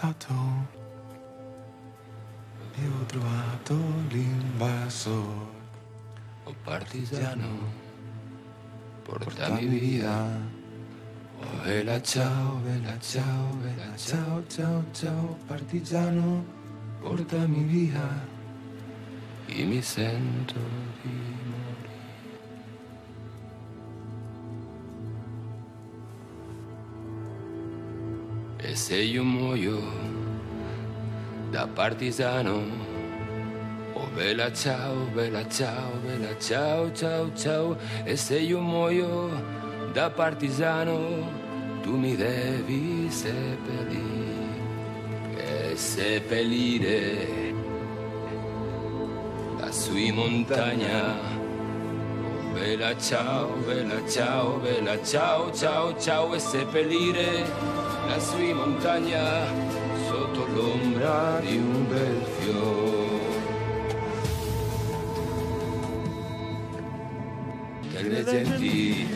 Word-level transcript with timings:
alzato 0.00 0.34
e 2.74 2.86
ho 2.86 3.04
trovato 3.06 3.74
l'invasor. 4.08 5.48
Oh 6.44 6.54
partigiano, 6.64 7.72
porta 9.02 9.24
Porta 9.24 9.54
mi 9.54 9.66
mi 9.66 9.78
vida. 9.78 10.58
Oh 11.42 11.62
vela 11.62 12.00
ciao, 12.00 12.56
Bella 12.56 12.98
ciao, 12.98 13.54
bella 13.62 13.96
ciao, 13.96 14.42
ciao, 14.46 14.84
ciao, 14.92 15.36
partigiano, 15.46 16.44
portami 17.00 17.62
via. 17.64 18.38
y 19.48 19.64
mi 19.64 19.82
sento 19.82 20.60
di 21.02 21.10
se 28.90 28.96
io 28.96 29.22
muoio 29.22 29.80
da 31.52 31.68
partigiano, 31.68 32.60
oh 33.92 34.08
bella 34.16 34.52
ciao, 34.52 35.06
bella 35.14 35.48
ciao, 35.48 35.92
bella 36.02 36.36
ciao, 36.40 36.90
ciao, 36.90 37.30
ciao, 37.36 37.76
e 38.02 38.16
se 38.16 38.40
io 38.40 38.58
muoio 38.58 39.30
da 39.92 40.10
partigiano, 40.10 40.98
tu 41.82 41.96
mi 41.96 42.16
devi 42.16 43.08
seppellire, 43.08 44.58
e 45.36 45.76
seppellire. 45.76 47.54
Lassù 49.60 49.94
in 49.94 50.16
montagna. 50.16 51.14
Oh, 51.14 52.52
bella 52.54 52.98
ciao, 52.98 53.52
bella 53.64 54.04
ciao, 54.08 54.58
bella 54.58 55.00
ciao, 55.04 55.52
ciao, 55.52 55.96
ciao, 55.96 56.34
e 56.34 56.40
seppellire 56.40 57.89
lassù 58.06 58.38
in 58.38 58.56
montagna 58.56 59.44
sotto 60.06 60.46
l'ombra 60.46 61.40
di 61.40 61.56
un 61.56 61.88
bel 61.88 62.22
fiore. 62.38 62.98
E 67.92 68.02
le 68.02 68.24
genti 68.24 69.08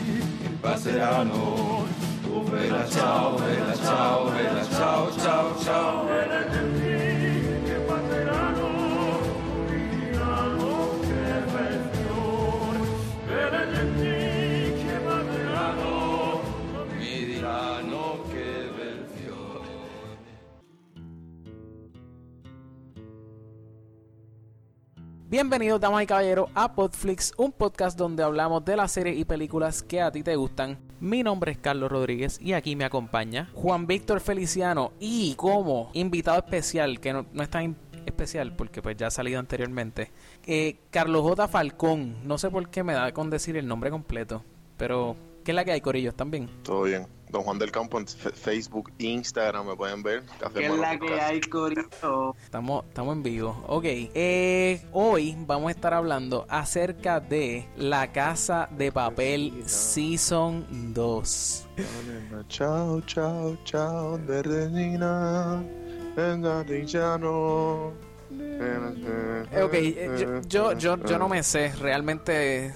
passeranno, 0.59 1.87
oh 2.31 2.39
bella 2.41 2.87
ciao, 2.87 3.35
bella 3.35 3.75
ciao, 3.75 4.29
bella 4.29 4.63
ciao, 4.69 5.17
ciao, 5.17 5.59
ciao. 5.59 6.94
Bienvenidos, 25.35 25.81
damas 25.81 26.01
y 26.01 26.07
caballeros, 26.07 26.49
a 26.55 26.73
Podflix, 26.73 27.33
un 27.35 27.51
podcast 27.51 27.97
donde 27.97 28.23
hablamos 28.23 28.63
de 28.63 28.77
las 28.77 28.93
series 28.93 29.19
y 29.19 29.25
películas 29.25 29.83
que 29.83 29.99
a 29.99 30.09
ti 30.09 30.23
te 30.23 30.37
gustan. 30.37 30.79
Mi 31.01 31.23
nombre 31.23 31.51
es 31.51 31.57
Carlos 31.57 31.91
Rodríguez 31.91 32.39
y 32.39 32.53
aquí 32.53 32.77
me 32.77 32.85
acompaña 32.85 33.49
Juan 33.53 33.85
Víctor 33.85 34.21
Feliciano 34.21 34.93
y 34.97 35.35
como 35.35 35.89
invitado 35.91 36.37
especial, 36.37 37.01
que 37.01 37.11
no, 37.11 37.25
es 37.37 37.49
tan 37.49 37.75
especial 38.05 38.55
porque 38.55 38.81
pues 38.81 38.95
ya 38.95 39.07
ha 39.07 39.11
salido 39.11 39.37
anteriormente, 39.37 40.13
eh, 40.45 40.77
Carlos 40.89 41.23
J. 41.23 41.49
Falcón. 41.49 42.25
No 42.25 42.37
sé 42.37 42.49
por 42.49 42.69
qué 42.69 42.83
me 42.83 42.93
da 42.93 43.11
con 43.11 43.29
decir 43.29 43.57
el 43.57 43.67
nombre 43.67 43.89
completo, 43.89 44.41
pero 44.77 45.17
¿qué 45.43 45.51
es 45.51 45.55
la 45.55 45.65
que 45.65 45.73
hay, 45.73 45.81
Corillos? 45.81 46.15
También. 46.15 46.49
Todo 46.63 46.83
bien. 46.83 47.07
Don 47.29 47.43
Juan 47.43 47.59
del 47.59 47.71
Campo 47.71 47.99
en 47.99 48.07
Facebook, 48.07 48.91
Instagram, 48.99 49.67
me 49.67 49.75
pueden 49.75 50.03
ver. 50.03 50.23
Café 50.39 50.59
¿Qué 50.59 50.65
es 50.67 50.77
la 50.77 50.97
que 50.99 51.19
hay, 51.19 51.41
Corito? 51.41 52.35
Estamos, 52.43 52.85
estamos 52.85 53.15
en 53.15 53.23
vivo. 53.23 53.63
Ok. 53.67 53.85
eh, 53.85 54.85
hoy 54.91 55.35
vamos 55.39 55.69
a 55.69 55.71
estar 55.71 55.93
hablando 55.93 56.45
acerca 56.49 57.19
de 57.19 57.67
La 57.77 58.11
Casa 58.11 58.69
de 58.71 58.91
Papel 58.91 59.63
Season 59.65 60.93
2. 60.93 61.67
Chao, 62.47 63.01
chao, 63.01 63.57
chao. 63.63 64.19
Eh, 69.51 69.63
ok, 69.63 69.73
eh, 69.73 70.41
yo, 70.47 70.73
yo, 70.73 70.73
yo, 70.77 71.03
yo 71.05 71.19
no 71.19 71.29
me 71.29 71.43
sé 71.43 71.73
realmente 71.75 72.73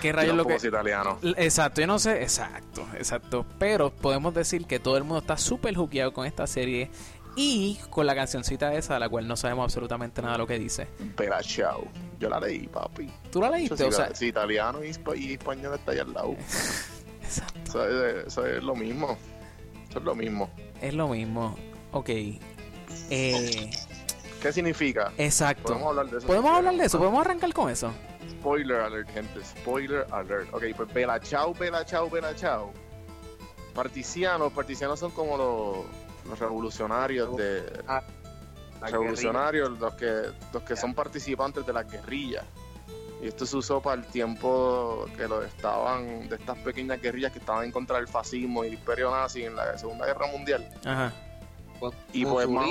qué 0.00 0.12
rayos 0.12 0.36
lo 0.36 0.46
que... 0.46 0.56
italiano. 0.56 1.18
Exacto, 1.36 1.80
yo 1.80 1.86
no 1.86 1.98
sé, 1.98 2.22
exacto, 2.22 2.86
exacto. 2.96 3.44
Pero 3.58 3.90
podemos 3.90 4.34
decir 4.34 4.66
que 4.66 4.78
todo 4.78 4.96
el 4.96 5.04
mundo 5.04 5.18
está 5.20 5.36
súper 5.36 5.74
juqueado 5.74 6.12
con 6.12 6.26
esta 6.26 6.46
serie 6.46 6.90
y 7.36 7.78
con 7.90 8.06
la 8.06 8.14
cancioncita 8.14 8.74
esa, 8.74 8.94
de 8.94 9.00
la 9.00 9.08
cual 9.08 9.28
no 9.28 9.36
sabemos 9.36 9.64
absolutamente 9.64 10.20
nada 10.22 10.34
de 10.34 10.38
lo 10.38 10.46
que 10.46 10.58
dice. 10.58 10.88
Pero 11.16 11.36
chao. 11.42 11.84
Yo 12.18 12.28
la 12.28 12.40
leí, 12.40 12.66
papi. 12.66 13.08
¿Tú 13.30 13.40
la 13.40 13.50
leíste? 13.50 13.76
sí, 13.76 13.82
O 13.84 13.92
sea, 13.92 14.12
sí, 14.14 14.26
italiano 14.26 14.82
y, 14.82 14.88
espa- 14.88 15.16
y 15.16 15.34
español 15.34 15.74
está 15.74 15.92
ahí 15.92 15.98
al 16.00 16.12
lado. 16.12 16.32
exacto, 17.22 17.60
Eso 17.64 18.06
es, 18.06 18.26
eso 18.26 18.46
es 18.46 18.62
lo 18.64 18.74
mismo. 18.74 19.16
Eso 19.88 19.98
es 20.00 20.04
lo 20.04 20.14
mismo. 20.16 20.50
es 20.80 20.94
lo 20.94 21.08
mismo. 21.08 21.56
Ok. 21.92 22.08
Eh, 23.10 23.70
¿Qué 24.42 24.52
significa? 24.52 25.12
exacto. 25.18 25.64
Podemos 25.74 25.88
hablar 25.90 26.06
de 26.10 26.18
eso. 26.18 26.26
¿Podemos 26.26 26.50
si 26.50 26.56
hablar 26.56 26.76
de 26.76 26.84
eso? 26.84 26.98
¿Podemos 26.98 27.20
arrancar 27.20 27.52
con 27.52 27.70
eso? 27.70 27.92
Spoiler 28.40 28.80
alert, 28.80 29.10
gente. 29.10 29.44
Spoiler 29.44 30.06
alert. 30.12 30.52
Ok, 30.52 30.64
pues 30.76 30.92
Bella 30.92 31.20
Chao, 31.20 31.54
Bella 31.54 31.84
Chao, 31.84 32.08
Bella 32.08 32.34
Chao. 32.34 32.72
Particianos, 33.74 34.52
particianos 34.52 34.98
son 34.98 35.10
como 35.10 35.36
los, 35.36 36.28
los 36.28 36.38
revolucionarios 36.38 37.36
de. 37.36 37.82
Ah, 37.86 38.02
revolucionarios, 38.80 39.78
los 39.78 39.94
que, 39.94 40.30
los 40.52 40.62
que 40.62 40.76
son 40.76 40.94
participantes 40.94 41.66
de 41.66 41.72
la 41.72 41.82
guerrilla. 41.82 42.44
Y 43.20 43.26
esto 43.26 43.44
se 43.46 43.56
usó 43.56 43.80
para 43.82 44.00
el 44.00 44.06
tiempo 44.06 45.06
que 45.16 45.26
lo 45.26 45.42
estaban, 45.42 46.28
de 46.28 46.36
estas 46.36 46.56
pequeñas 46.58 47.02
guerrillas 47.02 47.32
que 47.32 47.40
estaban 47.40 47.64
en 47.64 47.72
contra 47.72 47.96
del 47.96 48.06
fascismo 48.06 48.62
y 48.62 48.68
el 48.68 48.74
imperio 48.74 49.10
nazi 49.10 49.44
en 49.44 49.56
la 49.56 49.76
Segunda 49.76 50.06
Guerra 50.06 50.28
Mundial. 50.28 50.68
Ajá. 50.84 51.12
Y 52.12 52.24
pues 52.24 52.48
más. 52.48 52.68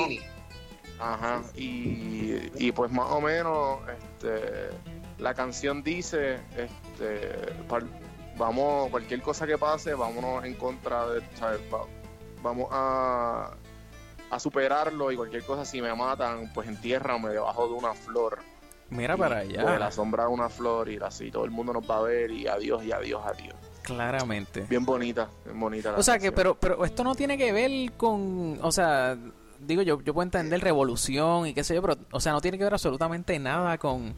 Ajá, 1.00 1.44
y, 1.54 2.50
y 2.56 2.72
pues 2.72 2.92
más 2.92 3.12
o 3.12 3.22
menos 3.22 3.80
este, 3.88 4.70
la 5.20 5.34
canción 5.34 5.84
dice, 5.84 6.40
este, 6.56 7.54
vamos, 8.38 8.90
cualquier 8.90 9.22
cosa 9.22 9.48
que 9.48 9.58
pase, 9.58 9.94
vámonos 9.94 10.46
en 10.46 10.54
contra 10.56 11.08
de, 11.08 11.22
vamos 12.42 12.68
a, 12.72 13.52
a 14.30 14.40
superarlo 14.40 15.12
y 15.12 15.16
cualquier 15.16 15.44
cosa 15.44 15.66
si 15.66 15.82
me 15.82 15.94
matan, 15.96 16.52
pues 16.54 16.68
entiérrame 16.68 17.30
debajo 17.30 17.68
de 17.68 17.74
una 17.74 17.94
flor, 17.94 18.40
Mira 18.90 19.18
para 19.18 19.40
de 19.44 19.54
la 19.54 19.76
allá. 19.76 19.92
sombra 19.92 20.24
de 20.24 20.30
una 20.30 20.48
flor 20.50 20.88
y 20.90 20.98
así 20.98 21.30
todo 21.30 21.44
el 21.44 21.52
mundo 21.52 21.74
nos 21.74 21.90
va 21.90 21.98
a 21.98 22.02
ver 22.04 22.32
y 22.32 22.48
adiós 22.48 22.84
y 22.86 22.92
adiós, 22.94 23.22
adiós. 23.26 23.56
Claramente. 23.84 24.62
Bien 24.70 24.86
bonita, 24.86 25.30
bien 25.46 25.60
bonita. 25.60 25.92
la 25.92 25.98
O 25.98 26.04
sea 26.04 26.20
que, 26.20 26.32
pero, 26.32 26.56
pero 26.56 26.86
esto 26.86 27.04
no 27.04 27.14
tiene 27.16 27.38
que 27.38 27.52
ver 27.52 27.92
con, 27.94 28.58
o 28.62 28.72
sea, 28.72 29.18
digo 29.60 29.82
yo, 29.82 30.02
yo 30.02 30.14
puedo 30.14 30.24
entender 30.24 30.62
revolución 30.62 31.48
y 31.48 31.54
qué 31.54 31.64
sé 31.66 31.76
yo, 31.76 31.82
pero, 31.82 31.98
o 32.12 32.20
sea, 32.22 32.32
no 32.32 32.40
tiene 32.40 32.58
que 32.58 32.64
ver 32.64 32.74
absolutamente 32.74 33.38
nada 33.40 33.78
con 33.78 34.16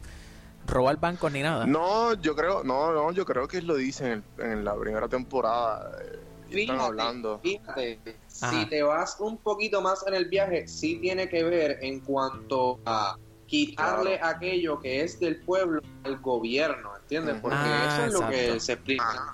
robar 0.70 0.98
bancos 0.98 1.30
ni 1.32 1.42
nada. 1.42 1.66
No, 1.66 2.14
yo 2.14 2.34
creo, 2.34 2.62
no, 2.64 2.92
no, 2.92 3.12
yo 3.12 3.24
creo 3.24 3.46
que 3.48 3.60
lo 3.62 3.74
dicen 3.76 4.24
en, 4.38 4.50
en 4.52 4.64
la 4.64 4.74
primera 4.76 5.08
temporada. 5.08 5.98
eh, 6.02 6.18
y 6.52 6.60
están 6.62 6.76
Fíjate, 6.76 6.82
hablando. 6.88 7.38
fíjate, 7.38 8.00
Ajá. 8.42 8.50
si 8.50 8.66
te 8.66 8.82
vas 8.82 9.16
un 9.20 9.36
poquito 9.38 9.80
más 9.82 10.04
en 10.06 10.14
el 10.14 10.24
viaje, 10.26 10.66
sí 10.66 10.96
tiene 11.00 11.28
que 11.28 11.44
ver 11.44 11.78
en 11.82 12.00
cuanto 12.00 12.80
a 12.84 13.16
quitarle 13.46 14.18
aquello 14.22 14.80
que 14.80 15.02
es 15.02 15.20
del 15.20 15.40
pueblo 15.44 15.80
al 16.04 16.18
gobierno, 16.18 16.96
¿entiendes? 17.02 17.36
Porque 17.40 17.56
Ah, 17.58 17.86
eso 17.88 18.06
es 18.06 18.12
lo 18.20 18.28
que 18.28 18.40
exacto. 18.44 18.60
se 18.60 18.72
explica. 18.72 19.32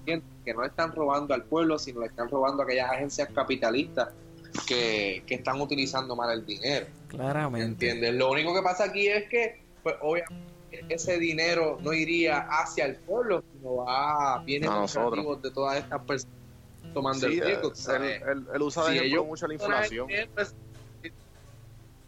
¿Entiendes? 0.00 0.28
Que 0.44 0.54
no 0.54 0.64
están 0.64 0.92
robando 0.94 1.34
al 1.34 1.42
pueblo, 1.44 1.78
sino 1.80 2.00
le 2.00 2.06
están 2.06 2.28
robando 2.28 2.62
a 2.62 2.64
aquellas 2.64 2.90
agencias 2.92 3.28
capitalistas 3.34 4.08
que, 4.68 5.24
que 5.26 5.34
están 5.34 5.60
utilizando 5.60 6.14
mal 6.14 6.30
el 6.32 6.46
dinero. 6.46 6.86
Claramente. 7.08 7.64
¿Entiendes? 7.90 8.14
Lo 8.14 8.30
único 8.30 8.54
que 8.54 8.62
pasa 8.62 8.84
aquí 8.84 9.08
es 9.08 9.28
que, 9.28 9.62
pues, 9.82 9.96
obviamente, 10.00 10.44
ese 10.88 11.18
dinero 11.18 11.78
no 11.82 11.92
iría 11.92 12.46
hacia 12.48 12.86
el 12.86 12.96
pueblo, 12.96 13.42
sino 13.52 13.88
a 13.88 14.42
bienes 14.44 14.68
A 14.70 14.74
nosotros. 14.80 15.42
de 15.42 15.50
todas 15.50 15.78
estas 15.78 16.02
personas 16.02 16.34
tomando 16.94 17.28
Sí, 17.28 17.34
el 17.38 17.44
riesgo. 17.44 17.68
él, 17.70 17.76
¿sabes? 17.76 18.22
él- 18.54 18.62
usa 18.62 18.84
de 18.84 18.90
Si 18.92 18.96
ejemplo 18.98 19.16
ellos 19.18 19.26
mucho 19.26 19.46
la 19.46 19.54
inflación. 19.54 20.08
Pues, 20.34 20.54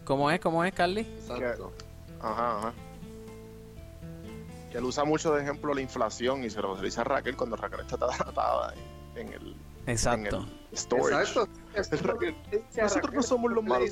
¿Cómo 0.04 0.30
es? 0.30 0.40
¿Cómo 0.40 0.64
es, 0.64 0.72
Carly? 0.72 1.00
Exacto. 1.00 1.72
Ajá, 2.20 2.58
ajá. 2.58 2.72
Que 4.72 4.78
él 4.78 4.84
usa 4.84 5.04
mucho 5.04 5.34
de 5.34 5.42
ejemplo 5.42 5.74
la 5.74 5.80
inflación 5.80 6.44
y 6.44 6.50
se 6.50 6.60
lo 6.62 6.74
dice 6.76 7.00
a 7.00 7.04
Raquel 7.04 7.36
cuando 7.36 7.56
Raquel 7.56 7.80
está 7.80 7.96
atada 7.96 8.74
en, 9.16 9.32
el, 9.32 9.54
Exacto. 9.86 10.46
Exacto. 10.70 11.48
Nosotros 12.76 13.14
no 13.14 13.22
somos 13.22 13.52
los 13.52 13.64
malos. 13.64 13.90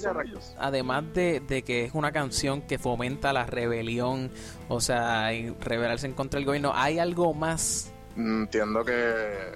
Además 0.58 1.04
de, 1.14 1.40
de 1.40 1.62
que 1.62 1.84
es 1.84 1.94
una 1.94 2.12
canción 2.12 2.62
que 2.62 2.78
fomenta 2.78 3.32
la 3.32 3.46
rebelión, 3.46 4.30
o 4.68 4.80
sea, 4.80 5.32
y 5.32 5.50
rebelarse 5.60 6.06
en 6.06 6.12
contra 6.14 6.38
del 6.38 6.46
gobierno, 6.46 6.72
¿hay 6.74 6.98
algo 6.98 7.32
más? 7.34 7.92
Mm, 8.16 8.42
Entiendo 8.42 8.84
que. 8.84 9.52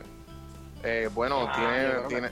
eh, 0.83 1.09
bueno, 1.15 1.47
Ah, 1.49 2.07
tiene. 2.09 2.09
tiene 2.09 2.31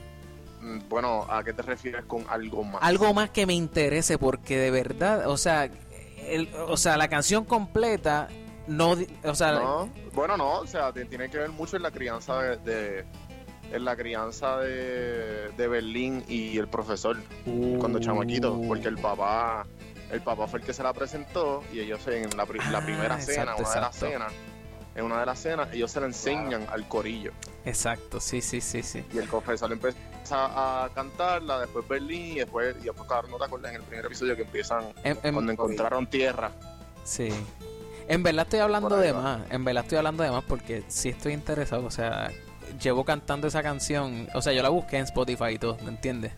mm, 0.61 0.89
bueno, 0.89 1.27
¿a 1.29 1.43
qué 1.45 1.53
te 1.53 1.63
refieres 1.63 2.05
con 2.07 2.25
algo 2.29 2.65
más? 2.65 2.83
Algo 2.83 3.13
más 3.15 3.31
que 3.31 3.47
me 3.47 3.55
interese, 3.55 4.19
porque 4.19 4.59
de 4.59 4.71
verdad, 4.71 5.29
o 5.29 5.37
sea, 5.37 5.69
el- 6.27 6.49
o 6.67 6.77
sea, 6.77 6.97
la 6.97 7.09
canción 7.09 7.45
completa 7.45 8.29
no, 8.67 8.95
o 9.25 9.35
sea, 9.35 9.53
No, 9.53 9.91
bueno, 10.13 10.37
no, 10.37 10.61
o 10.61 10.67
sea, 10.67 10.93
tiene 10.93 11.31
que 11.31 11.39
ver 11.39 11.51
mucho 11.51 11.77
en 11.77 11.83
la 11.83 11.91
crianza 11.91 12.39
de. 12.43 12.57
de- 12.59 13.05
en 13.73 13.85
la 13.85 13.97
crianza 13.97 14.59
de, 14.59 15.51
de 15.57 15.69
Berlín 15.69 16.25
y 16.29 16.57
el 16.59 16.69
profesor 16.69 17.17
cuando 17.79 17.99
chamaquito, 17.99 18.55
Uh. 18.55 18.67
porque 18.69 18.89
el 18.89 18.97
papá 18.99 19.67
el 20.11 20.23
papá 20.23 20.47
fue 20.47 20.61
el 20.61 20.65
que 20.65 20.73
se 20.73 20.83
la 20.83 20.95
presentó 20.95 21.63
y 21.73 21.81
ellos 21.81 22.07
en 22.09 22.35
la, 22.37 22.47
pri- 22.47 22.61
la 22.71 22.79
Ah, 22.79 22.85
primera 22.85 23.21
cena, 23.21 23.53
exacto, 23.53 23.63
una 23.63 23.75
de 23.75 23.81
las 23.83 23.97
cenas, 23.97 24.33
en 24.95 25.05
una 25.05 25.21
de 25.21 25.27
las 25.27 25.39
cenas 25.39 25.69
ellos 25.75 25.91
se 25.91 26.01
la 26.01 26.07
enseñan 26.07 26.67
al 26.73 26.89
corillo 26.89 27.33
Exacto, 27.67 28.19
sí, 28.21 28.41
sí, 28.41 28.63
sí, 28.63 28.83
sí. 28.83 29.05
y 29.13 29.19
el 29.19 29.29
profesor 29.29 29.71
empieza 29.71 29.97
a 30.85 30.89
cantarla, 30.95 31.61
después 31.61 31.87
Berlín 31.87 32.33
y 32.33 32.39
después 32.39 32.75
y 32.81 32.85
después 32.85 33.07
claro, 33.07 33.29
no 33.29 33.37
te 33.37 33.45
acuerdas 33.45 33.71
en 33.73 33.77
el 33.77 33.83
primer 33.83 34.07
episodio 34.07 34.35
que 34.35 34.43
empiezan 34.43 34.85
En- 35.05 35.19
en- 35.23 35.35
cuando 35.35 35.53
encontraron 35.53 36.07
tierra. 36.07 36.53
Sí. 37.05 37.29
En 38.09 38.23
verdad 38.23 38.45
estoy 38.47 38.61
hablando 38.61 38.97
de 38.97 39.13
más. 39.13 39.43
En 39.51 39.63
verdad 39.65 39.83
estoy 39.85 39.99
hablando 39.99 40.23
de 40.23 40.31
más 40.31 40.43
porque 40.45 40.83
sí 40.89 41.11
estoy 41.11 41.35
interesado. 41.35 41.85
O 41.85 41.91
sea, 41.91 42.31
llevo 42.81 43.05
cantando 43.05 43.47
esa 43.47 43.63
canción. 43.63 44.29
O 44.35 44.43
sea, 44.43 44.53
yo 44.53 44.63
la 44.63 44.69
busqué 44.69 44.99
en 44.99 45.05
Spotify 45.05 45.53
y 45.55 45.59
todo, 45.59 45.77
¿me 45.83 45.91
entiendes? 45.91 46.33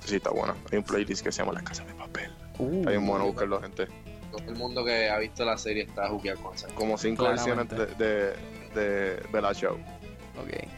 Sí, 0.00 0.16
está 0.16 0.30
buena. 0.30 0.54
Hay 0.72 0.78
un 0.78 0.84
playlist 0.84 1.24
que 1.24 1.32
se 1.32 1.42
llama 1.42 1.52
La 1.52 1.62
Casa 1.62 1.84
de 1.84 1.94
Papel. 1.94 2.32
Uh, 2.58 2.78
Está 2.78 2.90
bien 2.90 3.06
bueno 3.06 3.26
buscarlo, 3.26 3.60
gente. 3.60 3.86
Todo 4.30 4.42
el 4.48 4.56
mundo 4.56 4.84
que 4.84 5.08
ha 5.08 5.18
visto 5.18 5.44
la 5.44 5.56
serie 5.56 5.84
está 5.84 6.08
jugueado 6.08 6.42
con 6.42 6.54
esa. 6.54 6.68
Como 6.68 6.98
cinco 6.98 7.24
versiones 7.24 7.68
de, 7.68 7.86
de, 7.86 8.36
de 8.74 9.22
Bella 9.32 9.52
Show. 9.52 9.74
Ok. 9.74 10.68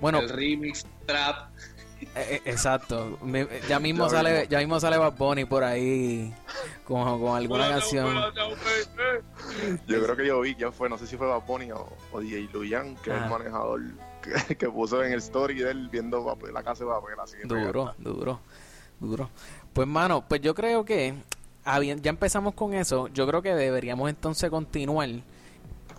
Bueno, 0.00 0.20
el 0.20 0.28
remix 0.28 0.86
trap. 1.06 1.50
Eh, 2.00 2.08
eh, 2.14 2.42
exacto. 2.44 3.18
Me- 3.22 3.46
ya 3.68 3.78
mismo 3.80 4.04
Ya 4.04 4.10
sale, 4.10 4.46
ya 4.48 4.58
mismo 4.58 4.78
sale 4.80 4.96
Bad 4.98 5.16
Bunny 5.16 5.44
por 5.44 5.64
ahí 5.64 6.32
con, 6.84 7.20
con 7.20 7.36
alguna 7.36 7.68
canción. 7.70 8.14
Yo 9.86 10.02
creo 10.04 10.16
que 10.16 10.26
yo 10.26 10.40
vi 10.40 10.54
quién 10.54 10.72
fue, 10.72 10.88
no 10.88 10.98
sé 10.98 11.06
si 11.06 11.16
fue 11.16 11.26
Bad 11.26 11.42
Bunny 11.46 11.72
o, 11.72 11.88
o 12.12 12.20
DJ 12.20 12.48
Luyan, 12.52 12.96
que 12.96 13.10
es 13.10 13.22
el 13.22 13.28
manejador 13.30 13.80
que, 14.46 14.56
que 14.56 14.68
puso 14.68 15.02
en 15.02 15.12
el 15.12 15.18
story 15.18 15.54
de 15.58 15.70
él 15.70 15.88
viendo 15.88 16.24
papel- 16.24 16.52
la 16.52 16.62
casa 16.62 16.84
de 16.84 16.90
papel. 16.90 17.14
Así 17.22 17.36
Duro, 17.44 17.94
duro, 17.98 18.40
duro. 19.00 19.30
Pues, 19.72 19.86
mano, 19.88 20.24
pues 20.28 20.40
yo 20.40 20.54
creo 20.54 20.84
que 20.84 21.14
ya 21.64 22.10
empezamos 22.10 22.54
con 22.54 22.74
eso. 22.74 23.08
Yo 23.08 23.26
creo 23.26 23.42
que 23.42 23.54
deberíamos 23.54 24.08
entonces 24.08 24.48
continuar. 24.50 25.08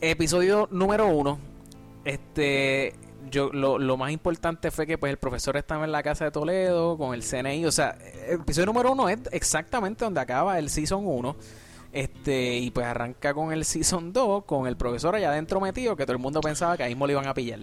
Episodio 0.02 0.68
número 0.72 1.08
uno. 1.08 1.38
Este, 2.06 2.94
yo 3.30 3.50
lo, 3.52 3.78
lo 3.78 3.98
más 3.98 4.12
importante 4.12 4.72
fue 4.72 4.86
que 4.88 4.98
pues 4.98 5.12
el 5.12 5.18
profesor 5.18 5.58
estaba 5.58 5.86
en 5.86 5.92
la 5.92 6.04
casa 6.04 6.26
de 6.26 6.32
Toledo 6.32 6.98
con 6.98 7.14
el 7.14 7.24
CNI. 7.24 7.66
O 7.66 7.72
sea, 7.72 7.98
el 8.28 8.42
episodio 8.42 8.66
número 8.68 8.92
uno 8.92 9.10
es 9.10 9.20
exactamente 9.32 10.04
donde 10.06 10.20
acaba 10.20 10.58
el 10.60 10.70
season 10.70 11.06
1. 11.06 11.36
Este, 11.92 12.58
y 12.58 12.70
pues 12.72 12.86
arranca 12.86 13.34
con 13.34 13.52
el 13.52 13.66
season 13.66 14.14
2, 14.14 14.44
con 14.46 14.68
el 14.68 14.78
profesor 14.78 15.16
allá 15.16 15.32
adentro 15.32 15.60
metido, 15.60 15.96
que 15.96 16.04
todo 16.06 16.14
el 16.14 16.20
mundo 16.22 16.40
pensaba 16.42 16.78
que 16.78 16.84
ahí 16.84 16.92
mismo 16.92 17.08
lo 17.08 17.14
iban 17.14 17.28
a 17.28 17.34
pillar. 17.34 17.60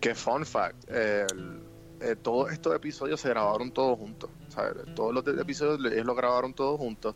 Que 0.00 0.14
fun 0.14 0.44
fact, 0.44 0.88
el- 0.90 1.60
eh, 2.00 2.16
todos 2.20 2.52
estos 2.52 2.74
episodios 2.74 3.20
se 3.20 3.28
grabaron 3.30 3.70
todos 3.70 3.98
juntos. 3.98 4.28
Todos 4.94 5.14
los 5.14 5.26
episodios 5.40 5.92
ellos 5.92 6.04
lo 6.04 6.14
grabaron 6.14 6.52
todos 6.52 6.78
juntos. 6.78 7.14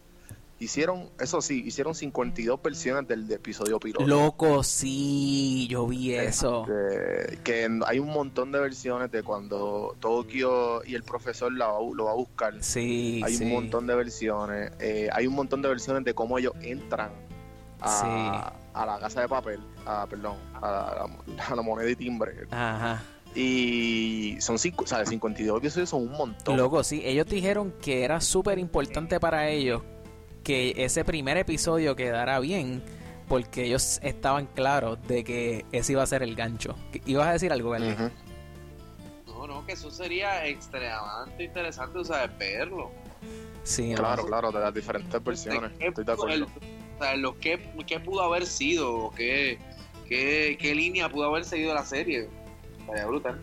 Hicieron, 0.61 1.09
eso 1.21 1.41
sí, 1.41 1.63
hicieron 1.65 1.95
52 1.95 2.61
versiones 2.61 3.07
del 3.07 3.31
episodio 3.31 3.79
piloto. 3.79 4.05
Loco, 4.07 4.65
sí, 4.65 5.69
yo 5.71 5.87
vi 5.87 6.15
eso. 6.15 6.67
Este, 6.69 7.39
que 7.45 7.63
en- 7.65 7.83
hay 7.87 8.01
un 8.01 8.09
montón 8.09 8.51
de 8.51 8.59
versiones 8.59 9.13
de 9.13 9.23
cuando 9.23 9.95
Tokio 10.01 10.85
y 10.85 10.97
el 10.97 11.05
profesor 11.05 11.53
la 11.53 11.69
lo 11.95 12.05
va 12.07 12.11
a 12.11 12.15
buscar. 12.17 12.55
Sí, 12.61 13.23
hay 13.25 13.35
sí. 13.35 13.45
un 13.45 13.53
montón 13.53 13.87
de 13.87 13.95
versiones. 13.95 14.73
eh, 14.81 15.09
hay 15.13 15.29
un 15.29 15.35
montón 15.35 15.63
de 15.63 15.69
versiones 15.69 16.03
de 16.05 16.13
cómo 16.13 16.39
ellos 16.39 16.55
entran 16.61 17.13
a, 17.81 18.53
a 18.75 18.85
la 18.87 18.99
casa 18.99 19.21
de 19.21 19.29
papel, 19.29 19.61
a, 19.87 20.07
perdón, 20.09 20.37
a 20.55 20.61
la, 20.61 21.45
a 21.51 21.55
la 21.55 21.63
moneda 21.63 21.89
y 21.89 21.95
timbre. 21.95 22.33
Ajá. 22.51 23.01
Y 23.35 24.37
son 24.41 24.59
cinco, 24.59 24.83
o 24.85 24.87
sea, 24.87 25.05
52 25.07 25.59
episodios 25.59 25.89
son 25.91 26.03
un 26.03 26.13
montón. 26.13 26.57
Loco, 26.57 26.83
sí, 26.83 27.03
ellos 27.05 27.27
dijeron 27.27 27.73
que 27.81 28.03
era 28.03 28.21
súper 28.21 28.59
importante 28.59 29.21
para 29.21 29.49
ellos 29.49 29.83
que 30.49 30.73
ese 30.83 31.05
primer 31.05 31.37
episodio 31.37 31.95
quedara 31.95 32.41
bien, 32.41 32.83
porque 33.29 33.65
ellos 33.67 34.01
estaban 34.03 34.47
claros 34.47 34.97
de 35.07 35.23
que 35.23 35.67
ese 35.73 35.93
iba 35.93 36.03
a 36.03 36.07
ser 36.07 36.23
el 36.23 36.35
gancho. 36.35 36.75
¿Qué- 36.91 37.03
¿Ibas 37.05 37.27
a 37.27 37.33
decir 37.33 37.53
algo, 37.53 37.69
Galen? 37.69 37.93
Ujú. 37.93 38.11
No, 39.27 39.47
no, 39.47 39.67
que 39.67 39.73
eso 39.73 39.91
sería 39.91 40.47
extremadamente 40.47 41.45
interesante, 41.45 41.99
o 41.99 42.05
sea, 42.05 42.27
verlo. 42.39 42.91
Sí, 43.63 43.91
no. 43.91 43.97
Claro, 43.97 44.25
claro, 44.25 44.51
de 44.51 44.61
las 44.61 44.73
diferentes 44.73 45.23
versiones. 45.23 45.71
¿Qué 45.79 45.89
Estoy 45.89 46.05
de 46.07 46.13
acuerdo. 46.13 46.35
el- 46.35 46.43
o 46.45 46.99
sea, 46.99 47.15
lo 47.17 47.39
que, 47.39 47.69
qué 47.87 48.01
pudo 48.01 48.23
haber 48.23 48.47
sido, 48.47 48.91
o 48.91 49.11
qué, 49.15 49.59
qué, 50.09 50.57
qué 50.59 50.75
línea 50.75 51.11
pudo 51.11 51.27
haber 51.27 51.45
seguido 51.45 51.75
la 51.75 51.85
serie. 51.85 52.27
Estaría 52.81 53.05
brutal. 53.05 53.39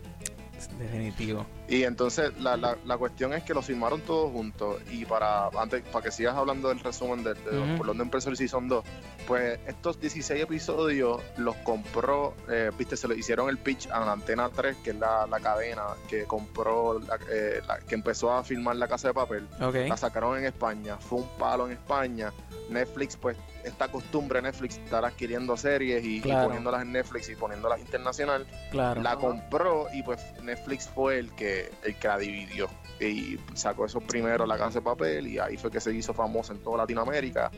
Definitivo. 0.80 1.46
Y 1.68 1.82
entonces 1.82 2.32
la, 2.38 2.56
la, 2.56 2.76
la 2.84 2.96
cuestión 2.96 3.32
es 3.32 3.42
que 3.42 3.52
los 3.52 3.66
filmaron 3.66 4.00
todos 4.02 4.30
juntos 4.30 4.80
y 4.90 5.04
para 5.04 5.48
antes 5.58 5.82
para 5.82 6.04
que 6.04 6.10
sigas 6.12 6.36
hablando 6.36 6.68
del 6.68 6.78
resumen 6.78 7.24
de, 7.24 7.34
de 7.34 7.58
Ujú. 7.58 7.76
por 7.78 7.86
donde 7.86 8.04
empezó 8.04 8.30
el 8.30 8.36
Season 8.36 8.68
2, 8.68 8.84
pues 9.26 9.58
estos 9.66 10.00
16 10.00 10.42
episodios 10.42 11.20
los 11.36 11.56
compró, 11.56 12.34
eh, 12.50 12.70
viste, 12.78 12.96
se 12.96 13.08
lo 13.08 13.14
hicieron 13.14 13.48
el 13.48 13.58
pitch 13.58 13.88
a 13.90 14.00
la 14.00 14.12
Antena 14.12 14.48
3, 14.48 14.76
que 14.84 14.90
es 14.90 14.96
la, 14.96 15.26
la 15.26 15.40
cadena 15.40 15.82
que 16.08 16.24
compró, 16.24 16.98
la- 17.00 17.18
eh, 17.30 17.60
la- 17.66 17.78
que 17.80 17.94
empezó 17.94 18.32
a 18.32 18.44
filmar 18.44 18.76
La 18.76 18.88
Casa 18.88 19.08
de 19.08 19.14
Papel. 19.14 19.48
La 19.88 19.96
sacaron 19.96 20.38
en 20.38 20.44
España, 20.46 20.96
fue 20.98 21.18
un 21.20 21.28
palo 21.38 21.66
en 21.66 21.72
España. 21.72 22.32
Netflix, 22.70 23.16
pues, 23.16 23.36
esta 23.62 23.88
costumbre 23.88 24.42
Netflix 24.42 24.76
estar 24.78 25.04
adquiriendo 25.04 25.56
series 25.56 26.04
y, 26.04 26.20
poniéndolas 26.20 26.82
en 26.82 26.92
Netflix 26.92 27.28
y 27.28 27.36
poniéndolas 27.36 27.78
internacional 27.80 28.46
Claro. 28.70 29.02
la 29.02 29.16
compró 29.16 29.86
y 29.92 30.02
pues 30.02 30.20
Netflix 30.42 30.88
fue 30.88 31.18
el 31.18 31.32
que 31.34 31.70
el 31.84 31.96
que 31.96 32.08
la 32.08 32.18
dividió 32.18 32.68
y 33.00 33.38
sacó 33.54 33.86
eso 33.86 34.00
primero 34.00 34.46
la 34.46 34.56
casa 34.58 34.78
de 34.80 34.82
papel 34.84 35.26
y 35.28 35.38
ahí 35.38 35.56
fue 35.56 35.70
que 35.70 35.80
se 35.80 35.92
hizo 35.94 36.12
famosa 36.14 36.52
en 36.54 36.60
toda 36.62 36.78
Latinoamérica 36.78 37.50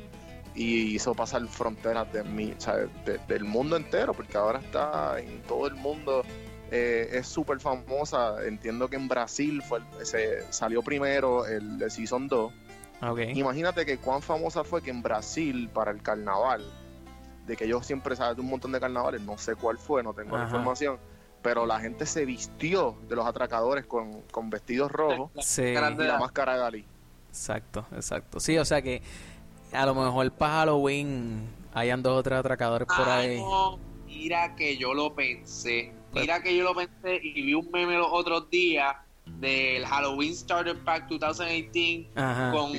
y 0.58 0.94
hizo 0.96 1.14
pasar 1.14 1.46
fronteras 1.46 2.12
de 2.12 2.22
o 2.56 2.60
sea, 2.60 2.74
de- 2.76 3.18
del 3.28 3.44
mundo 3.44 3.76
entero 3.76 4.12
porque 4.12 4.36
ahora 4.36 4.58
está 4.58 5.20
en 5.20 5.40
todo 5.42 5.68
el 5.68 5.74
mundo 5.76 6.22
eh, 6.72 7.08
es 7.12 7.28
súper 7.28 7.60
famosa 7.60 8.44
entiendo 8.44 8.88
que 8.90 8.96
en 8.96 9.06
Brasil 9.08 9.62
fue 9.62 9.80
se 10.02 10.52
salió 10.52 10.82
primero 10.82 11.46
el, 11.46 11.78
season 11.90 12.26
2 12.26 12.52
Ok. 13.00 13.20
Imagínate 13.34 13.86
que 13.86 13.98
cuán 13.98 14.22
famosa 14.22 14.64
fue 14.64 14.82
que 14.82 14.90
en 14.90 15.02
Brasil 15.02 15.70
para 15.72 15.92
el 15.92 16.02
carnaval, 16.02 16.64
de 17.46 17.56
que 17.56 17.68
yo 17.68 17.80
siempre 17.80 18.16
de 18.34 18.40
un 18.40 18.48
montón 18.48 18.72
de 18.72 18.80
carnavales, 18.80 19.20
no 19.20 19.38
sé 19.38 19.54
cuál 19.54 19.78
fue, 19.78 20.02
no 20.02 20.12
tengo 20.14 20.36
la 20.36 20.42
información, 20.46 20.98
pero 21.40 21.64
la 21.64 21.78
gente 21.78 22.06
se 22.06 22.24
vistió 22.24 22.98
de 23.08 23.14
los 23.14 23.24
atracadores 23.24 23.86
con, 23.86 24.22
con 24.32 24.50
vestidos 24.50 24.90
rojos 24.90 25.30
Sí. 25.46 25.62
y 25.62 25.74
la 26.08 26.18
máscara 26.18 26.54
de 26.54 26.58
Dalí. 26.58 26.84
Exacto, 27.28 27.86
exacto. 27.92 28.40
Sí, 28.40 28.58
o 28.58 28.64
sea 28.64 28.82
que 28.82 29.00
a 29.72 29.86
lo 29.86 29.94
mejor 29.94 30.30
para 30.32 30.52
Halloween 30.54 31.48
hayan 31.74 32.02
dos 32.02 32.18
o 32.18 32.22
tres 32.22 32.38
atracadores 32.38 32.86
por 32.88 33.08
Ay, 33.08 33.30
ahí. 33.30 33.36
no, 33.40 33.78
mira 34.06 34.54
que 34.56 34.76
yo 34.76 34.94
lo 34.94 35.14
pensé. 35.14 35.92
Pues- 36.12 36.22
Mira 36.22 36.42
que 36.42 36.56
yo 36.56 36.64
lo 36.64 36.74
pensé 36.74 37.20
y 37.22 37.42
vi 37.42 37.54
un 37.54 37.70
meme 37.70 37.96
los 37.96 38.08
otros 38.10 38.48
días 38.50 38.96
del 39.26 39.84
Halloween 39.86 40.34
Starter 40.34 40.76
Pack 40.78 41.08
2018 41.08 42.08
Ajá. 42.16 42.50
con 42.50 42.72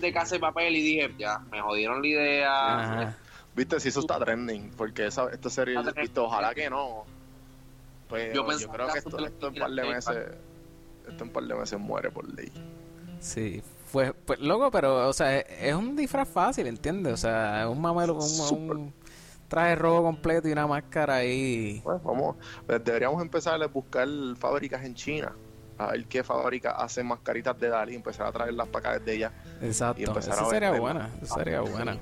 de 0.00 0.12
casa 0.12 0.36
de 0.36 0.40
papel 0.40 0.74
y 0.76 0.82
dije, 0.82 1.14
ya, 1.18 1.38
me 1.50 1.60
jodieron 1.60 2.00
la 2.00 2.08
idea. 2.08 2.78
Ajá. 2.80 3.16
Viste, 3.54 3.78
si 3.80 3.88
eso 3.88 4.00
está 4.00 4.18
trending, 4.18 4.70
porque 4.70 5.06
esa, 5.06 5.28
esta 5.30 5.50
serie, 5.50 5.74
Está 5.74 5.92
trending. 5.92 6.02
viste, 6.04 6.20
ojalá 6.20 6.54
que 6.54 6.70
no. 6.70 7.04
Pues 8.08 8.32
Yo 8.34 8.50
yo, 8.58 8.68
creo 8.70 8.88
que 8.88 8.98
esto, 8.98 9.24
esto 9.26 9.48
en 9.48 9.54
par 9.54 9.70
de 9.70 9.82
meses, 9.82 10.16
esto 11.08 11.24
en 11.24 11.30
par 11.30 11.44
de 11.44 11.54
meses 11.54 11.78
muere 11.78 12.10
por 12.10 12.26
ley. 12.34 12.50
Sí, 13.20 13.62
fue, 13.90 14.12
pues 14.12 14.38
loco, 14.38 14.70
pero, 14.70 15.08
o 15.08 15.12
sea, 15.12 15.38
es, 15.38 15.74
un 15.74 15.96
disfraz 15.96 16.28
fácil, 16.28 16.66
¿entiendes? 16.66 17.12
O 17.12 17.16
sea, 17.16 17.62
es 17.62 17.68
un 17.68 17.80
mamelo 17.80 18.16
con 18.16 18.28
un, 18.52 18.70
un 18.70 18.94
traje 19.48 19.74
rojo 19.74 20.04
completo 20.04 20.48
y 20.48 20.52
una 20.52 20.66
máscara 20.66 21.16
ahí. 21.16 21.80
Pues 21.82 22.00
vamos, 22.02 22.36
pues, 22.66 22.84
deberíamos 22.84 23.20
empezar 23.20 23.60
a 23.60 23.66
buscar 23.66 24.08
fábricas 24.38 24.84
en 24.84 24.94
China. 24.94 25.32
A 25.76 25.88
ver 25.92 26.04
qué 26.06 26.22
fábrica 26.22 26.72
hace 26.72 27.02
mascaritas 27.02 27.58
de 27.58 27.68
Dalí, 27.68 27.94
empezar 27.94 28.26
a 28.26 28.32
traerlas 28.32 28.68
para 28.68 28.90
acá 28.90 28.98
desde 28.98 29.16
ella. 29.16 29.32
Y 29.60 29.66
Exacto, 29.66 30.02
empezar 30.02 30.34
esa 30.34 30.46
a 30.46 30.50
sería 30.50 30.70
buena, 30.72 31.10
esa 31.22 31.34
sería 31.34 31.58
Ah, 31.58 31.62
buena. 31.62 31.94
sí. 31.94 32.00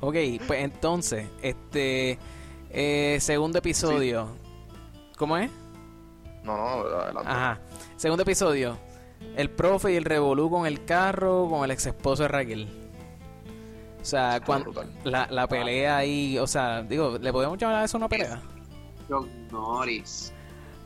Ok, 0.00 0.14
pues 0.46 0.64
entonces, 0.64 1.26
este, 1.40 2.18
eh, 2.70 3.18
segundo 3.20 3.58
episodio. 3.58 4.28
¿Cómo 5.16 5.36
es? 5.36 5.50
No, 6.42 6.56
no, 6.56 6.62
adelante. 6.96 7.30
Ajá. 7.30 7.60
Segundo 7.96 8.22
episodio. 8.22 8.89
El 9.36 9.50
profe 9.50 9.92
y 9.92 9.96
el 9.96 10.04
revolú 10.04 10.50
con 10.50 10.66
el 10.66 10.84
carro 10.84 11.48
con 11.48 11.64
el 11.64 11.70
ex 11.70 11.86
esposo 11.86 12.22
de 12.24 12.28
Raquel. 12.28 12.68
O 14.00 14.04
sea, 14.04 14.40
cuando 14.44 14.72
la, 15.04 15.26
la 15.30 15.46
pelea 15.46 15.98
ahí, 15.98 16.38
o 16.38 16.46
sea, 16.46 16.82
digo, 16.82 17.18
¿le 17.18 17.32
podemos 17.32 17.58
llamar 17.58 17.76
a 17.76 17.84
eso 17.84 17.98
una 17.98 18.08
pelea? 18.08 18.40
John 19.08 19.28
Norris. 19.50 20.32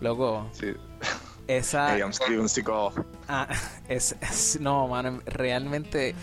Loco, 0.01 0.47
Sí. 0.53 0.73
esa... 1.47 1.95
Hey, 1.97 2.01
I'm. 2.03 2.13
Ah, 3.29 3.49
es, 3.89 4.17
es- 4.21 4.59
no, 4.61 4.89
mano, 4.89 5.21
realmente 5.27 6.15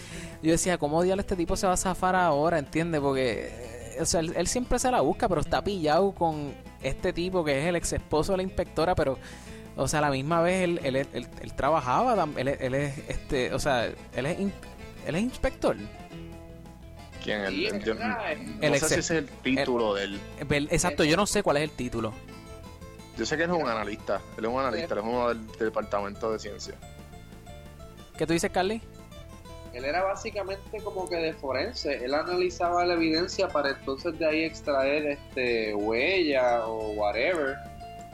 yo 0.43 0.51
decía, 0.51 0.77
¿cómo 0.77 1.01
diablo 1.01 1.21
este 1.21 1.35
tipo 1.35 1.55
se 1.55 1.65
va 1.67 1.73
a 1.73 1.77
zafar 1.77 2.15
ahora? 2.15 2.59
¿Entiendes? 2.59 2.99
Porque, 2.99 3.47
eh, 3.95 3.97
o 4.01 4.05
sea, 4.05 4.19
él, 4.19 4.33
él 4.35 4.47
siempre 4.47 4.77
se 4.77 4.91
la 4.91 4.99
busca, 5.01 5.29
pero 5.29 5.39
está 5.41 5.63
pillado 5.63 6.11
con 6.11 6.53
este 6.83 7.13
tipo 7.13 7.43
que 7.45 7.59
es 7.61 7.65
el 7.67 7.75
ex 7.77 7.93
esposo 7.93 8.33
de 8.33 8.37
la 8.37 8.43
inspectora, 8.43 8.95
pero, 8.95 9.17
o 9.75 9.87
sea, 9.87 9.99
a 9.99 10.01
la 10.03 10.09
misma 10.11 10.41
vez 10.41 10.63
él, 10.63 10.79
él, 10.83 10.95
él- 10.95 11.27
él 11.41 11.53
trabajaba, 11.53 12.27
él, 12.37 12.47
él 12.47 12.73
es, 12.75 12.97
este, 13.07 13.53
o 13.53 13.59
sea, 13.59 13.85
él 13.85 14.25
es, 14.25 14.39
in- 14.39 14.53
él 15.07 15.15
es 15.15 15.21
inspector. 15.21 15.75
¿Quién? 17.23 17.41
El, 17.41 17.65
el- 17.67 17.95
no 17.95 18.17
El 18.61 18.79
sé 18.79 18.87
si 18.87 18.93
ese 18.95 18.99
es 18.99 19.11
el 19.11 19.29
título 19.29 19.93
de 19.93 20.05
él. 20.05 20.19
Vel- 20.41 20.67
Exacto, 20.71 21.03
yo 21.03 21.15
no 21.15 21.25
sé 21.27 21.43
cuál 21.43 21.57
es 21.57 21.63
el 21.63 21.71
título. 21.71 22.13
Yo 23.17 23.25
sé 23.25 23.37
que 23.37 23.43
él 23.43 23.51
es 23.51 23.55
un 23.61 23.67
analista. 23.69 24.21
Él 24.37 24.45
es 24.45 24.51
un 24.51 24.59
analista, 24.59 24.93
él 24.95 24.99
es 25.01 25.05
uno 25.05 25.27
del, 25.29 25.45
del 25.47 25.59
departamento 25.59 26.31
de 26.31 26.39
ciencia. 26.39 26.73
¿Qué 28.17 28.25
tú 28.25 28.33
dices, 28.33 28.49
Carly? 28.51 28.81
Él 29.73 29.85
era 29.85 30.03
básicamente 30.03 30.79
como 30.83 31.07
que 31.07 31.15
de 31.17 31.33
forense. 31.33 32.03
Él 32.03 32.13
analizaba 32.13 32.83
la 32.85 32.95
evidencia 32.95 33.47
para 33.47 33.69
entonces 33.69 34.17
de 34.17 34.25
ahí 34.25 34.43
extraer 34.43 35.05
este 35.05 35.73
huella 35.75 36.65
o 36.65 36.91
whatever. 36.93 37.55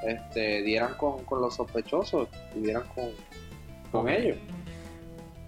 Este, 0.03 0.61
dieran 0.61 0.93
con, 0.95 1.23
con 1.25 1.41
los 1.41 1.55
sospechosos 1.55 2.29
y 2.55 2.59
dieran 2.59 2.83
con, 2.93 3.09
con 3.91 4.01
Ok. 4.01 4.09
ellos. 4.09 4.37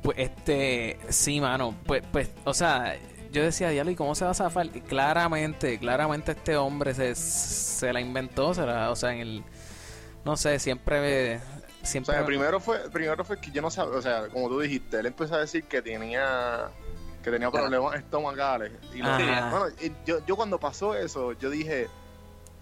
Pues 0.01 0.18
este, 0.18 0.98
sí, 1.10 1.41
mano, 1.41 1.75
pues, 1.86 2.03
pues, 2.12 2.32
o 2.46 2.53
sea, 2.53 2.96
yo 3.32 3.44
decía, 3.44 3.70
diablo, 3.70 3.91
¿y 3.91 3.96
cómo 3.96 4.15
se 4.15 4.25
va 4.25 4.32
a 4.32 4.34
zafar? 4.34 4.65
Y 4.68 4.82
claramente, 4.82 5.77
claramente 5.77 6.32
este 6.32 6.56
hombre 6.58 6.94
se, 6.94 7.15
se 7.15 7.91
la 7.94 8.00
inventó, 8.00 8.53
se 8.53 8.65
la, 8.65 8.89
o 8.91 8.96
sea, 8.96 9.13
en 9.13 9.20
el, 9.20 9.44
no 10.25 10.38
sé, 10.38 10.58
siempre, 10.58 11.36
O 11.38 11.86
siempre, 11.86 12.15
sea, 12.15 12.25
primero 12.25 12.60
fue, 12.62 12.89
primero 12.89 13.24
fue 13.25 13.39
que 13.41 13.51
yo 13.51 13.62
no 13.62 13.70
sabía, 13.70 13.98
o 13.98 14.01
sea, 14.01 14.29
como 14.29 14.48
tú 14.48 14.62
dijiste, 14.62 15.00
él 15.00 15.06
empezó 15.06 15.36
a 15.36 15.39
decir 15.39 15.65
que 15.65 15.82
tenía 15.82 16.70
que 17.22 17.29
tenía 17.32 17.51
problemas 17.51 17.96
estomacales. 17.96 18.72
Y 18.96 19.00
lo- 19.00 19.12
bueno, 19.18 19.65
y 19.82 19.91
yo, 20.06 20.25
yo 20.25 20.38
cuando 20.38 20.58
pasó 20.58 20.96
eso, 20.96 21.34
yo 21.34 21.50
dije, 21.50 21.88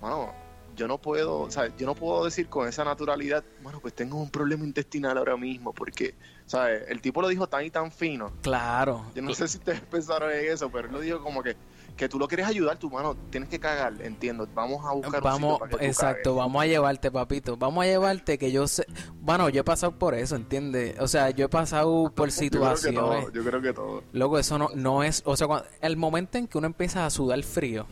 mano, 0.02 0.34
yo 0.78 0.88
no 0.88 1.00
puedo, 1.00 1.40
o 1.42 1.52
sea, 1.52 1.76
yo 1.76 1.86
no 1.88 1.96
puedo 1.96 2.24
decir 2.24 2.48
con 2.48 2.68
esa 2.68 2.86
naturalidad, 2.86 3.44
bueno, 3.64 3.80
pues 3.82 3.94
tengo 3.96 4.18
un 4.18 4.30
problema 4.30 4.64
intestinal 4.64 5.18
ahora 5.18 5.36
mismo, 5.36 5.74
porque, 5.74 6.14
¿sabes? 6.46 6.84
El 6.88 7.02
tipo 7.02 7.22
lo 7.22 7.28
dijo 7.28 7.48
tan 7.48 7.66
y 7.66 7.72
tan 7.72 7.92
fino. 7.92 8.32
claro, 8.44 9.06
Yo 9.16 9.22
no 9.24 9.34
sé 9.34 9.48
si 9.48 9.58
ustedes 9.58 9.82
pensaron 9.92 10.32
en 10.32 10.46
eso, 10.52 10.70
pero 10.70 10.88
él 10.88 10.94
lo 10.94 11.00
dijo 11.02 11.22
como 11.22 11.42
que, 11.44 11.58
que 11.98 12.08
tú 12.08 12.20
lo 12.20 12.28
quieres 12.28 12.46
ayudar, 12.48 12.78
tu 12.78 12.90
mano, 12.92 13.16
tienes 13.32 13.50
que 13.50 13.60
cagar, 13.60 13.94
entiendo. 14.02 14.48
Vamos 14.54 14.86
a 14.86 14.94
buscar 14.94 15.16
un 15.16 15.24
vamos, 15.24 15.40
sitio 15.42 15.58
para 15.58 15.70
que 15.72 15.78
tú 15.78 15.84
exacto, 15.84 16.36
vamos 16.36 16.62
a 16.62 16.66
llevarte, 16.68 17.12
papito, 17.12 17.58
vamos 17.58 17.84
a 17.84 17.88
llevarte 17.88 18.38
que 18.38 18.52
yo 18.52 18.68
sé, 18.68 18.86
bueno, 19.20 19.50
yo 19.50 19.62
he 19.62 19.64
pasado 19.64 19.94
por 19.98 20.14
eso, 20.14 20.36
¿entiendes? 20.36 20.96
O 21.00 21.08
sea, 21.08 21.32
yo 21.32 21.46
he 21.46 21.50
pasado 21.50 22.12
por 22.14 22.30
Yo 22.30 22.36
creo 22.36 22.38
que 22.38 22.40
situaciones, 22.40 22.94
todo, 23.26 23.32
yo 23.32 23.44
creo 23.44 23.62
que 23.62 23.74
todo. 23.74 24.04
loco, 24.14 24.38
eso 24.38 24.60
no, 24.60 24.70
no 24.76 25.02
es, 25.04 25.24
o 25.26 25.36
sea, 25.36 25.48
cuando- 25.48 25.68
el 25.82 25.98
momento 25.98 26.38
en 26.38 26.48
que 26.48 26.60
uno 26.60 26.68
empieza 26.68 27.04
a 27.06 27.10
sudar 27.10 27.42
frío, 27.42 27.88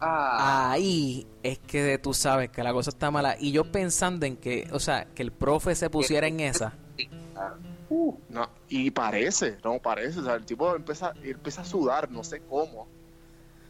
Ah, 0.00 0.72
ahí 0.72 1.26
es 1.42 1.58
que 1.60 1.98
tú 1.98 2.12
sabes 2.12 2.50
que 2.50 2.62
la 2.62 2.72
cosa 2.72 2.90
está 2.90 3.10
mala. 3.10 3.36
Y 3.38 3.52
yo 3.52 3.64
pensando 3.70 4.26
en 4.26 4.36
que, 4.36 4.68
o 4.72 4.78
sea, 4.80 5.06
que 5.14 5.22
el 5.22 5.32
profe 5.32 5.74
se 5.74 5.88
pusiera 5.90 6.26
en 6.26 6.40
esa. 6.40 6.74
No, 8.28 8.48
y 8.68 8.90
parece, 8.90 9.58
no 9.62 9.78
parece, 9.78 10.18
o 10.20 10.24
sea, 10.24 10.34
el 10.34 10.44
tipo 10.44 10.74
empieza, 10.74 11.12
empieza 11.22 11.60
a 11.62 11.64
sudar, 11.64 12.10
no 12.10 12.24
sé 12.24 12.40
cómo, 12.40 12.88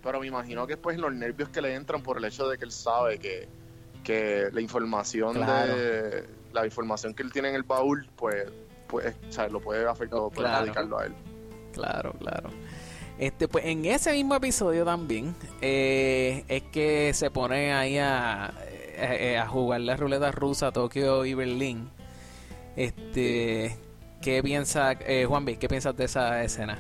pero 0.02 0.20
me 0.20 0.26
imagino 0.26 0.66
que 0.66 0.76
pues 0.78 0.98
los 0.98 1.12
nervios 1.12 1.48
que 1.50 1.60
le 1.60 1.74
entran 1.74 2.02
por 2.02 2.16
el 2.18 2.24
hecho 2.24 2.48
de 2.48 2.56
que 2.56 2.64
él 2.64 2.72
sabe 2.72 3.18
que, 3.18 3.48
que 4.02 4.48
la 4.52 4.60
información 4.62 5.34
Claro. 5.34 5.76
de 5.76 6.26
la 6.52 6.64
información 6.64 7.12
que 7.14 7.22
él 7.22 7.32
tiene 7.32 7.50
en 7.50 7.56
el 7.56 7.64
baúl, 7.64 8.08
pues, 8.16 8.46
pues, 8.86 9.14
o 9.28 9.32
sea, 9.32 9.48
lo 9.48 9.60
puede 9.60 9.86
afectar, 9.86 10.18
o 10.20 10.30
puede 10.30 10.48
Claro. 10.48 10.64
dedicarlo 10.64 10.98
a 10.98 11.06
él. 11.06 11.14
Claro, 11.72 12.12
claro. 12.18 12.50
Este, 13.18 13.46
pues 13.48 13.64
en 13.66 13.84
ese 13.84 14.12
mismo 14.12 14.34
episodio 14.34 14.84
también 14.84 15.36
eh, 15.60 16.44
es 16.48 16.62
que 16.64 17.12
se 17.14 17.30
pone 17.30 17.72
ahí 17.72 17.96
a, 17.98 18.46
a, 18.46 19.42
a 19.42 19.46
jugar 19.46 19.82
la 19.82 19.96
ruleta 19.96 20.32
rusa 20.32 20.72
Tokio 20.72 21.24
y 21.24 21.34
Berlín. 21.34 21.90
Este, 22.76 23.76
¿qué 24.20 24.42
piensa 24.42 24.92
eh, 24.92 25.26
Juan 25.28 25.44
B? 25.44 25.56
¿Qué 25.58 25.68
piensas 25.68 25.96
de 25.96 26.04
esa 26.04 26.42
escena? 26.42 26.78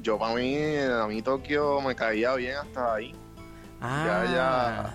Yo 0.00 0.18
para 0.18 0.34
mí, 0.34 0.56
a 0.56 1.06
mí 1.06 1.20
Tokio 1.22 1.80
me 1.80 1.94
caía 1.96 2.34
bien 2.34 2.56
hasta 2.56 2.94
ahí, 2.94 3.12
Ah, 3.80 4.24
ya. 4.32 4.94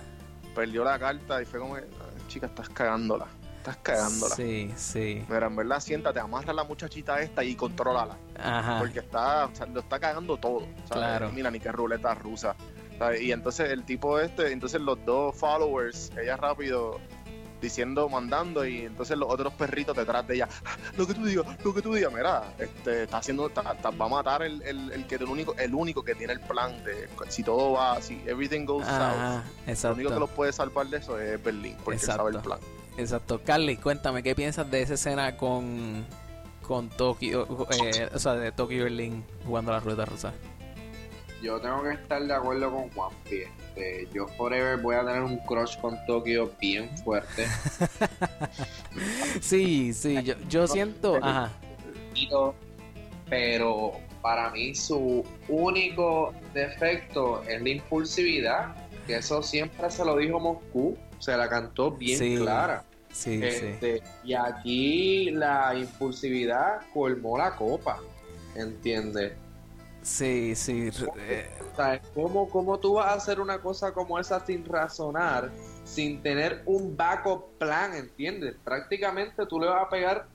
perdió 0.54 0.84
la 0.84 0.98
carta 0.98 1.40
y 1.42 1.44
fue 1.44 1.60
como, 1.60 1.76
"Ah, 1.76 1.80
chica, 2.28 2.46
estás 2.46 2.68
cagándola, 2.70 3.26
estás 3.70 3.82
cagándola. 3.82 4.34
Sí, 4.34 4.72
sí. 4.76 5.24
Mira, 5.28 5.46
en 5.46 5.56
verdad, 5.56 5.80
siéntate, 5.80 6.20
amarra 6.20 6.50
a 6.52 6.54
la 6.54 6.64
muchachita 6.64 7.20
esta 7.20 7.44
y 7.44 7.54
contrólala. 7.54 8.16
Ajá. 8.40 8.78
porque 8.78 9.00
está, 9.00 9.46
o 9.46 9.54
sea, 9.54 9.66
lo 9.66 9.80
está 9.80 9.98
cagando 9.98 10.36
todo. 10.36 10.60
¿sabes? 10.60 10.90
Claro. 10.90 11.30
Mira, 11.32 11.50
ni 11.50 11.58
que 11.60 11.70
ruleta 11.72 12.14
rusa. 12.14 12.54
¿sabes? 12.98 13.20
Y 13.22 13.32
entonces 13.32 13.70
el 13.70 13.84
tipo 13.84 14.18
este, 14.18 14.52
entonces 14.52 14.80
los 14.80 15.04
dos 15.04 15.34
followers, 15.36 16.10
ella 16.20 16.36
rápido 16.36 16.98
diciendo, 17.60 18.08
mandando, 18.08 18.64
y 18.64 18.82
entonces 18.82 19.18
los 19.18 19.28
otros 19.32 19.52
perritos 19.54 19.96
detrás 19.96 20.24
de 20.28 20.36
ella, 20.36 20.48
"Ah, 20.64 20.76
lo 20.96 21.08
que 21.08 21.14
tú 21.14 21.24
digas, 21.24 21.44
lo 21.64 21.74
que 21.74 21.82
tú 21.82 21.92
digas, 21.92 22.12
mira, 22.12 22.54
este, 22.56 23.02
está 23.02 23.18
haciendo, 23.18 23.48
está- 23.48 23.72
está- 23.72 23.90
va 23.90 24.06
a 24.06 24.08
matar 24.08 24.42
el, 24.44 24.62
el, 24.62 24.92
el 24.92 25.06
que 25.08 25.16
el 25.16 25.24
único, 25.24 25.56
el 25.58 25.74
único 25.74 26.04
que 26.04 26.14
tiene 26.14 26.34
el 26.34 26.40
plan 26.40 26.84
de 26.84 27.08
si 27.28 27.42
todo 27.42 27.72
va, 27.72 28.00
si 28.00 28.22
everything 28.26 28.64
goes 28.64 28.86
Ajá, 28.86 29.42
south, 29.74 29.82
lo 29.84 29.92
único 29.94 30.10
que 30.14 30.20
los 30.20 30.30
puede 30.30 30.52
salvar 30.52 30.86
de 30.86 30.98
eso 30.98 31.18
es 31.18 31.42
Berlín, 31.42 31.76
porque 31.84 31.98
él 31.98 32.06
sabe 32.06 32.30
el 32.30 32.38
plan. 32.40 32.60
Exacto. 32.98 33.40
Carly, 33.42 33.76
cuéntame, 33.76 34.22
¿qué 34.22 34.34
piensas 34.34 34.70
de 34.70 34.82
esa 34.82 34.94
escena 34.94 35.36
con, 35.36 36.04
con 36.60 36.90
Tokio, 36.90 37.46
eh, 37.84 38.10
o 38.12 38.18
sea, 38.18 38.34
de 38.34 38.52
Tokio 38.52 38.84
Berlín 38.84 39.24
jugando 39.46 39.72
la 39.72 39.80
rueda 39.80 40.04
rusa? 40.04 40.34
yo 41.40 41.60
tengo 41.60 41.82
que 41.84 41.92
estar 41.92 42.20
de 42.20 42.34
acuerdo 42.34 42.70
con 42.70 42.90
Juanpi. 42.90 43.42
Este, 43.78 44.08
yo 44.12 44.26
forever 44.28 44.78
voy 44.78 44.96
a 44.96 45.04
tener 45.04 45.22
un 45.22 45.38
crush 45.38 45.78
con 45.78 45.96
Tokio 46.06 46.50
bien 46.60 46.90
fuerte. 46.98 47.46
Sí, 49.40 49.92
sí, 49.94 50.20
yo, 50.24 50.34
yo 50.48 50.66
siento, 50.66 51.20
ajá, 51.22 51.52
pero 53.28 53.92
para 54.20 54.50
mí 54.50 54.74
su 54.74 55.24
único 55.48 56.34
defecto 56.52 57.44
es 57.44 57.62
la 57.62 57.68
impulsividad, 57.68 58.74
que 59.06 59.18
eso 59.18 59.40
siempre 59.40 59.88
se 59.88 60.04
lo 60.04 60.16
dijo 60.16 60.40
Moscú, 60.40 60.98
se 61.20 61.36
la 61.36 61.48
cantó 61.48 61.92
bien 61.92 62.18
Sí, 62.18 62.36
clara. 62.38 62.84
Sí, 63.10 63.38
sí. 63.38 63.44
Este, 63.44 64.02
Y 64.24 64.34
aquí 64.34 65.30
la 65.30 65.74
impulsividad 65.74 66.80
colmó 66.92 67.38
la 67.38 67.54
copa, 67.56 68.00
¿entiendes? 68.54 69.32
Sí, 70.02 70.54
sí. 70.54 70.90
eh, 71.18 71.50
¿cómo, 72.14 72.48
¿Cómo 72.48 72.78
tú 72.78 72.94
vas 72.94 73.06
a 73.06 73.14
hacer 73.14 73.40
una 73.40 73.60
cosa 73.60 73.92
como 73.92 74.18
esa 74.18 74.44
sin 74.46 74.64
razonar, 74.64 75.50
sin 75.84 76.22
tener 76.22 76.62
un 76.66 76.96
backup 76.96 77.58
plan, 77.58 77.94
¿entiendes? 77.94 78.54
Prácticamente 78.64 79.44
tú 79.46 79.60
le 79.60 79.66
vas 79.66 79.82
a 79.84 79.88
pegar 79.88 80.26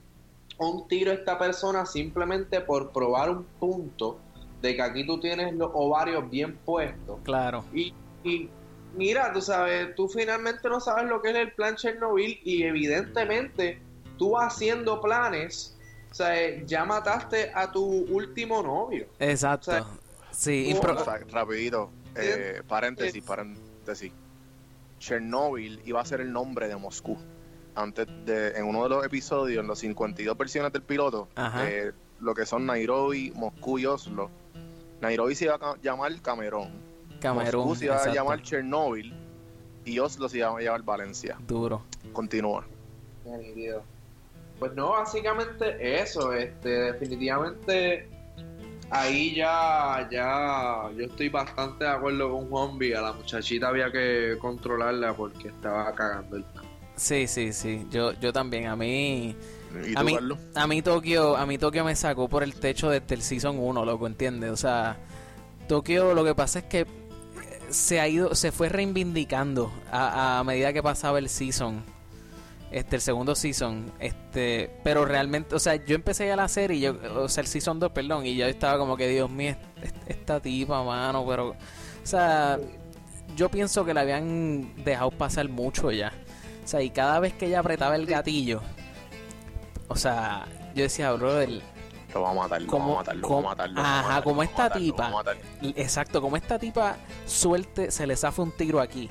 un 0.60 0.88
tiro 0.88 1.12
a 1.12 1.15
esta 1.15 1.39
persona 1.39 1.86
simplemente 1.86 2.62
por 2.62 2.92
probar 2.92 3.30
un 3.32 3.46
punto 3.60 4.20
de 4.62 4.75
que 4.75 4.82
aquí 4.82 5.06
tú 5.06 5.20
tienes 5.20 5.53
los 5.56 5.72
ovarios 5.74 6.30
bien 6.30 6.56
puestos. 6.65 7.20
claro. 7.24 7.65
Y, 7.74 7.94
y 8.24 8.50
mira, 8.96 9.32
tú 9.34 9.42
sabes, 9.42 9.94
tú 9.96 10.08
finalmente 10.08 10.68
no 10.70 10.80
sabes 10.80 11.06
lo 11.06 11.22
que 11.22 11.30
es 11.32 11.36
el 11.36 11.52
plan 11.54 11.76
Chernobyl 11.76 12.40
y 12.44 12.64
evidentemente 12.64 13.80
tú 14.18 14.38
haciendo 14.38 15.02
planes, 15.02 15.76
o 16.12 16.14
sea, 16.14 16.64
ya 16.66 16.86
mataste 16.86 17.52
a 17.54 17.72
tu 17.72 17.84
último 17.84 18.62
novio. 18.64 19.08
Exacto. 19.20 19.72
O 19.72 19.74
sea, 19.74 19.86
sí, 20.32 20.76
tú- 20.80 20.88
rapidito, 21.32 21.90
eh, 22.16 22.62
paréntesis, 22.68 23.24
paréntesis. 23.24 24.12
Chernobyl 25.00 25.82
iba 25.86 26.02
a 26.02 26.06
ser 26.06 26.22
el 26.22 26.32
nombre 26.32 26.68
de 26.68 26.76
Moscú. 26.76 27.18
Antes 27.76 28.06
de, 28.26 28.50
en 28.50 28.66
uno 28.66 28.84
de 28.84 28.90
los 28.90 29.06
episodios, 29.06 29.62
en 29.62 29.68
los 29.68 29.80
52 29.80 30.38
versiones 30.38 30.72
del 30.72 30.84
piloto, 30.84 31.28
eh, 31.68 31.92
lo 32.22 32.34
que 32.36 32.46
son 32.46 32.66
Nairobi, 32.68 33.32
Moscú 33.36 33.80
y 33.80 33.86
Oslo. 33.88 34.30
Nairobi 35.02 35.36
se 35.36 35.46
iba 35.46 35.56
a 35.56 35.76
llamar 35.82 36.12
Camerón. 36.22 36.70
Camerún. 37.24 37.68
Moscú 37.68 37.80
se 37.80 37.86
iba 37.86 37.96
a 37.96 38.13
llamar 38.13 38.42
Chernobyl. 38.42 39.13
Y 39.86 40.00
Oslo 40.00 40.30
se 40.30 40.38
iba 40.39 40.50
a 40.50 40.62
llamar 40.62 40.84
Valencia. 40.84 41.38
Duro. 41.48 41.82
Continúa. 42.12 42.65
Pues 44.60 44.74
no, 44.75 44.92
básicamente 44.92 46.01
eso, 46.01 46.34
este, 46.34 46.70
definitivamente 46.70 48.08
ahí 48.89 49.36
ya, 49.36 50.08
ya, 50.12 50.89
yo 50.96 51.06
estoy 51.06 51.30
bastante 51.30 51.86
de 51.86 51.89
acuerdo 51.89 52.32
con 52.32 52.50
Juanvi, 52.50 52.94
a 52.94 53.01
la 53.01 53.13
muchachita 53.13 53.70
había 53.70 53.92
que 53.92 54.38
controlarla 54.39 55.13
porque 55.15 55.48
estaba 55.48 55.94
cagando 55.96 56.38
el 56.38 56.44
plan. 56.44 56.65
Sí, 56.96 57.27
sí, 57.27 57.53
sí. 57.53 57.88
Yo, 57.89 58.13
yo 58.13 58.32
también. 58.32 58.68
A 58.68 58.75
mí. 58.75 59.36
¿Y 59.88 59.98
A 59.98 60.03
mí, 60.03 60.15
a 60.53 60.68
mí 60.68 60.82
Tokio, 60.84 61.36
a 61.36 61.46
mí 61.48 61.58
Tokio 61.58 61.84
me 61.84 61.96
sacó 61.96 62.30
por 62.30 62.44
el 62.44 62.53
techo 62.53 62.92
desde 62.92 63.15
el 63.15 63.24
season 63.24 63.58
1, 63.58 63.84
loco, 63.84 64.06
¿entiendes? 64.06 64.51
O 64.51 64.58
sea, 64.58 64.98
Tokio 65.68 66.13
lo 66.13 66.24
que 66.24 66.36
pasa 66.36 66.60
es 66.60 66.65
que 66.65 66.86
se 67.74 68.00
ha 68.00 68.08
ido, 68.08 68.36
se 68.36 68.51
fue 68.51 68.70
reivindicando 68.70 69.72
a, 69.92 70.39
a 70.39 70.44
medida 70.44 70.72
que 70.74 70.82
pasaba 70.84 71.20
el 71.20 71.30
season. 71.30 71.84
Este, 72.72 72.96
el 72.96 73.01
segundo 73.03 73.36
season, 73.36 73.92
este, 74.00 74.75
pero 74.84 75.06
realmente, 75.06 75.53
o 75.53 75.60
sea, 75.60 75.75
yo 75.75 75.94
empecé 75.94 76.25
ya 76.25 76.36
la 76.36 76.48
serie, 76.48 76.80
yo, 76.80 76.96
o 77.22 77.30
sea, 77.30 77.42
el 77.42 77.48
season 77.48 77.80
2, 77.80 77.92
perdón, 77.92 78.25
y 78.25 78.36
yo 78.36 78.48
estaba 78.48 78.80
como 78.80 78.98
que, 78.98 79.08
Dios 79.08 79.30
mío, 79.30 79.56
est- 79.84 79.96
esta 80.08 80.39
tipa, 80.39 80.82
mano, 80.84 81.24
pero, 81.27 81.50
o 81.50 81.56
sea, 82.01 82.58
yo 83.36 83.50
pienso 83.50 83.86
que 83.86 83.94
la 83.94 84.01
habían 84.01 84.74
dejado 84.84 85.12
pasar 85.12 85.48
mucho 85.50 85.92
ya. 85.92 86.12
O 86.65 86.68
sea, 86.68 86.82
y 86.82 86.89
cada 86.89 87.20
vez 87.20 87.34
que 87.34 87.46
ella 87.46 87.60
apretaba 87.60 87.96
el 87.96 88.08
gatillo, 88.08 88.63
o 89.88 89.96
sea, 89.96 90.46
yo 90.74 90.82
decía, 90.82 91.12
brother, 91.12 91.62
Lo 92.13 92.22
va 92.22 92.29
a 92.32 92.34
matar, 92.34 92.62
lo 92.62 92.67
como- 92.72 92.88
va 92.89 92.93
a 92.93 92.98
matar, 92.98 93.15
lo 93.15 93.29
va 93.29 93.38
a 93.38 93.41
matar. 93.41 93.70
lo 93.72 93.82
ajá, 93.82 94.01
matar, 94.08 94.24
como 94.24 94.43
esta 94.43 94.63
matar, 94.63 94.77
tipa. 94.77 95.12
exacto, 95.75 96.22
como 96.22 96.38
esta 96.38 96.60
tipa 96.60 96.98
suelte, 97.25 97.91
se 97.91 98.05
le 98.08 98.15
zafa 98.15 98.41
un 98.41 98.51
tiro 98.51 98.79
aquí. 98.79 99.10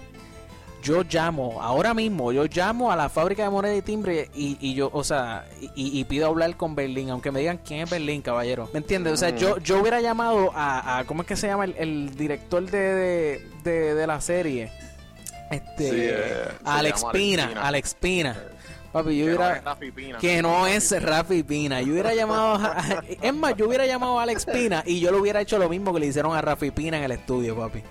Yo 0.82 1.04
llamo, 1.09 1.62
ahora 1.62 1.94
mismo, 1.94 2.32
yo 2.32 2.44
llamo 2.47 2.90
a 2.90 2.97
la 2.97 3.09
fábrica 3.09 3.44
de 3.44 3.50
moneda 3.50 3.73
y 3.76 3.82
timbre 3.82 4.28
y, 4.35 4.56
y 4.61 4.75
yo, 4.75 4.90
o 4.92 5.04
sea, 5.04 5.44
y, 5.76 5.97
y 6.00 6.04
pido 6.04 6.26
hablar 6.26 6.56
con 6.56 6.75
Berlín, 6.75 7.09
aunque 7.11 7.30
me 7.30 7.38
digan 7.38 7.59
quién 7.64 7.82
es 7.82 7.90
Berlín, 7.90 8.21
caballero. 8.21 8.68
¿Me 8.73 8.78
entiendes? 8.80 9.12
O 9.12 9.16
sea, 9.16 9.30
Mm. 9.30 9.37
yo, 9.37 9.59
yo 9.59 9.80
hubiera 9.80 10.00
llamado 10.00 10.50
a, 10.56 10.99
a- 10.99 11.04
¿cómo 11.04 11.23
es 11.23 11.28
que 11.28 11.37
se 11.37 11.47
llama 11.47 11.66
el, 11.66 11.76
el 11.78 12.16
director 12.16 12.68
de, 12.68 12.78
de, 12.78 13.49
de- 13.62 13.94
de 13.94 14.06
la 14.09 14.21
serie? 14.21 14.73
Este, 15.52 15.90
Sí, 15.90 15.97
eh, 15.99 16.49
Alex 16.64 17.04
Pina. 17.12 17.52
Alex 17.62 17.94
Pina. 17.94 18.37
Papi, 18.93 19.17
yo 19.17 19.25
Que 19.27 19.33
no 19.33 19.39
hubiera 19.39 19.57
es 19.57 19.65
Rafi 19.65 19.91
Pina. 19.91 20.19
que 20.19 20.43
no 20.43 20.67
es 20.67 21.03
Rafi 21.03 21.43
Pina. 21.43 21.81
Yo 21.81 21.93
hubiera 21.93 22.15
llamado 22.15 22.55
a, 22.57 23.03
es 23.23 23.35
más, 23.35 23.57
yo 23.57 23.67
hubiera 23.67 23.87
llamado 23.87 24.19
a 24.21 24.25
Alex 24.25 24.45
Pina 24.45 24.83
y 24.87 25.01
yo 25.01 25.11
le 25.11 25.19
hubiera 25.19 25.41
hecho 25.41 25.59
lo 25.59 25.69
mismo 25.69 25.95
que 25.95 26.01
le 26.01 26.07
hicieron 26.07 26.35
a 26.37 26.43
Rafi 26.43 26.71
Pina 26.71 26.99
en 26.99 27.05
el 27.05 27.13
estudio, 27.13 27.57
papi. 27.57 27.83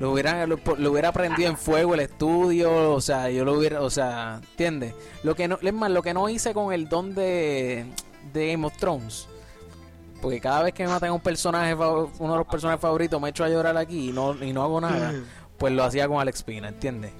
Lo 0.00 0.12
hubiera, 0.12 0.46
lo, 0.46 0.58
lo 0.76 0.92
hubiera 0.92 1.10
prendido 1.12 1.48
en 1.48 1.56
fuego 1.56 1.94
el 1.94 2.00
estudio, 2.00 2.92
o 2.94 3.00
sea, 3.00 3.30
yo 3.30 3.44
lo 3.44 3.54
hubiera, 3.54 3.80
o 3.80 3.90
sea, 3.90 4.40
¿entiendes? 4.50 4.94
Lo 5.24 5.34
que 5.34 5.48
no, 5.48 5.58
es 5.60 5.72
más, 5.74 5.90
lo 5.90 6.02
que 6.02 6.14
no 6.14 6.28
hice 6.28 6.54
con 6.54 6.72
el 6.72 6.88
don 6.88 7.14
de, 7.14 7.84
de 8.32 8.52
Game 8.52 8.64
of 8.66 8.76
Thrones. 8.76 9.28
Porque 10.22 10.40
cada 10.40 10.62
vez 10.64 10.74
que 10.74 10.84
me 10.84 10.90
matan 10.90 11.10
a 11.10 11.12
un 11.12 11.20
personaje, 11.20 11.74
uno 11.74 12.08
de 12.32 12.38
los 12.38 12.46
personajes 12.46 12.80
favoritos, 12.80 13.20
me 13.20 13.28
echo 13.30 13.44
a 13.44 13.48
llorar 13.48 13.76
aquí 13.76 14.10
y 14.10 14.12
no, 14.12 14.34
y 14.42 14.52
no 14.52 14.62
hago 14.62 14.80
nada, 14.80 15.14
pues 15.58 15.72
lo 15.72 15.84
hacía 15.84 16.06
con 16.08 16.20
Alex 16.20 16.42
Pina, 16.42 16.68
¿entiendes? 16.68 17.12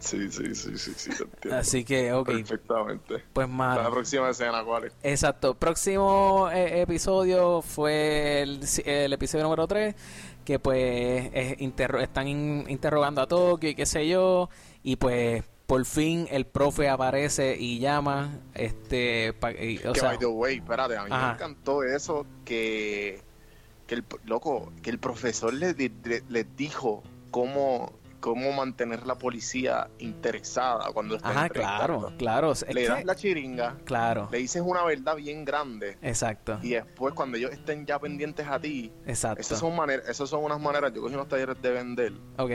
Sí, 0.00 0.30
sí, 0.30 0.54
sí, 0.54 0.76
sí, 0.78 0.92
sí, 0.96 1.10
te 1.10 1.22
entiendo. 1.24 1.58
Así 1.60 1.84
que, 1.84 2.12
ok, 2.12 2.26
Perfectamente. 2.26 3.22
pues 3.32 3.48
más. 3.48 3.76
La 3.76 3.90
próxima 3.90 4.30
escena, 4.30 4.64
¿cuál 4.64 4.84
es? 4.84 4.92
Exacto. 5.02 5.54
Próximo 5.54 6.48
eh, 6.52 6.80
episodio 6.82 7.62
fue 7.62 8.42
el, 8.42 8.60
el 8.84 9.12
episodio 9.12 9.44
número 9.44 9.66
3, 9.66 9.94
que 10.44 10.58
pues 10.58 11.30
es 11.34 11.58
interro- 11.58 12.00
están 12.00 12.26
in- 12.28 12.64
interrogando 12.68 13.20
a 13.20 13.26
Tokio 13.26 13.70
y 13.70 13.74
qué 13.74 13.86
sé 13.86 14.08
yo, 14.08 14.48
y 14.82 14.96
pues 14.96 15.44
por 15.66 15.84
fin 15.84 16.26
el 16.32 16.46
profe 16.46 16.88
aparece 16.88 17.56
y 17.56 17.78
llama, 17.78 18.30
este, 18.54 19.32
pa- 19.34 19.52
y- 19.52 19.78
o 19.86 19.92
que 19.92 20.00
sea, 20.00 20.08
by 20.08 20.18
the 20.18 20.26
way, 20.26 20.56
espérate, 20.56 20.96
a 20.96 21.04
mí 21.04 21.10
Ajá. 21.12 21.28
me 21.28 21.32
encantó 21.34 21.84
eso 21.84 22.26
que, 22.44 23.20
que 23.86 23.94
el 23.96 24.04
loco, 24.24 24.72
que 24.82 24.90
el 24.90 24.98
profesor 24.98 25.52
les 25.54 25.76
le- 25.78 25.92
les 26.28 26.56
dijo 26.56 27.02
cómo, 27.30 27.92
cómo 28.20 28.52
mantener 28.52 29.06
la 29.06 29.16
policía 29.16 29.88
interesada 29.98 30.92
cuando 30.92 31.16
está 31.16 31.30
ajá, 31.30 31.48
claro, 31.48 32.12
claro, 32.18 32.52
es 32.52 32.66
Le 32.74 32.86
das 32.86 32.98
que- 33.00 33.04
la 33.04 33.14
chiringa, 33.14 33.76
claro, 33.84 34.28
le 34.30 34.38
dices 34.38 34.62
una 34.64 34.84
verdad 34.84 35.16
bien 35.16 35.44
grande 35.44 35.96
exacto, 36.02 36.58
y 36.62 36.70
después 36.70 37.14
cuando 37.14 37.36
ellos 37.38 37.50
estén 37.52 37.86
ya 37.86 37.98
pendientes 37.98 38.46
a 38.46 38.60
ti, 38.60 38.92
exacto, 39.06 39.40
esas 39.40 39.58
son 39.58 39.74
maneras, 39.74 40.08
esas 40.08 40.28
son 40.28 40.44
unas 40.44 40.60
maneras, 40.60 40.92
yo 40.92 41.00
cogí 41.00 41.14
unos 41.14 41.28
talleres 41.28 41.60
de 41.60 41.70
vender 41.70 42.12
ok, 42.36 42.50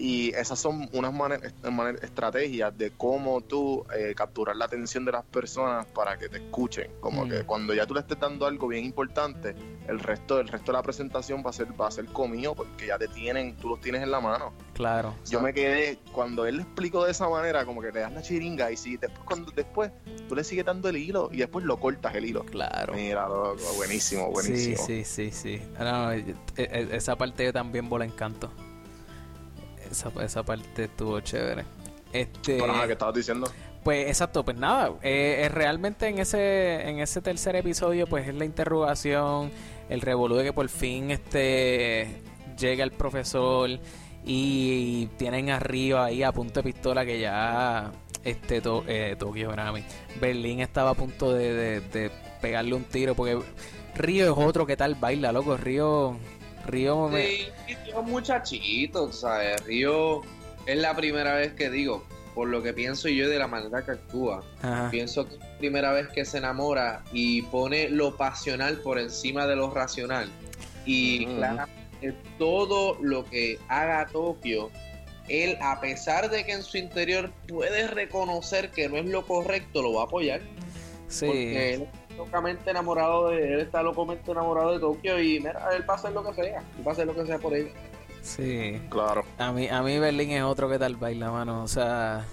y 0.00 0.30
esas 0.34 0.60
son 0.60 0.88
unas 0.92 1.12
maneras, 1.12 1.52
maneras- 1.72 2.02
estrategias 2.04 2.76
de 2.78 2.92
cómo 2.92 3.40
tú 3.40 3.84
eh, 3.96 4.14
capturar 4.16 4.54
la 4.54 4.66
atención 4.66 5.04
de 5.04 5.10
las 5.10 5.24
personas 5.24 5.86
para 5.86 6.16
que 6.16 6.28
te 6.28 6.36
escuchen. 6.36 6.88
Como 7.00 7.24
Mm. 7.24 7.28
que 7.28 7.42
cuando 7.44 7.74
ya 7.74 7.84
tú 7.84 7.94
le 7.94 8.00
estés 8.00 8.18
dando 8.20 8.46
algo 8.46 8.68
bien 8.68 8.84
importante, 8.84 9.56
el 9.88 9.98
resto, 9.98 10.38
el 10.38 10.46
resto 10.46 10.70
de 10.70 10.78
la 10.78 10.82
presentación 10.84 11.42
va 11.44 11.50
a 11.50 11.52
ser, 11.52 11.68
va 11.80 11.88
a 11.88 11.90
ser 11.90 12.04
comido 12.06 12.54
porque 12.54 12.86
ya 12.86 12.96
te 12.96 13.08
tienen, 13.08 13.56
tú 13.56 13.68
los 13.70 13.80
tienes 13.80 14.02
en 14.02 14.10
la 14.12 14.20
mano. 14.20 14.52
claro, 14.72 15.16
Yo 15.28 15.40
me 15.40 15.52
quedé, 15.52 15.98
cuando 16.12 16.46
él 16.46 16.56
lo 16.58 16.62
explicó 16.62 17.04
de 17.04 17.10
esa 17.10 17.28
manera, 17.28 17.64
como 17.64 17.80
que 17.82 17.90
le 17.90 17.98
das 17.98 18.12
la 18.12 18.22
chiringa 18.22 18.70
y 18.70 18.76
si 18.76 18.96
después 18.96 19.24
cuando 19.26 19.50
después 19.50 19.90
tú 20.28 20.36
le 20.36 20.44
sigues 20.44 20.64
dando 20.64 20.88
el 20.88 20.96
hilo 20.96 21.28
y 21.32 21.38
después 21.38 21.64
lo 21.64 21.76
cortas 21.80 22.14
el 22.14 22.24
hilo. 22.26 22.44
claro. 22.44 22.94
Mira, 22.94 23.26
loco, 23.26 23.56
buenísimo, 23.76 24.30
buenísimo. 24.30 24.76
Sí, 24.86 25.04
sí, 25.04 25.30
sí, 25.32 25.58
sí. 25.58 25.62
Ah, 25.76 25.82
no, 25.84 26.12
e- 26.12 26.36
e- 26.56 26.88
esa 26.92 27.16
parte 27.16 27.44
yo 27.44 27.52
también 27.52 27.88
bola 27.88 28.04
encanto. 28.04 28.52
Esa, 29.90 30.10
esa 30.22 30.42
parte 30.42 30.84
estuvo 30.84 31.18
chévere. 31.20 31.64
Este, 32.12 32.56
Pero 32.58 32.68
nada, 32.72 32.86
que 32.86 32.92
estabas 32.94 33.14
diciendo? 33.14 33.50
pues 33.84 34.08
exacto, 34.08 34.44
pues 34.44 34.56
nada, 34.56 34.90
eh, 35.02 35.42
eh, 35.44 35.48
realmente 35.48 36.08
en 36.08 36.18
ese 36.18 36.88
en 36.88 36.98
ese 37.00 37.20
tercer 37.22 37.54
episodio 37.56 38.06
pues 38.06 38.26
es 38.28 38.34
la 38.34 38.44
interrogación, 38.44 39.50
el 39.88 40.00
revolú 40.00 40.36
de 40.36 40.44
que 40.44 40.52
por 40.52 40.68
fin 40.68 41.10
este 41.10 42.20
llega 42.58 42.84
el 42.84 42.90
profesor 42.92 43.70
y 44.26 45.06
tienen 45.16 45.50
arriba 45.50 46.06
ahí 46.06 46.22
a 46.22 46.32
punto 46.32 46.60
de 46.60 46.64
pistola 46.72 47.04
que 47.06 47.20
ya 47.20 47.92
este 48.24 48.60
to, 48.60 48.84
eh, 48.88 49.16
Tokio 49.18 49.50
Grammy, 49.52 49.84
Berlín 50.20 50.60
estaba 50.60 50.90
a 50.90 50.94
punto 50.94 51.32
de, 51.32 51.52
de- 51.54 51.80
de 51.80 52.10
pegarle 52.42 52.74
un 52.74 52.84
tiro 52.84 53.14
porque 53.14 53.38
Río 53.96 54.24
es 54.32 54.38
otro 54.46 54.66
que 54.66 54.76
tal 54.76 54.96
baila, 54.96 55.32
loco, 55.32 55.56
Río 55.56 56.16
Río 56.68 57.08
me- 57.08 57.26
Sí, 57.26 57.48
Río 57.84 58.02
muchachito, 58.02 59.12
¿sabes? 59.12 59.64
Río 59.64 60.22
es 60.66 60.76
la 60.78 60.94
primera 60.94 61.34
vez 61.34 61.52
que 61.54 61.70
digo, 61.70 62.04
por 62.34 62.48
lo 62.48 62.62
que 62.62 62.72
pienso 62.72 63.08
yo 63.08 63.24
y 63.24 63.28
de 63.28 63.38
la 63.38 63.48
manera 63.48 63.84
que 63.84 63.92
actúa, 63.92 64.44
Ajá, 64.62 64.90
pienso 64.90 65.26
que 65.26 65.34
es 65.34 65.40
la 65.40 65.58
primera 65.58 65.92
vez 65.92 66.08
que 66.08 66.24
se 66.24 66.38
enamora 66.38 67.02
y 67.12 67.42
pone 67.42 67.88
lo 67.88 68.16
pasional 68.16 68.78
por 68.78 68.98
encima 68.98 69.46
de 69.46 69.56
lo 69.56 69.70
racional. 69.70 70.28
Y 70.86 71.26
claramente 71.26 72.14
todo 72.38 72.96
lo 73.02 73.24
que 73.24 73.58
haga 73.68 74.06
Tokio, 74.06 74.70
él, 75.28 75.58
a 75.60 75.80
pesar 75.80 76.30
de 76.30 76.44
que 76.46 76.52
en 76.52 76.62
su 76.62 76.78
interior 76.78 77.32
puede 77.48 77.86
reconocer 77.88 78.70
que 78.70 78.88
no 78.88 78.96
es 78.96 79.06
lo 79.06 79.26
correcto, 79.26 79.82
lo 79.82 79.94
va 79.94 80.02
a 80.02 80.04
apoyar. 80.04 80.40
sí. 81.08 81.26
Porque 81.26 81.74
él 81.74 81.88
locamente 82.18 82.70
enamorado 82.70 83.28
de 83.28 83.54
él, 83.54 83.60
está 83.60 83.82
locamente 83.82 84.30
enamorado 84.30 84.72
de 84.72 84.80
Tokio 84.80 85.22
y 85.22 85.38
mira, 85.40 85.68
él 85.74 85.88
va 85.88 85.94
a 85.94 85.96
hacer 85.96 86.12
lo 86.12 86.22
que 86.24 86.34
sea, 86.34 86.58
él 86.76 86.86
va 86.86 86.90
a 86.90 86.92
hacer 86.92 87.06
lo 87.06 87.14
que 87.14 87.24
sea 87.26 87.38
por 87.38 87.54
ella. 87.54 87.70
Sí. 88.20 88.80
Claro. 88.90 89.24
A 89.38 89.52
mí, 89.52 89.68
a 89.68 89.80
mí 89.82 89.98
Berlín 89.98 90.32
es 90.32 90.42
otro 90.42 90.68
que 90.68 90.78
tal 90.78 90.96
baila, 90.96 91.30
mano. 91.30 91.62
O 91.62 91.68
sea, 91.68 92.24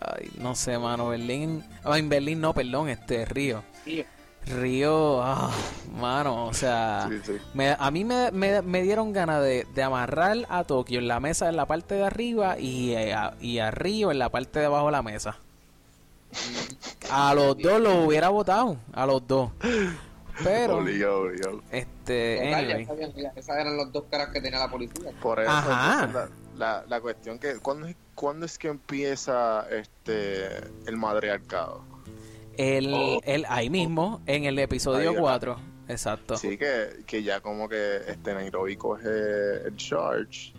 ay, 0.00 0.30
no 0.38 0.54
sé, 0.54 0.78
mano. 0.78 1.08
Berlín, 1.08 1.62
ah, 1.84 1.98
en 1.98 2.08
Berlín 2.08 2.40
no, 2.40 2.54
perdón, 2.54 2.88
este 2.88 3.24
Río. 3.26 3.62
Sí. 3.84 4.04
Río, 4.46 5.20
ah, 5.22 5.50
mano, 5.92 6.46
o 6.46 6.54
sea, 6.54 7.06
Sí, 7.10 7.18
sí. 7.22 7.32
me- 7.52 7.76
a 7.78 7.90
mí 7.90 8.04
me, 8.04 8.30
me- 8.30 8.62
me 8.62 8.82
dieron 8.82 9.12
ganas 9.12 9.42
de, 9.42 9.66
de 9.74 9.82
amarrar 9.82 10.38
a 10.48 10.64
Tokio 10.64 11.00
en 11.00 11.08
la 11.08 11.20
mesa 11.20 11.50
en 11.50 11.56
la 11.56 11.66
parte 11.66 11.96
de 11.96 12.04
arriba 12.06 12.58
y, 12.58 12.92
eh, 12.92 13.12
a, 13.12 13.34
y 13.40 13.58
a 13.58 13.70
Río 13.70 14.10
en 14.10 14.18
la 14.18 14.30
parte 14.30 14.60
de 14.60 14.66
abajo 14.66 14.86
de 14.86 14.92
la 14.92 15.02
mesa. 15.02 15.38
A 17.10 17.34
los 17.34 17.56
dos 17.58 17.80
los 17.80 18.06
hubiera 18.06 18.28
votado, 18.28 18.76
a 18.92 19.06
los 19.06 19.26
dos. 19.26 19.50
Pero, 20.44 20.76
Obligado, 20.78 21.22
obligado. 21.22 21.62
este, 21.72 22.54
anyway. 22.54 22.86
sabían 22.86 23.12
que 23.12 23.22
esas 23.34 23.56
eran 23.58 23.76
las 23.76 23.90
dos 23.92 24.04
caras 24.10 24.28
que 24.32 24.40
tenía 24.40 24.60
la 24.60 24.70
policía. 24.70 25.10
Por 25.20 25.40
eso, 25.40 25.50
Ajá. 25.50 26.04
entonces, 26.04 26.30
la, 26.56 26.76
la, 26.80 26.84
la 26.86 27.00
cuestión 27.00 27.38
que, 27.40 27.58
¿cuándo, 27.58 27.86
es- 27.88 27.96
¿cuándo 28.14 28.46
es 28.46 28.56
que 28.56 28.68
empieza 28.68 29.66
este 29.70 30.46
el 30.86 30.96
madrearcado? 30.96 31.82
El, 32.56 32.92
Oh. 32.94 33.20
el, 33.24 33.46
ahí 33.48 33.68
mismo, 33.70 34.20
en 34.26 34.44
el 34.44 34.58
episodio 34.60 34.98
Ahí, 35.10 35.14
¿verdad? 35.16 35.20
4. 35.20 35.56
Exacto. 35.88 36.36
Sí, 36.36 36.56
que, 36.58 37.02
que 37.06 37.22
ya 37.22 37.40
como 37.40 37.68
que 37.68 37.96
este 38.06 38.34
Nairobi 38.34 38.76
coge 38.76 39.08
el 39.66 39.74
charge, 39.76 40.52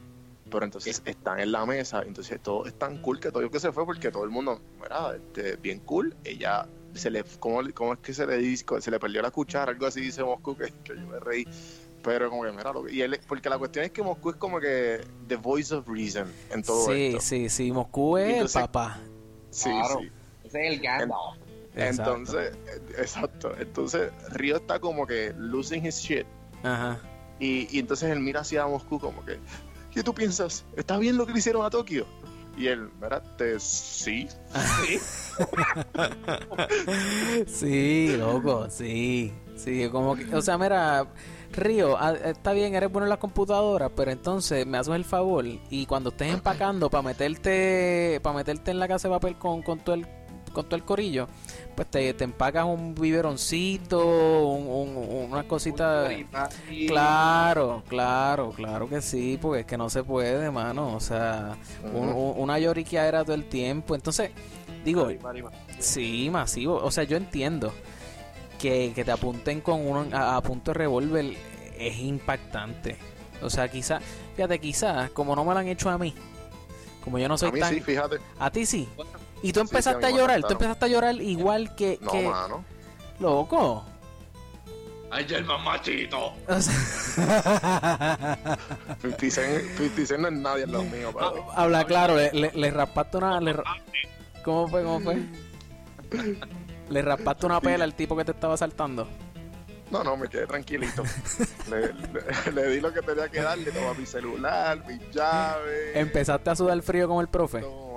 pero 0.49 0.65
entonces 0.65 1.01
están 1.05 1.39
en 1.39 1.51
la 1.51 1.65
mesa, 1.65 2.01
entonces 2.05 2.39
todo 2.41 2.65
es 2.65 2.73
tan 2.77 3.01
cool 3.01 3.19
que 3.19 3.31
todo 3.31 3.41
yo 3.43 3.51
que 3.51 3.59
se 3.59 3.71
fue 3.71 3.85
porque 3.85 4.11
todo 4.11 4.23
el 4.23 4.29
mundo, 4.29 4.61
era 4.85 5.15
este, 5.15 5.55
bien 5.57 5.79
cool, 5.79 6.15
ella 6.23 6.67
se 6.93 7.09
le, 7.11 7.23
¿cómo, 7.39 7.61
cómo 7.73 7.93
es 7.93 7.99
que 7.99 8.13
se 8.13 8.25
le 8.25 8.37
dice? 8.37 8.65
Se 8.79 8.89
le 8.91 8.99
perdió 8.99 9.21
la 9.21 9.31
cuchara, 9.31 9.71
algo 9.71 9.85
así 9.85 10.01
dice 10.01 10.23
Moscú, 10.23 10.55
que, 10.57 10.73
que 10.83 10.95
yo 10.95 11.07
me 11.07 11.19
reí. 11.19 11.45
Pero 12.01 12.29
como 12.29 12.43
que, 12.43 12.51
mira, 12.51 12.71
lo 12.71 12.83
que- 12.85 12.93
y 12.93 13.01
él, 13.01 13.19
porque 13.27 13.49
la 13.49 13.57
cuestión 13.57 13.83
es 13.85 13.91
que 13.91 14.01
Moscú 14.01 14.29
es 14.31 14.37
como 14.37 14.59
que 14.59 15.01
the 15.27 15.35
voice 15.35 15.75
of 15.75 15.85
reason 15.87 16.31
en 16.49 16.63
todo 16.63 16.85
sí, 16.87 17.07
esto. 17.07 17.19
sí, 17.21 17.49
sí. 17.49 17.71
Moscú 17.71 18.17
es 18.17 18.33
Entonces- 18.33 18.55
el 18.55 18.61
papá. 18.61 18.99
Sí, 19.51 19.69
Claro. 19.69 19.99
sí. 19.99 20.11
Ese 20.45 20.67
es 20.67 20.73
el 20.73 20.79
Gandalf. 20.79 21.37
Exacto. 21.75 22.15
Entonces, 22.15 22.57
exacto. 22.97 23.53
Entonces, 23.59 24.11
Río 24.31 24.57
está 24.57 24.79
como 24.79 25.05
que 25.05 25.33
losing 25.37 25.85
his 25.85 25.95
shit. 25.97 26.25
Ajá. 26.63 26.99
Y, 27.39 27.67
y 27.75 27.79
entonces 27.79 28.09
él 28.09 28.19
mira 28.19 28.41
hacia 28.41 28.65
Moscú 28.65 28.99
como 28.99 29.23
que, 29.25 29.37
¿qué 29.91 30.03
tú 30.03 30.13
piensas? 30.13 30.65
¿Está 30.75 30.97
bien 30.97 31.17
lo 31.17 31.25
que 31.25 31.33
le 31.33 31.39
hicieron 31.39 31.65
a 31.65 31.69
Tokio? 31.69 32.05
Y 32.57 32.67
él, 32.67 32.89
espérate, 32.93 33.59
sí. 33.59 34.27
Sí, 37.47 38.15
loco, 38.17 38.67
sí. 38.69 39.33
Sí, 39.55 39.87
como 39.89 40.15
que, 40.15 40.35
o 40.35 40.41
sea, 40.41 40.57
mira, 40.57 41.07
Río, 41.51 41.97
ah, 41.97 42.13
está 42.13 42.53
bien, 42.53 42.75
eres 42.75 42.91
bueno 42.91 43.05
en 43.05 43.09
la 43.09 43.17
computadora, 43.17 43.89
pero 43.89 44.11
entonces 44.11 44.65
me 44.65 44.77
haces 44.77 44.93
el 44.93 45.05
favor 45.05 45.45
y 45.69 45.85
cuando 45.85 46.09
estés 46.09 46.33
empacando 46.33 46.89
para 46.89 47.01
meterte 47.01 48.19
para 48.21 48.37
meterte 48.37 48.71
en 48.71 48.79
la 48.79 48.87
casa 48.87 49.07
de 49.07 49.15
papel 49.15 49.37
con, 49.37 49.61
con 49.61 49.79
todo 49.79 49.95
el 49.95 50.07
con 50.49 50.65
todo 50.65 50.75
el 50.75 50.83
corillo, 50.83 51.27
pues 51.75 51.89
te, 51.89 52.13
te 52.13 52.23
empacas 52.23 52.65
un 52.65 52.93
biberoncito, 52.95 54.47
un, 54.47 54.67
un- 54.97 55.31
una 55.31 55.43
cosita. 55.47 56.07
Claro, 56.87 57.83
claro, 57.87 58.51
claro 58.51 58.89
que 58.89 59.01
sí, 59.01 59.37
porque 59.41 59.61
es 59.61 59.65
que 59.65 59.77
no 59.77 59.89
se 59.89 60.03
puede, 60.03 60.51
mano. 60.51 60.95
O 60.95 60.99
sea, 60.99 61.55
un- 61.93 62.09
un- 62.09 62.33
una 62.37 62.59
lloriqueadera 62.59 63.23
todo 63.23 63.35
el 63.35 63.45
tiempo. 63.45 63.95
Entonces, 63.95 64.31
digo, 64.83 65.05
sí, 65.79 66.29
masivo. 66.31 66.75
O 66.77 66.91
sea, 66.91 67.03
yo 67.03 67.17
entiendo 67.17 67.73
que, 68.57 68.91
que 68.93 69.05
te 69.05 69.11
apunten 69.11 69.61
con 69.61 69.85
uno 69.87 70.05
a, 70.15 70.35
a 70.35 70.41
punto 70.41 70.71
de 70.71 70.77
revólver 70.79 71.33
es 71.77 71.97
impactante. 71.99 72.97
O 73.41 73.49
sea, 73.49 73.69
quizás, 73.69 74.01
fíjate, 74.35 74.59
quizás, 74.59 75.11
como 75.11 75.33
no 75.35 75.45
me 75.45 75.53
lo 75.53 75.59
han 75.59 75.67
hecho 75.69 75.89
a 75.89 75.97
mí, 75.97 76.13
como 77.03 77.17
yo 77.19 77.29
no 77.29 77.37
soy 77.37 77.47
A 77.49 77.51
mí 77.53 77.59
tan. 77.61 77.73
sí, 77.73 77.79
fíjate. 77.79 78.17
A 78.37 78.51
ti 78.51 78.65
sí. 78.65 78.89
Y 79.41 79.53
tú 79.53 79.61
Sí, 79.61 79.67
sí, 79.67 79.71
empezaste 79.71 80.05
a 80.05 80.11
llorar, 80.11 80.41
tú 80.41 80.53
empezaste 80.53 80.85
a 80.85 80.87
llorar 80.87 81.15
igual 81.21 81.75
que. 81.75 81.97
No, 82.01 82.11
que- 82.11 82.27
mano. 82.29 82.65
Loco. 83.19 83.85
Ay, 85.11 85.25
el 85.29 85.43
mamachito. 85.45 86.33
O 86.47 86.61
sea- 86.61 88.57
50 89.01 89.29
Cent 89.31 89.63
50 89.77 90.05
Cent 90.05 90.19
no 90.21 90.27
es 90.27 90.33
nadie 90.35 90.63
en 90.65 90.71
los 90.71 90.85
míos, 90.85 91.13
padre. 91.13 91.41
Habla 91.55 91.83
claro, 91.85 92.15
le, 92.15 92.31
le, 92.31 92.51
le 92.53 92.71
raspaste 92.71 93.17
una. 93.17 93.39
le 93.41 93.55
¿Cómo 94.43 94.67
fue? 94.67 94.83
¿Cómo 94.83 94.99
fue? 94.99 95.17
Le 96.89 97.03
raspaste 97.03 97.45
una 97.45 97.61
pela 97.61 97.83
al 97.83 97.93
tipo 97.93 98.17
que 98.17 98.25
te 98.25 98.31
estaba 98.31 98.57
saltando. 98.57 99.07
No, 99.91 100.03
no, 100.03 100.17
me 100.17 100.27
quedé 100.27 100.47
tranquilito. 100.47 101.03
le, 101.69 101.93
le- 101.93 102.51
le 102.51 102.69
di 102.69 102.81
lo 102.81 102.91
que 102.91 103.01
tenía 103.03 103.29
que 103.29 103.41
darle, 103.41 103.71
toma 103.71 103.93
mi 103.93 104.07
celular, 104.07 104.83
mi 104.87 104.97
llave. 105.11 105.99
Empezaste 105.99 106.49
a 106.49 106.55
sudar 106.55 106.81
frío 106.81 107.07
como 107.07 107.21
el 107.21 107.27
profe. 107.27 107.59
Toma. 107.61 107.88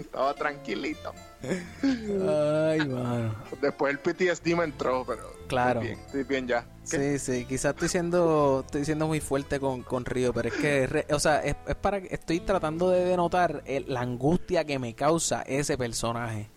Estaba 0.00 0.34
tranquilito. 0.34 1.12
Ay, 1.82 2.86
mano. 2.88 3.34
Después 3.60 3.92
el 3.92 3.98
PTSD 3.98 4.54
me 4.56 4.64
entró, 4.64 5.04
pero 5.06 5.32
Claro. 5.48 5.80
estoy 5.80 5.94
bien, 5.94 6.06
estoy 6.06 6.24
bien 6.24 6.48
ya. 6.48 6.66
¿Qué? 6.90 7.18
Sí, 7.18 7.32
sí, 7.32 7.44
quizás 7.46 7.74
estoy 7.74 7.88
siendo, 7.88 8.62
estoy 8.66 8.84
siendo 8.84 9.06
muy 9.06 9.20
fuerte 9.20 9.60
con, 9.60 9.82
con 9.82 10.04
Río, 10.04 10.32
pero 10.32 10.48
es 10.48 10.54
que, 10.54 10.86
re- 10.86 11.06
o 11.10 11.18
sea, 11.20 11.40
es, 11.40 11.56
es 11.66 11.74
para 11.76 12.00
que 12.00 12.14
estoy 12.14 12.40
tratando 12.40 12.90
de 12.90 13.04
denotar 13.04 13.62
el- 13.66 13.84
la 13.92 14.00
angustia 14.00 14.64
que 14.64 14.78
me 14.78 14.94
causa 14.94 15.42
ese 15.42 15.76
personaje. 15.76 16.48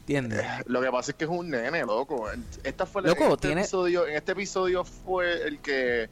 ¿Entiendes? 0.00 0.44
Lo 0.66 0.80
que 0.80 0.90
pasa 0.92 1.10
es 1.10 1.16
que 1.16 1.24
es 1.24 1.30
un 1.30 1.50
nene, 1.50 1.80
loco. 1.84 2.28
Esta 2.62 2.86
fue 2.86 3.02
la- 3.02 3.08
Loco, 3.08 3.34
este 3.34 3.48
tiene- 3.48 3.62
episodio, 3.62 4.06
en 4.06 4.14
este 4.16 4.32
episodio 4.32 4.84
fue 4.84 5.46
el 5.46 5.60
que 5.60 6.08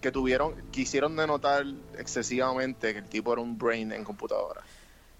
que 0.00 0.12
tuvieron, 0.12 0.52
quisieron 0.70 1.16
denotar 1.16 1.64
excesivamente 1.98 2.92
que 2.92 2.98
el 2.98 3.06
tipo 3.08 3.32
era 3.32 3.40
un 3.40 3.56
brain 3.56 3.90
en 3.90 4.04
computadora. 4.04 4.60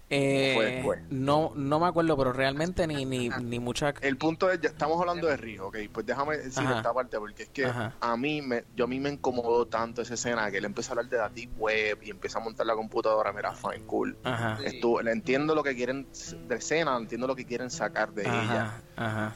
Eh, 0.09 0.83
no, 1.09 1.51
no 1.55 1.79
me 1.79 1.87
acuerdo, 1.87 2.15
pero 2.15 2.31
realmente 2.31 2.85
ni, 2.85 3.05
ni, 3.05 3.29
ni 3.29 3.59
mucha... 3.59 3.93
El 4.01 4.17
punto 4.17 4.51
es, 4.51 4.61
ya 4.61 4.69
estamos 4.69 4.99
hablando 4.99 5.27
de 5.27 5.35
Río, 5.35 5.67
ok, 5.67 5.77
pues 5.91 6.05
déjame 6.05 6.37
decir 6.37 6.63
Ajá. 6.63 6.77
esta 6.77 6.93
parte 6.93 7.17
porque 7.17 7.43
es 7.43 7.49
que 7.49 7.65
Ajá. 7.65 7.95
a 7.99 8.15
mí 8.15 8.41
me, 8.43 8.65
yo 8.75 8.85
a 8.85 8.87
mí 8.87 8.99
me 8.99 9.09
incomodó 9.09 9.65
tanto 9.65 10.03
esa 10.03 10.13
escena 10.13 10.51
que 10.51 10.59
él 10.59 10.65
empieza 10.65 10.91
a 10.91 10.93
hablar 10.93 11.09
de 11.09 11.17
la 11.17 11.29
deep 11.29 11.59
web 11.59 11.97
y 12.03 12.11
empieza 12.11 12.37
a 12.37 12.41
montar 12.41 12.67
la 12.67 12.75
computadora, 12.75 13.33
mira, 13.33 13.53
fine, 13.53 13.83
cool. 13.87 14.15
Ajá. 14.23 14.59
Estuvo, 14.63 15.01
le 15.01 15.11
entiendo 15.11 15.55
lo 15.55 15.63
que 15.63 15.75
quieren 15.75 16.07
de 16.47 16.55
escena, 16.55 16.95
entiendo 16.97 17.25
lo 17.25 17.35
que 17.35 17.45
quieren 17.45 17.71
sacar 17.71 18.13
de 18.13 18.23
ella. 18.23 18.83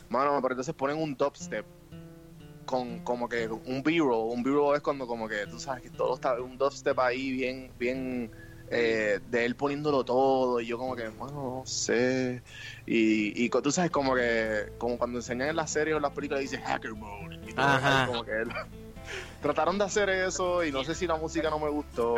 Mano, 0.10 0.40
pero 0.42 0.54
entonces 0.54 0.76
ponen 0.76 0.98
un 0.98 1.16
dubstep 1.16 1.66
con 2.66 3.00
como 3.00 3.28
que 3.28 3.48
un 3.48 3.82
B-roll. 3.82 4.32
Un 4.32 4.44
B-roll 4.44 4.76
es 4.76 4.82
cuando 4.84 5.08
como 5.08 5.28
que 5.28 5.48
tú 5.48 5.60
sabes 5.60 5.82
que 5.82 5.90
todo 5.90 6.14
está 6.14 6.40
un 6.40 6.60
dubstep 6.60 7.00
ahí 7.00 7.32
bien, 7.32 7.72
bien 7.80 8.32
eh, 8.72 9.20
de 9.28 9.46
él 9.46 9.56
poniéndolo 9.56 10.04
todo. 10.04 10.60
Y 10.60 10.66
yo 10.68 10.78
como 10.78 10.96
que, 10.96 11.08
bueno, 11.10 11.60
no 11.60 11.64
sé. 11.66 12.42
Y, 12.86 13.46
y 13.46 13.50
tú 13.50 13.72
sabes 13.72 13.92
como 13.92 14.16
que, 14.16 14.72
como 14.78 14.98
cuando 14.98 15.20
enseñan 15.20 15.50
en 15.50 15.56
las 15.56 15.72
series 15.72 15.94
o 15.94 15.98
en 15.98 16.04
las 16.04 16.12
películas 16.14 16.42
dice 16.42 16.58
hacker 16.60 16.94
mode. 16.94 17.40
Y 17.48 17.54
todo 17.54 17.66
Ajá. 17.66 18.04
eso, 18.04 18.12
como 18.12 18.24
que 18.26 18.32
él- 18.32 18.52
trataron 19.42 19.78
de 19.78 19.86
hacer 19.86 20.10
eso 20.10 20.64
y 20.64 20.72
no 20.72 20.84
sé 20.84 20.94
si 20.96 21.08
la 21.08 21.16
música 21.16 21.50
no 21.50 21.60
me 21.60 21.70
gustó. 21.70 22.16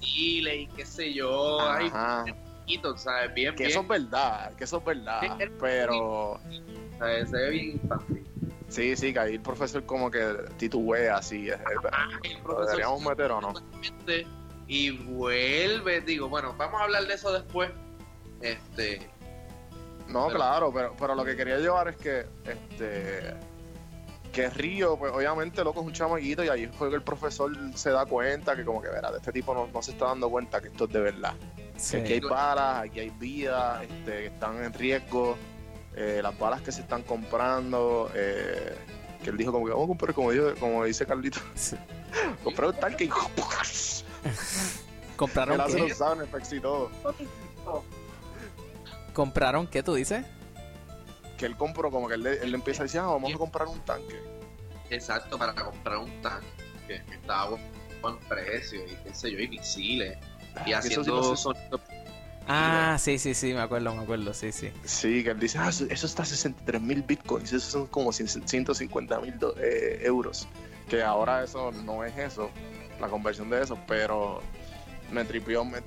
Chile 0.00 0.56
y 0.62 0.66
qué 0.68 0.84
sé 0.86 1.12
yo. 1.12 1.60
Ay, 1.68 1.86
Ajá. 1.86 2.24
poquito, 2.60 2.96
¿sabes? 2.96 3.34
Bien, 3.34 3.54
Que 3.54 3.64
bien. 3.64 3.70
eso 3.70 3.80
es 3.80 3.88
verdad, 3.88 4.52
que 4.54 4.64
eso 4.64 4.78
es 4.78 4.84
verdad. 4.84 5.38
Pero 5.60 6.38
¿sabes? 6.98 7.30
Se 7.30 7.36
ve 7.36 7.50
bien 7.50 7.70
infantil. 7.82 8.26
sí, 8.68 8.96
sí, 8.96 9.12
que 9.12 9.18
ahí 9.18 9.34
el 9.34 9.40
profesor 9.40 9.84
como 9.84 10.10
que 10.10 10.24
titubea 10.58 11.16
así. 11.16 11.48
es- 11.48 11.54
El 11.58 11.74
¿Lo 11.74 12.42
profesor 12.42 12.66
deberíamos 12.66 13.02
meter 13.02 13.30
o 13.32 13.40
no? 13.40 13.54
Y 14.68 14.90
vuelve, 14.90 16.02
digo, 16.02 16.28
bueno, 16.28 16.54
vamos 16.56 16.80
a 16.80 16.84
hablar 16.84 17.06
de 17.06 17.14
eso 17.14 17.32
después. 17.32 17.70
Este, 18.40 19.00
No, 20.06 20.26
Pero- 20.28 20.36
claro, 20.38 20.72
pero, 20.72 20.94
pero 20.98 21.14
lo 21.14 21.24
que 21.24 21.34
quería 21.36 21.58
llevar 21.58 21.88
es 21.88 21.96
que 21.96 22.26
este 22.46 23.34
que 24.32 24.48
Río, 24.50 24.96
pues 24.98 25.10
obviamente 25.12 25.64
loco 25.64 25.80
es 25.80 25.86
un 25.86 25.92
chamaquito 25.92 26.44
y 26.44 26.48
ahí 26.48 26.66
fue 26.66 26.90
que 26.90 26.96
el 26.96 27.02
profesor 27.02 27.50
se 27.74 27.90
da 27.90 28.04
cuenta 28.06 28.54
que 28.54 28.64
como 28.64 28.80
que 28.80 28.88
verá, 28.88 29.10
este 29.16 29.32
tipo 29.32 29.52
no, 29.54 29.66
no 29.66 29.82
se 29.82 29.90
está 29.92 30.06
dando 30.06 30.28
cuenta 30.30 30.60
que 30.60 30.68
esto 30.68 30.84
es 30.84 30.92
de 30.92 31.00
verdad. 31.00 31.34
Sí. 31.76 31.96
Que 31.96 32.02
aquí 32.02 32.12
hay 32.14 32.20
balas, 32.20 32.82
aquí 32.84 33.00
hay 33.00 33.10
vidas, 33.10 33.82
este, 33.82 34.12
que 34.12 34.26
están 34.26 34.62
en 34.62 34.72
riesgo, 34.74 35.36
eh, 35.96 36.20
las 36.22 36.38
balas 36.38 36.60
que 36.60 36.70
se 36.72 36.82
están 36.82 37.02
comprando, 37.02 38.10
eh, 38.14 38.76
que 39.24 39.30
él 39.30 39.36
dijo 39.38 39.50
como 39.50 39.64
que 39.66 39.72
vamos 39.72 39.86
a 39.86 39.88
comprar, 39.88 40.14
como, 40.14 40.30
dijo, 40.30 40.54
como 40.60 40.84
dice 40.84 41.04
Carlito, 41.06 41.40
Sí. 41.54 41.76
comprar 42.44 42.68
un 42.70 42.76
tanque 42.76 43.04
y 43.04 43.08
¿Compraron 45.16 45.60
qué? 45.66 45.78
los 45.78 45.98
sound 45.98 46.22
effects 46.22 46.52
y 46.52 46.60
todo. 46.60 46.90
¿Compraron 49.12 49.66
qué 49.66 49.82
tú 49.82 49.94
dices? 49.94 50.24
Que 51.36 51.46
él 51.46 51.56
compró, 51.56 51.90
como 51.90 52.08
que 52.08 52.14
él, 52.14 52.22
le- 52.22 52.42
él 52.42 52.50
le 52.50 52.56
empieza 52.56 52.82
a 52.82 52.84
decir, 52.84 53.00
ah, 53.00 53.06
vamos 53.06 53.34
a 53.34 53.38
comprar 53.38 53.68
un 53.68 53.80
tanque. 53.80 54.20
exacto, 54.90 55.38
para 55.38 55.54
comprar 55.54 55.98
un 55.98 56.22
tanque 56.22 56.46
que 56.86 56.94
estaba 57.14 57.42
a 57.56 57.58
buen 58.00 58.18
precio 58.28 58.80
y 58.86 58.94
qué 59.04 59.14
sé 59.14 59.30
yo, 59.32 59.38
y 59.38 59.48
misiles. 59.48 60.16
Y 60.66 60.72
Ah, 60.72 60.78
eso 60.78 61.04
sí 61.04 61.10
haciendo 61.10 61.36
no. 61.44 61.54
Ah, 62.50 62.96
sí, 62.98 63.18
sí, 63.18 63.34
sí, 63.34 63.52
me 63.52 63.60
acuerdo, 63.60 63.94
me 63.94 64.02
acuerdo, 64.02 64.32
sí, 64.32 64.52
sí. 64.52 64.70
Sí, 64.84 65.22
que 65.22 65.30
él 65.32 65.38
dice, 65.38 65.58
ah, 65.58 65.68
eso, 65.68 65.84
eso 65.90 66.06
está 66.06 66.22
a 66.22 66.26
63 66.26 66.80
mil 66.80 67.02
bitcoins, 67.02 67.52
eso 67.52 67.70
son 67.70 67.86
como 67.88 68.10
150 68.12 69.20
mil 69.20 69.34
eh, 69.58 70.00
euros. 70.04 70.48
Que 70.88 71.02
ahora 71.02 71.44
eso 71.44 71.70
no 71.72 72.02
es 72.04 72.16
eso, 72.16 72.50
la 73.00 73.08
conversión 73.08 73.48
de 73.50 73.62
eso, 73.62 73.78
pero 73.86 74.40
me 75.12 75.24
tripió. 75.24 75.64
me- 75.64 75.80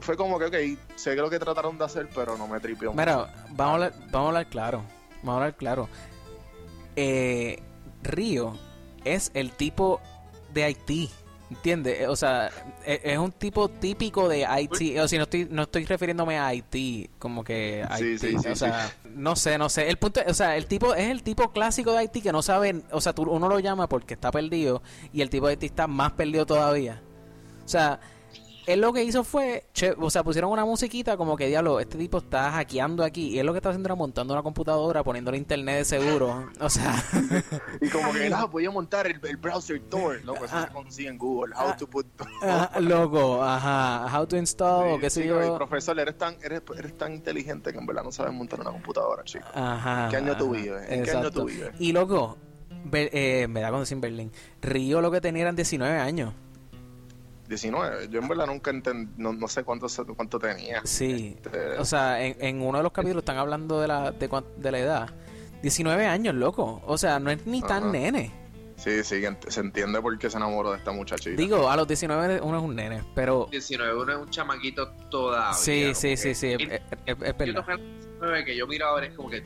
fue 0.00 0.16
como 0.16 0.38
que, 0.38 0.46
ok, 0.46 0.78
sé 0.96 1.14
que 1.14 1.20
lo 1.20 1.28
que 1.30 1.38
trataron 1.38 1.76
de 1.78 1.84
hacer, 1.84 2.08
pero 2.14 2.36
no 2.38 2.46
me 2.48 2.60
tripió. 2.60 2.92
Mira, 2.92 3.28
vamos 3.50 3.60
a 3.60 3.72
hablar, 3.74 3.92
vamos 4.10 4.14
a 4.14 4.28
hablar 4.28 4.46
claro. 4.48 4.82
Vamos 5.22 5.32
a 5.32 5.34
hablar 5.36 5.56
claro. 5.56 5.88
Eh, 6.96 7.62
Río 8.02 8.56
es 9.04 9.30
el 9.34 9.52
tipo 9.52 10.00
de 10.52 10.64
Haití. 10.64 11.10
¿Entiendes? 11.50 12.06
O 12.08 12.14
sea, 12.16 12.50
e- 12.84 13.00
es 13.04 13.18
un 13.18 13.32
tipo 13.32 13.68
típico 13.70 14.28
de 14.28 14.44
Haití. 14.44 14.98
O 14.98 15.08
sea, 15.08 15.18
no 15.18 15.22
estoy, 15.24 15.48
no 15.50 15.62
estoy 15.62 15.86
refiriéndome 15.86 16.38
a 16.38 16.48
Haití, 16.48 17.08
como 17.18 17.42
que 17.42 17.84
Sí, 17.96 18.04
Haití. 18.04 18.18
sí, 18.18 18.38
sí, 18.38 18.48
o 18.48 18.54
sea, 18.54 18.92
no 19.14 19.34
sé, 19.34 19.56
no 19.56 19.68
sé. 19.70 19.88
El 19.88 19.96
punto, 19.96 20.20
o 20.26 20.34
sea, 20.34 20.56
el 20.58 20.66
tipo 20.66 20.94
es 20.94 21.08
el 21.08 21.22
tipo 21.22 21.50
clásico 21.52 21.92
de 21.92 21.98
Haití 22.00 22.20
que 22.20 22.32
no 22.32 22.42
sabe, 22.42 22.82
o 22.90 23.00
sea, 23.00 23.14
tú, 23.14 23.22
uno 23.22 23.48
lo 23.48 23.58
llama 23.60 23.88
porque 23.88 24.12
está 24.14 24.30
perdido 24.30 24.82
y 25.12 25.22
el 25.22 25.30
tipo 25.30 25.46
de 25.46 25.52
Haití 25.52 25.66
está 25.66 25.86
más 25.86 26.12
perdido 26.12 26.44
todavía. 26.44 27.00
O 27.64 27.68
sea, 27.68 27.98
él 28.72 28.80
lo 28.80 28.92
que 28.92 29.02
hizo 29.02 29.24
fue, 29.24 29.64
che- 29.72 29.94
o 29.98 30.10
sea, 30.10 30.22
pusieron 30.22 30.50
una 30.50 30.64
musiquita 30.64 31.16
como 31.16 31.36
que, 31.36 31.46
diablo, 31.48 31.80
este 31.80 31.98
tipo 31.98 32.18
está 32.18 32.50
hackeando 32.52 33.02
aquí. 33.04 33.28
Y 33.30 33.38
él 33.38 33.46
lo 33.46 33.52
que 33.52 33.58
está 33.58 33.70
haciendo 33.70 33.88
era 33.88 33.94
montando 33.94 34.34
una 34.34 34.42
computadora, 34.42 35.02
poniéndole 35.02 35.38
internet 35.38 35.78
de 35.78 35.84
seguro. 35.84 36.48
O 36.60 36.68
sea, 36.70 36.94
Y 37.80 37.88
como 37.88 38.12
que, 38.12 38.30
ah, 38.32 38.44
voy 38.44 38.66
a 38.66 38.70
montar 38.70 39.06
el, 39.06 39.20
el 39.24 39.36
browser 39.36 39.80
Tor. 39.88 40.20
Pues 40.38 40.50
eso 40.50 40.56
Ah. 40.56 40.66
se 40.68 40.72
consigue 40.72 41.08
en 41.08 41.18
Google, 41.18 41.54
how 41.54 41.68
Ah. 41.68 41.76
to 41.76 41.86
put... 41.88 42.06
ah, 42.42 42.70
loco, 42.80 43.42
ajá, 43.42 44.06
how 44.18 44.26
to 44.26 44.36
install, 44.36 44.92
o 44.94 44.98
qué 45.00 45.10
sé 45.10 45.22
Sí, 45.22 45.28
yo. 45.28 45.56
profesor, 45.56 45.98
eres 45.98 46.16
tan, 46.18 46.36
eres, 46.42 46.62
eres 46.76 46.96
tan 46.96 47.12
inteligente 47.14 47.72
que 47.72 47.78
en 47.78 47.86
verdad 47.86 48.02
no 48.04 48.12
sabes 48.12 48.32
montar 48.32 48.60
una 48.60 48.70
computadora, 48.70 49.24
chico. 49.24 49.46
Ajá. 49.54 50.08
¿Qué 50.10 50.16
año 50.16 50.36
tú 50.36 50.50
vives? 50.50 50.82
¿En 50.90 51.02
qué 51.02 51.10
año 51.10 51.30
tú 51.30 51.44
vives? 51.46 51.70
Y 51.78 51.92
loco, 51.92 52.36
eh, 52.92 53.46
me 53.48 53.60
da 53.60 53.70
con 53.70 53.80
decir 53.80 53.98
Berlín. 53.98 54.30
Río 54.62 55.00
lo 55.00 55.10
que 55.10 55.20
tenía 55.20 55.42
eran 55.42 55.56
19 55.56 55.98
años. 55.98 56.34
19. 57.48 58.08
Yo 58.10 58.20
en 58.20 58.28
verdad 58.28 58.46
nunca 58.46 58.70
entendí, 58.70 59.10
no, 59.16 59.32
no 59.32 59.48
sé 59.48 59.64
cuánto, 59.64 59.86
cuánto 60.16 60.38
tenía. 60.38 60.82
Sí. 60.84 61.36
Este, 61.42 61.78
O 61.78 61.84
sea, 61.84 62.22
en, 62.24 62.36
en 62.40 62.60
uno 62.62 62.78
de 62.78 62.84
los 62.84 62.92
capítulos 62.92 63.22
están 63.22 63.38
hablando 63.38 63.80
de 63.80 63.88
la, 63.88 64.10
de, 64.12 64.28
cuán- 64.28 64.44
de 64.56 64.70
la 64.72 64.78
edad. 64.78 65.10
19 65.62 66.06
años, 66.06 66.34
loco. 66.34 66.82
O 66.86 66.98
sea, 66.98 67.18
no 67.18 67.30
es 67.30 67.44
ni 67.46 67.62
tan 67.62 67.90
nene. 67.90 68.32
Sí, 68.76 69.02
sí, 69.02 69.16
ent- 69.16 69.48
se 69.48 69.58
entiende 69.60 70.00
por 70.00 70.16
qué 70.18 70.30
se 70.30 70.36
enamoró 70.36 70.70
de 70.70 70.78
esta 70.78 70.92
muchachita. 70.92 71.34
Digo, 71.36 71.68
a 71.68 71.76
los 71.76 71.88
19 71.88 72.40
uno 72.42 72.58
es 72.58 72.62
un 72.64 72.76
nene, 72.76 73.02
pero 73.14 73.48
19, 73.50 74.00
uno 74.02 74.12
es 74.12 74.18
un 74.18 74.30
chamaquito 74.30 74.88
todavía. 75.10 75.52
sí, 75.54 75.92
sí, 75.96 76.10
que- 76.10 76.16
sí, 76.16 76.34
sí, 76.34 76.46
es, 76.52 76.60
es- 76.60 76.80
es- 77.06 77.16
es 77.16 77.16
Yo 77.18 77.34
verdad. 77.34 77.64
tomé 77.64 77.74
el 77.74 77.98
19 78.00 78.44
que 78.44 78.56
yo 78.56 78.66
miro 78.68 78.86
ahora 78.86 79.06
es 79.06 79.14
como 79.14 79.30
que 79.30 79.42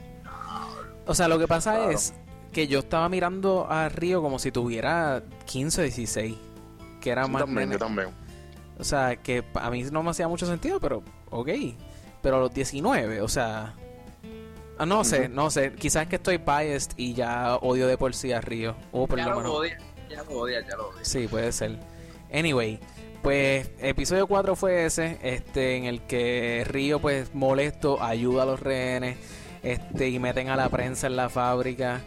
O 1.06 1.14
sea, 1.14 1.28
lo 1.28 1.38
que 1.38 1.48
pasa 1.48 1.76
Claro. 1.76 1.90
es 1.92 2.12
que 2.52 2.66
yo 2.66 2.80
estaba 2.80 3.08
mirando 3.08 3.66
a 3.70 3.88
Río 3.88 4.20
como 4.20 4.38
si 4.38 4.52
tuviera 4.52 5.22
15 5.46 5.80
o 5.80 5.84
16, 5.84 6.36
que 7.02 7.10
era 7.10 7.22
Yo 7.22 7.28
más 7.28 7.42
también, 7.44 7.68
nene. 7.68 7.72
yo 7.72 7.78
también. 7.78 8.08
O 8.78 8.84
sea, 8.84 9.16
que 9.16 9.44
a 9.54 9.70
mí 9.70 9.82
no 9.92 10.02
me 10.02 10.10
hacía 10.10 10.28
mucho 10.28 10.46
sentido, 10.46 10.80
pero 10.80 11.02
ok. 11.30 11.48
Pero 12.22 12.36
a 12.36 12.40
los 12.40 12.54
19, 12.54 13.20
o 13.20 13.28
sea... 13.28 13.74
ah, 14.78 14.86
no 14.86 15.04
sé, 15.04 15.28
no 15.28 15.50
sé. 15.50 15.74
Quizás 15.74 16.06
que 16.06 16.16
estoy 16.16 16.38
biased 16.38 16.92
y 16.96 17.14
ya 17.14 17.56
odio 17.56 17.86
de 17.86 17.98
por 17.98 18.14
sí 18.14 18.32
a 18.32 18.40
Río. 18.40 18.74
O 18.92 19.06
por 19.06 19.18
ya 19.18 19.26
lo 19.28 19.54
odia, 19.54 19.76
ya 20.08 20.22
lo 20.22 20.30
odia, 20.30 20.60
ya 20.66 20.76
lo 20.76 20.88
odia. 20.88 21.04
Sí, 21.04 21.28
puede 21.28 21.52
ser. 21.52 21.78
Anyway, 22.32 22.78
pues 23.22 23.70
episodio 23.80 24.26
4 24.26 24.56
fue 24.56 24.86
ese, 24.86 25.18
este, 25.22 25.76
en 25.76 25.84
el 25.84 26.00
que 26.02 26.64
Río, 26.66 26.98
pues 26.98 27.34
molesto, 27.34 28.02
ayuda 28.02 28.44
a 28.44 28.46
los 28.46 28.60
rehenes, 28.60 29.18
este, 29.62 30.08
y 30.08 30.18
meten 30.18 30.48
a 30.48 30.56
la 30.56 30.68
prensa 30.70 31.06
en 31.06 31.16
la 31.16 31.28
fábrica, 31.28 32.00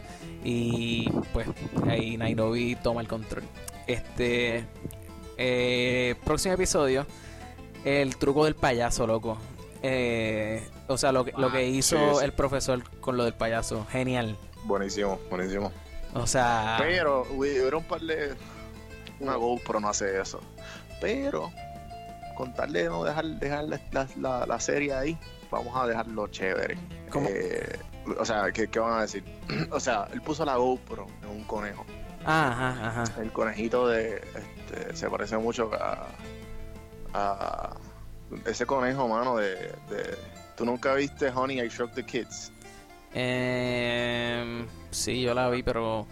y 0.44 1.08
pues 1.32 1.48
ahí 1.88 2.16
Nairobi 2.16 2.76
toma 2.82 3.00
el 3.00 3.08
control. 3.08 3.44
Este, 3.86 4.64
eh, 5.38 6.14
próximo 6.24 6.54
episodio, 6.54 7.06
el 7.84 8.16
truco 8.16 8.44
del 8.44 8.54
payaso, 8.54 9.06
loco. 9.06 9.38
Eh, 9.82 10.66
o 10.88 10.96
sea, 10.98 11.12
lo 11.12 11.24
que, 11.24 11.32
lo 11.36 11.52
que 11.52 11.66
hizo 11.68 11.96
sí, 11.96 12.18
sí. 12.18 12.24
el 12.24 12.32
profesor 12.32 12.82
con 13.00 13.16
lo 13.16 13.24
del 13.24 13.34
payaso, 13.34 13.86
genial. 13.90 14.36
Buenísimo, 14.64 15.18
buenísimo. 15.30 15.70
O 16.14 16.26
sea, 16.26 16.76
Pero 16.80 17.22
hubo 17.30 17.78
un 17.78 17.84
par 17.84 18.00
de. 18.00 18.34
Una 19.20 19.36
GoPro 19.36 19.80
no 19.80 19.88
hace 19.88 20.20
eso. 20.20 20.40
Pero, 21.00 21.50
con 22.36 22.52
tal 22.54 22.72
de 22.72 22.84
no 22.84 23.04
dejar, 23.04 23.24
dejar 23.26 23.64
la, 23.64 23.80
la- 23.92 24.08
la- 24.20 24.46
la 24.46 24.60
serie 24.60 24.92
ahí, 24.94 25.18
vamos 25.50 25.74
a 25.76 25.86
dejarlo 25.86 26.26
chévere. 26.28 26.76
¿Cómo? 27.10 27.28
Eh, 27.30 27.78
o 28.18 28.24
sea, 28.24 28.50
¿qué, 28.52 28.68
qué 28.68 28.78
van 28.78 28.98
a 28.98 29.02
decir? 29.02 29.24
o 29.70 29.78
sea, 29.80 30.08
él 30.12 30.20
puso 30.22 30.44
la 30.44 30.56
GoPro 30.56 31.06
en 31.22 31.28
un 31.30 31.44
conejo. 31.44 31.84
ajá, 32.24 32.70
ajá. 32.88 33.22
El 33.22 33.30
conejito 33.32 33.88
de. 33.88 34.20
Este, 34.70 34.96
se 34.96 35.08
parece 35.10 35.36
mucho 35.38 35.70
a. 35.74 36.06
a 37.14 37.74
ese 38.44 38.66
conejo, 38.66 39.06
mano, 39.08 39.36
de, 39.36 39.54
de- 39.88 40.36
¿Tú 40.56 40.64
nunca 40.64 40.94
viste 40.94 41.28
Honey, 41.30 41.60
I 41.60 41.68
Shrunk 41.68 41.92
the 41.92 42.04
Kids? 42.04 42.50
Eh, 43.14 44.66
sí, 44.90 45.22
yo 45.22 45.34
la 45.34 45.48
vi, 45.50 45.62
pero 45.62 46.06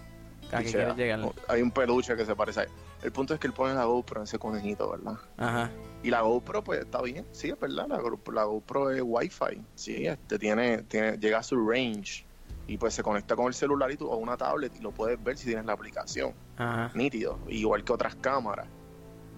¿a 0.53 0.59
qué 0.63 0.71
quieres 0.71 0.97
llegar? 0.97 1.21
Hay 1.49 1.63
un 1.63 1.71
peluche 1.71 2.15
que 2.17 2.25
se 2.27 2.37
parece 2.37 2.61
a 2.61 2.63
él. 2.65 2.69
El 3.03 3.11
punto 3.13 3.35
es 3.35 3.41
que 3.41 3.47
él 3.47 3.53
pone 3.53 3.75
la 3.75 3.85
GoPro 3.85 4.21
en 4.21 4.25
ese 4.25 4.39
conejito, 4.39 4.91
¿verdad? 4.91 5.19
Ajá. 5.37 5.71
Y 6.03 6.11
la 6.11 6.21
GoPro, 6.23 6.63
pues 6.63 6.81
está 6.81 7.03
bien, 7.03 7.27
sí, 7.33 7.49
es 7.51 7.59
verdad. 7.59 7.87
La, 7.89 7.99
la 8.33 8.45
GoPro 8.45 8.91
es 8.91 9.03
Wi-Fi, 9.05 9.63
sí, 9.75 10.07
este 10.07 10.39
tiene, 10.39 10.83
tiene, 10.85 11.19
llega 11.19 11.39
a 11.39 11.43
su 11.43 11.57
range 11.69 12.25
y 12.67 12.79
pues 12.79 12.95
se 12.95 13.03
conecta 13.03 13.37
con 13.37 13.47
el 13.47 13.55
celular 13.55 13.91
y 13.91 13.97
tú, 13.97 14.09
o 14.09 14.17
una 14.17 14.37
tablet 14.37 14.73
y 14.77 14.81
lo 14.81 14.91
puedes 14.93 15.23
ver 15.23 15.37
si 15.37 15.47
tienes 15.47 15.65
la 15.67 15.73
aplicación, 15.75 16.33
Ajá. 16.57 16.91
nítido, 16.95 17.39
igual 17.49 17.85
que 17.85 17.93
otras 17.93 18.15
cámaras. 18.17 18.67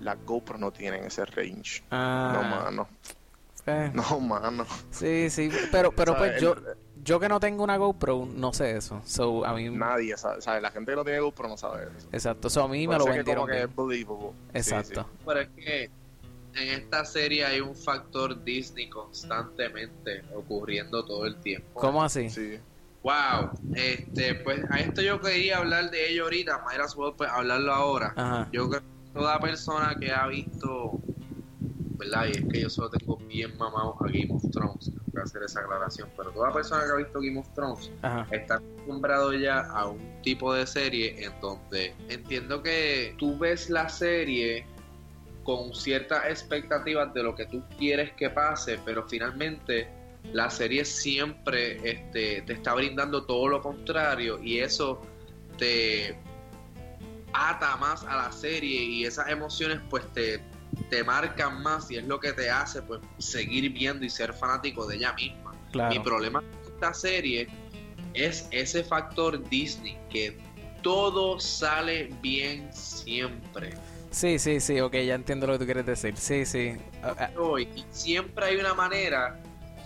Las 0.00 0.16
GoPro 0.24 0.58
no 0.58 0.70
tienen 0.72 1.04
ese 1.04 1.24
range. 1.24 1.80
No, 1.90 1.96
Ah, 1.96 2.64
mano, 2.64 2.88
eh, 3.66 3.90
no, 3.94 4.20
mano. 4.20 4.64
sí, 4.90 5.28
sí, 5.30 5.50
pero, 5.72 5.90
pero 5.90 6.12
¿Sabes? 6.12 6.32
pues 6.32 6.42
yo, 6.42 6.54
yo 7.02 7.18
que 7.18 7.28
no 7.28 7.40
tengo 7.40 7.64
una 7.64 7.76
GoPro, 7.78 8.26
no 8.32 8.52
sé 8.52 8.76
eso. 8.76 9.00
So, 9.04 9.44
a 9.44 9.54
mí, 9.54 9.70
Nadie 9.70 10.16
sabe, 10.16 10.40
¿sabes? 10.42 10.62
La 10.62 10.70
gente 10.70 10.92
que 10.92 10.96
no 10.96 11.02
tiene 11.04 11.20
GoPro 11.20 11.48
no 11.48 11.56
sabe 11.56 11.88
eso. 11.96 12.08
exacto, 12.12 12.50
so, 12.50 12.62
a 12.62 12.68
mí 12.68 12.86
me 12.86 12.94
lo 12.98 13.04
es 13.04 13.10
que 13.10 13.16
vendieron 13.16 13.42
como 13.46 13.52
que 13.52 13.62
es 13.62 13.74
believable. 13.76 14.30
Sí, 14.52 14.58
Exacto. 14.58 15.08
Pero 15.24 15.40
es 15.40 15.48
que 15.48 15.84
en 16.54 16.68
esta 16.68 17.04
serie 17.04 17.44
hay 17.44 17.60
un 17.60 17.74
factor 17.74 18.44
Disney 18.44 18.88
constantemente 18.88 20.22
ocurriendo 20.34 21.04
todo 21.04 21.26
el 21.26 21.36
tiempo. 21.36 21.80
¿Cómo 21.80 22.02
así? 22.04 22.28
Sí, 22.30 22.56
sí. 22.56 22.60
Wow, 23.06 23.52
este, 23.74 24.34
pues 24.34 24.64
a 24.68 24.80
esto 24.80 25.00
yo 25.00 25.20
quería 25.20 25.58
hablar 25.58 25.92
de 25.92 26.10
ello 26.10 26.24
ahorita, 26.24 26.64
might 26.66 26.80
as 26.80 26.96
well 26.96 27.14
pues, 27.16 27.30
hablarlo 27.30 27.72
ahora. 27.72 28.12
Ajá. 28.16 28.48
Yo 28.50 28.68
creo 28.68 28.80
que 28.80 28.86
toda 29.14 29.38
persona 29.38 29.94
que 30.00 30.10
ha 30.10 30.26
visto, 30.26 30.98
¿verdad? 31.98 32.26
Y 32.26 32.30
es 32.32 32.44
que 32.50 32.60
yo 32.62 32.68
solo 32.68 32.90
tengo 32.90 33.16
bien 33.18 33.56
mamado 33.58 33.96
a 34.00 34.08
Game 34.08 34.26
of 34.32 34.42
Thrones, 34.50 34.90
tengo 34.90 35.04
que 35.14 35.20
hacer 35.20 35.44
esa 35.44 35.60
aclaración, 35.60 36.08
pero 36.16 36.32
toda 36.32 36.52
persona 36.52 36.82
que 36.84 36.90
ha 36.90 36.96
visto 36.96 37.20
Game 37.20 37.38
of 37.38 37.48
Thrones 37.54 37.92
Ajá. 38.02 38.26
está 38.32 38.56
acostumbrado 38.56 39.32
ya 39.34 39.60
a 39.60 39.86
un 39.86 40.20
tipo 40.22 40.52
de 40.52 40.66
serie 40.66 41.24
en 41.24 41.40
donde 41.40 41.94
entiendo 42.08 42.60
que 42.60 43.14
tú 43.18 43.38
ves 43.38 43.70
la 43.70 43.88
serie 43.88 44.66
con 45.44 45.72
ciertas 45.72 46.24
expectativas 46.28 47.14
de 47.14 47.22
lo 47.22 47.36
que 47.36 47.46
tú 47.46 47.62
quieres 47.78 48.10
que 48.14 48.30
pase, 48.30 48.80
pero 48.84 49.06
finalmente 49.06 49.95
la 50.32 50.50
serie 50.50 50.84
siempre 50.84 51.78
este, 51.88 52.42
te 52.42 52.52
está 52.52 52.74
brindando 52.74 53.24
todo 53.24 53.48
lo 53.48 53.62
contrario 53.62 54.38
y 54.42 54.58
eso 54.58 55.00
te 55.58 56.16
ata 57.32 57.76
más 57.76 58.04
a 58.04 58.16
la 58.16 58.32
serie 58.32 58.82
y 58.82 59.04
esas 59.04 59.28
emociones 59.28 59.80
pues 59.90 60.04
te, 60.12 60.42
te 60.90 61.04
marcan 61.04 61.62
más 61.62 61.90
y 61.90 61.96
es 61.96 62.04
lo 62.04 62.18
que 62.20 62.32
te 62.32 62.50
hace 62.50 62.82
pues 62.82 63.00
seguir 63.18 63.72
viendo 63.72 64.04
y 64.04 64.10
ser 64.10 64.32
fanático 64.32 64.86
de 64.86 64.96
ella 64.96 65.12
misma. 65.12 65.54
Mi 65.90 65.98
problema 65.98 66.40
con 66.40 66.72
esta 66.72 66.94
serie 66.94 67.48
es 68.14 68.48
ese 68.50 68.82
factor 68.82 69.46
Disney, 69.48 69.98
que 70.10 70.38
todo 70.82 71.38
sale 71.38 72.10
bien 72.22 72.72
siempre. 72.72 73.74
Sí, 74.10 74.38
sí, 74.38 74.60
sí, 74.60 74.80
ok, 74.80 74.94
ya 74.94 75.14
entiendo 75.14 75.46
lo 75.46 75.54
que 75.54 75.58
tú 75.58 75.64
quieres 75.66 75.84
decir. 75.84 76.16
Sí, 76.16 76.46
sí. 76.46 76.76
Ah, 77.02 77.14
ah, 77.18 77.30
Hoy, 77.38 77.68
siempre 77.90 78.46
hay 78.46 78.56
una 78.56 78.72
manera, 78.72 79.38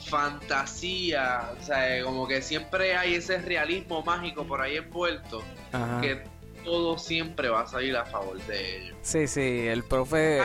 fantasía, 0.07 1.51
o 1.59 1.63
sea, 1.65 2.03
como 2.05 2.27
que 2.27 2.43
siempre 2.43 2.97
hay 2.97 3.15
ese 3.15 3.39
realismo 3.39 4.03
mágico 4.03 4.45
por 4.45 4.61
ahí 4.61 4.77
envuelto, 4.77 5.43
Ajá. 5.73 6.01
que 6.01 6.23
todo 6.65 6.99
siempre 6.99 7.49
va 7.49 7.63
a 7.63 7.67
salir 7.67 7.97
a 7.97 8.05
favor 8.05 8.39
de 8.47 8.79
ellos. 8.79 8.97
Sí, 9.03 9.27
sí, 9.27 9.67
el 9.67 9.83
profe... 9.85 10.43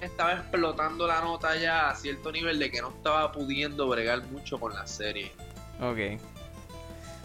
Estaba 0.00 0.34
explotando 0.34 1.08
la 1.08 1.20
nota 1.20 1.56
ya 1.56 1.90
a 1.90 1.96
cierto 1.96 2.30
nivel 2.30 2.58
de 2.60 2.70
que 2.70 2.80
no 2.80 2.90
estaba 2.90 3.32
pudiendo 3.32 3.88
bregar 3.88 4.22
mucho 4.26 4.58
con 4.60 4.72
la 4.72 4.86
serie. 4.86 5.32
Ok. 5.80 6.20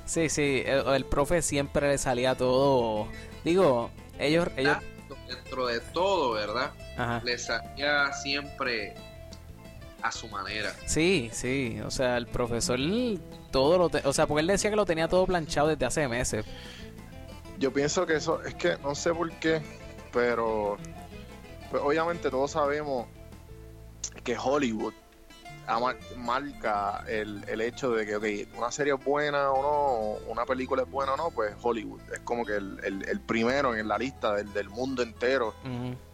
Sí, 0.05 0.27
sí, 0.27 0.63
el, 0.65 0.87
el 0.87 1.05
profe 1.05 1.41
siempre 1.41 1.87
le 1.89 1.97
salía 1.97 2.35
todo... 2.35 3.07
Digo, 3.43 3.91
ellos... 4.17 4.47
ellos 4.57 4.77
Dentro 5.27 5.67
de 5.67 5.79
todo, 5.79 6.33
¿verdad? 6.33 6.71
ajá. 6.97 7.21
le 7.23 7.37
salía 7.37 8.11
siempre 8.13 8.95
a 10.03 10.11
su 10.11 10.27
manera. 10.27 10.75
Sí, 10.85 11.29
sí, 11.33 11.79
o 11.85 11.89
sea, 11.89 12.17
el 12.17 12.27
profesor 12.27 12.77
todo 13.51 13.77
lo... 13.77 13.89
te- 13.89 14.05
o 14.07 14.13
sea, 14.13 14.27
porque 14.27 14.41
él 14.41 14.47
decía 14.47 14.69
que 14.69 14.75
lo 14.75 14.85
tenía 14.85 15.07
todo 15.07 15.25
planchado 15.25 15.69
desde 15.69 15.85
hace 15.85 16.07
meses. 16.07 16.45
Yo 17.57 17.71
pienso 17.71 18.05
que 18.05 18.15
eso, 18.15 18.43
es 18.43 18.53
que 18.55 18.77
no 18.83 18.93
sé 18.95 19.13
por 19.13 19.31
qué, 19.39 19.61
pero 20.11 20.77
pues 21.71 21.81
obviamente 21.83 22.29
todos 22.29 22.51
sabemos 22.51 23.07
que 24.23 24.35
Hollywood 24.37 24.93
ama- 25.67 25.95
marca 26.17 27.03
el, 27.07 27.43
el 27.47 27.61
hecho 27.61 27.91
de 27.91 28.05
que, 28.05 28.15
ok, 28.17 28.57
una 28.57 28.71
serie 28.71 28.93
es 28.99 29.03
buena 29.05 29.51
o 29.51 29.61
no, 30.19 30.31
una 30.31 30.45
película 30.45 30.83
es 30.83 30.89
buena 30.91 31.13
o 31.13 31.17
no, 31.17 31.31
pues 31.31 31.53
Hollywood 31.61 32.01
es 32.11 32.19
como 32.21 32.45
que 32.45 32.55
el, 32.57 32.79
el- 32.83 33.07
el 33.07 33.19
primero 33.21 33.73
en 33.75 33.87
la 33.87 33.97
lista 33.97 34.33
del, 34.33 34.51
del 34.51 34.69
mundo 34.69 35.01
entero 35.01 35.53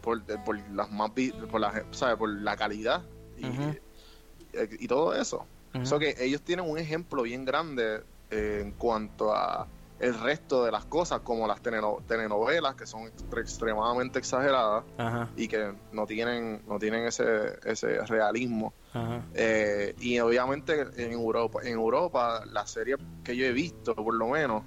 por, 0.00 0.24
de- 0.24 0.38
por 0.38 0.58
las 0.70 0.90
más 0.90 1.10
por 1.50 1.60
la, 1.60 1.84
¿sabes? 1.90 2.16
por 2.16 2.28
la 2.28 2.56
calidad 2.56 3.02
y, 3.40 3.48
Ujú. 3.48 3.70
y, 4.52 4.84
y 4.84 4.88
todo 4.88 5.14
eso. 5.14 5.46
So 5.84 5.98
que 5.98 6.14
ellos 6.18 6.42
tienen 6.42 6.68
un 6.68 6.78
ejemplo 6.78 7.22
bien 7.22 7.44
grande 7.44 8.02
eh, 8.30 8.58
en 8.62 8.72
cuanto 8.72 9.32
a 9.32 9.68
el 10.00 10.18
resto 10.18 10.64
de 10.64 10.72
las 10.72 10.84
cosas, 10.86 11.20
como 11.20 11.46
las 11.46 11.60
telenovelas, 11.62 12.74
que 12.74 12.86
son 12.86 13.02
extre- 13.02 13.40
extremadamente 13.42 14.18
exageradas 14.18 14.84
y 15.36 15.46
que 15.46 15.72
no 15.92 16.06
tienen, 16.06 16.62
no 16.66 16.78
tienen 16.78 17.04
ese, 17.04 17.58
ese 17.64 18.04
realismo. 18.06 18.72
Eh, 19.34 19.94
y 20.00 20.18
obviamente 20.18 20.86
en 20.96 21.12
Europa, 21.12 21.60
en 21.62 21.68
Europa, 21.74 22.42
las 22.50 22.70
series 22.70 22.96
que 23.22 23.36
yo 23.36 23.44
he 23.46 23.52
visto, 23.52 23.94
por 23.94 24.14
lo 24.14 24.28
menos, 24.28 24.64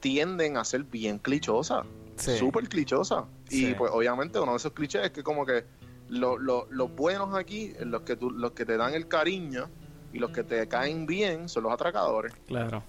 tienden 0.00 0.56
a 0.56 0.64
ser 0.64 0.84
bien 0.84 1.18
clichosas, 1.18 1.86
Sí. 2.16 2.36
súper 2.38 2.68
clichosas. 2.68 3.24
Sí. 3.48 3.70
Y 3.70 3.74
pues 3.74 3.90
obviamente 3.92 4.38
uno 4.40 4.52
de 4.52 4.56
esos 4.58 4.72
clichés 4.72 5.04
es 5.04 5.10
que 5.12 5.22
como 5.22 5.46
que 5.46 5.64
lo- 6.12 6.36
lo- 6.38 6.66
los 6.70 6.94
buenos 6.94 7.34
aquí, 7.34 7.72
los 7.80 8.02
que, 8.02 8.16
tú- 8.16 8.30
los 8.30 8.52
que 8.52 8.64
te 8.66 8.76
dan 8.76 8.94
el 8.94 9.08
cariño 9.08 9.68
y 10.12 10.18
los 10.18 10.30
que 10.30 10.44
te 10.44 10.68
caen 10.68 11.06
bien 11.06 11.48
son 11.48 11.62
los 11.64 11.72
atracadores. 11.72 12.34
Claro. 12.46 12.84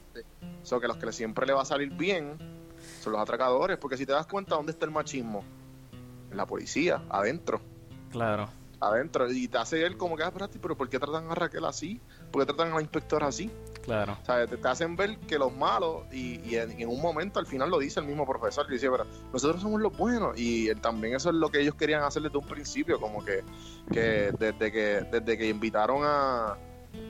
So 0.63 0.79
que 0.79 0.87
los 0.87 0.97
que 0.97 1.11
siempre 1.13 1.45
le 1.45 1.53
va 1.53 1.61
a 1.61 1.65
salir 1.65 1.89
bien 1.91 2.37
son 3.01 3.13
los 3.13 3.21
atracadores, 3.21 3.77
porque 3.77 3.95
si 3.97 4.05
te 4.05 4.11
das 4.11 4.27
cuenta, 4.27 4.55
¿dónde 4.55 4.73
está 4.73 4.85
el 4.85 4.91
machismo? 4.91 5.43
En 6.29 6.35
la 6.37 6.45
policía, 6.45 7.01
adentro. 7.09 7.61
Claro. 8.11 8.49
adentro. 8.81 9.31
Y 9.31 9.47
te 9.47 9.57
hace 9.57 9.85
él 9.85 9.95
como 9.95 10.17
que, 10.17 10.23
ah, 10.23 10.33
pero 10.61 10.75
¿por 10.75 10.89
qué 10.89 10.99
tratan 10.99 11.31
a 11.31 11.35
Raquel 11.35 11.63
así? 11.63 12.01
¿Por 12.33 12.41
qué 12.41 12.47
tratan 12.53 12.73
a 12.73 12.75
la 12.75 12.81
inspectora 12.81 13.27
así? 13.27 13.49
Claro. 13.83 14.17
O 14.21 14.25
sea, 14.25 14.47
te, 14.47 14.57
te 14.57 14.67
hacen 14.67 14.95
ver 14.95 15.17
que 15.19 15.37
los 15.37 15.53
malos, 15.55 16.03
y, 16.11 16.39
y 16.49 16.55
en, 16.55 16.71
en 16.79 16.89
un 16.89 16.99
momento 17.01 17.39
al 17.39 17.45
final 17.45 17.69
lo 17.69 17.77
dice 17.79 17.99
el 17.99 18.05
mismo 18.07 18.25
profesor, 18.25 18.65
que 18.65 18.73
dice, 18.73 18.89
pero 18.89 19.05
nosotros 19.31 19.61
somos 19.61 19.79
los 19.79 19.95
buenos. 19.95 20.37
Y 20.39 20.67
él, 20.69 20.81
también 20.81 21.15
eso 21.15 21.29
es 21.29 21.35
lo 21.35 21.49
que 21.49 21.59
ellos 21.61 21.75
querían 21.75 22.01
hacer 22.03 22.23
desde 22.23 22.37
un 22.37 22.45
principio, 22.47 22.99
como 22.99 23.23
que, 23.23 23.43
que 23.91 24.31
desde 24.39 24.71
que 24.71 25.05
desde 25.11 25.37
que 25.37 25.47
invitaron 25.47 26.01
a... 26.03 26.57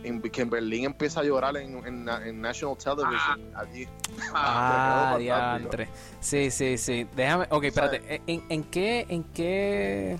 en- 0.03 0.21
que 0.21 0.41
en 0.41 0.49
Berlín 0.49 0.85
empieza 0.85 1.19
a 1.19 1.23
llorar 1.23 1.55
en, 1.57 1.77
en, 1.85 2.09
en 2.09 2.41
National 2.41 2.75
Television. 2.77 3.51
allí. 3.55 3.87
Ah, 4.33 5.15
te 5.15 5.19
quedó 5.19 5.19
fantástico. 5.19 5.19
diantre. 5.19 5.87
Sí, 6.19 6.51
sí, 6.51 6.77
sí. 6.77 7.07
Déjame. 7.15 7.45
Ok, 7.51 7.63
espérate. 7.65 8.21
¿En, 8.27 8.43
en 8.49 8.63
qué. 8.63 9.05
¿En 9.09 9.23
qué.? 9.25 10.17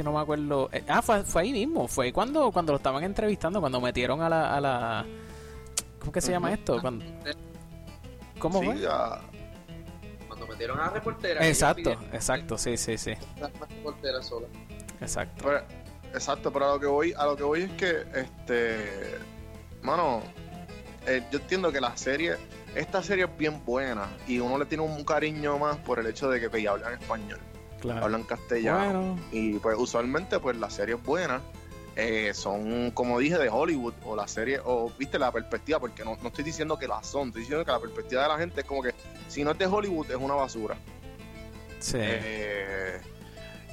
Que 0.00 0.04
no 0.04 0.12
me 0.12 0.20
acuerdo. 0.20 0.70
Eh, 0.72 0.82
Ah, 0.88 1.02
fue, 1.02 1.22
fue 1.24 1.42
ahí 1.42 1.52
mismo. 1.52 1.86
Fue 1.86 2.10
cuando, 2.10 2.50
cuando 2.52 2.72
lo 2.72 2.78
estaban 2.78 3.04
entrevistando, 3.04 3.60
cuando 3.60 3.82
metieron 3.82 4.22
a 4.22 4.30
la. 4.30 4.56
A 4.56 4.58
la 4.58 5.06
¿Cómo 5.98 6.10
que 6.10 6.22
se 6.22 6.32
llama 6.32 6.50
esto? 6.54 6.80
Cuando- 6.80 7.04
¿Cómo 8.38 8.60
Sí, 8.60 8.64
fue? 8.64 8.78
ya- 8.78 9.20
Cuando 10.26 10.46
metieron 10.46 10.80
a 10.80 10.84
la 10.86 10.88
reportera. 10.92 11.46
Exacto, 11.46 11.90
exacto, 12.14 12.56
sí, 12.56 12.78
sí, 12.78 12.96
sí. 12.96 13.12
reportera 13.68 14.22
sola. 14.22 14.46
Exacto. 15.02 15.44
Pero- 15.44 15.64
exacto, 16.14 16.50
pero 16.50 16.70
a 16.70 16.72
lo 16.76 16.80
que 16.80 16.86
voy, 16.86 17.12
a 17.14 17.26
lo 17.26 17.36
que 17.36 17.42
voy 17.42 17.62
es 17.64 17.70
que, 17.72 18.06
este, 18.14 19.18
mano, 19.82 20.22
eh, 21.06 21.22
yo 21.30 21.40
entiendo 21.40 21.70
que 21.70 21.82
la 21.82 21.94
serie, 21.98 22.36
esta 22.74 23.02
serie 23.02 23.24
es 23.26 23.36
bien 23.36 23.62
buena 23.66 24.08
y 24.26 24.38
uno 24.38 24.56
le 24.56 24.64
tiene 24.64 24.82
un 24.82 25.04
cariño 25.04 25.58
más 25.58 25.76
por 25.76 25.98
el 25.98 26.06
hecho 26.06 26.30
de 26.30 26.40
que 26.40 26.48
pues, 26.48 26.66
hablan 26.66 26.94
español, 26.94 27.38
Claro. 27.80 28.04
hablan 28.04 28.24
castellano 28.24 29.00
Bueno, 29.00 29.18
y 29.32 29.58
pues 29.58 29.76
usualmente 29.78 30.38
pues 30.38 30.56
las 30.56 30.74
series 30.74 31.02
buenas 31.02 31.40
eh, 31.96 32.32
son 32.34 32.90
como 32.92 33.18
dije 33.18 33.38
de 33.38 33.48
Hollywood 33.48 33.94
o 34.04 34.14
la 34.14 34.28
serie 34.28 34.60
o 34.64 34.92
viste 34.98 35.18
la 35.18 35.32
perspectiva 35.32 35.80
porque 35.80 36.04
no, 36.04 36.16
no 36.22 36.28
estoy 36.28 36.44
diciendo 36.44 36.78
que 36.78 36.86
las 36.86 37.06
son, 37.06 37.28
estoy 37.28 37.42
diciendo 37.42 37.64
que 37.64 37.72
la 37.72 37.80
perspectiva 37.80 38.22
de 38.22 38.28
la 38.28 38.38
gente 38.38 38.60
es 38.60 38.66
como 38.66 38.82
que 38.82 38.94
si 39.28 39.44
no 39.44 39.52
es 39.52 39.58
de 39.58 39.66
Hollywood 39.66 40.10
es 40.10 40.16
una 40.16 40.34
basura. 40.34 40.76
sí. 41.78 41.98
Eh, 42.00 43.00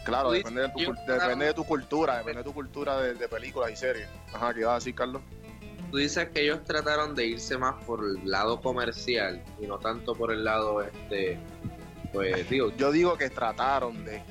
claro, 0.03 0.31
depende 0.31 0.61
de, 0.61 0.69
tu, 0.69 0.93
depende 1.05 1.45
de 1.45 1.53
tu 1.53 1.63
cultura, 1.65 2.17
depende 2.17 2.39
de 2.39 2.43
tu 2.43 2.53
cultura 2.53 3.01
de, 3.01 3.13
de 3.13 3.27
películas 3.27 3.71
y 3.71 3.75
series. 3.75 4.07
Ajá, 4.33 4.53
¿qué 4.53 4.61
ibas 4.61 4.71
a 4.71 4.75
decir, 4.75 4.95
Carlos? 4.95 5.21
Tú 5.91 5.97
dices 5.97 6.29
que 6.29 6.41
ellos 6.41 6.63
trataron 6.65 7.15
de 7.15 7.27
irse 7.27 7.57
más 7.57 7.81
por 7.85 8.03
el 8.03 8.29
lado 8.29 8.59
comercial 8.59 9.41
y 9.61 9.67
no 9.67 9.77
tanto 9.79 10.15
por 10.15 10.33
el 10.33 10.43
lado, 10.43 10.81
este, 10.81 11.39
pues 12.17 12.49
digo, 12.49 12.71
Yo 12.77 12.91
digo 12.91 13.17
que 13.17 13.29
trataron 13.29 14.03
de. 14.05 14.21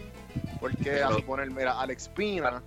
Porque 0.60 0.76
Pero- 0.84 1.08
así 1.08 1.22
poner, 1.22 1.50
mira, 1.50 1.80
Alex 1.80 2.08
Pina, 2.08 2.62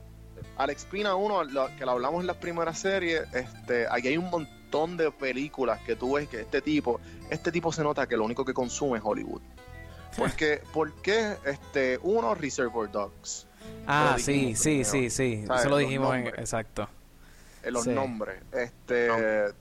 Alex 0.57 0.85
Pina, 0.85 1.15
uno, 1.15 1.43
lo- 1.43 1.75
que 1.77 1.85
lo 1.85 1.91
hablamos 1.91 2.21
en 2.21 2.27
las 2.27 2.37
primeras 2.37 2.79
series, 2.79 3.21
este, 3.33 3.87
aquí 3.89 4.09
hay 4.09 4.17
un 4.17 4.29
montón 4.29 4.97
de 4.97 5.11
películas 5.11 5.79
que 5.81 5.95
tú 5.95 6.13
ves 6.13 6.27
que 6.29 6.41
este 6.41 6.61
tipo, 6.61 6.99
este 7.29 7.51
tipo 7.51 7.71
se 7.71 7.83
nota 7.83 8.07
que 8.07 8.15
lo 8.17 8.25
único 8.25 8.43
que 8.45 8.53
consume 8.53 8.97
es 8.99 9.03
Hollywood. 9.05 9.41
Porque, 10.17 10.61
porque 10.73 11.35
este, 11.45 11.99
uno, 12.01 12.33
Reservoir 12.33 12.91
Dogs. 12.91 13.45
Ah, 13.85 14.15
sí, 14.19 14.55
sí, 14.55 14.83
sí, 14.83 15.09
sí. 15.11 15.43
¿Sabes? 15.45 15.61
Eso 15.61 15.69
lo 15.69 15.77
dijimos 15.77 16.15
en. 16.15 16.27
Exacto. 16.27 16.89
en 17.63 17.73
los 17.73 17.83
Sí. 17.83 17.91
nombres. 17.91 18.41
Este, 18.51 19.09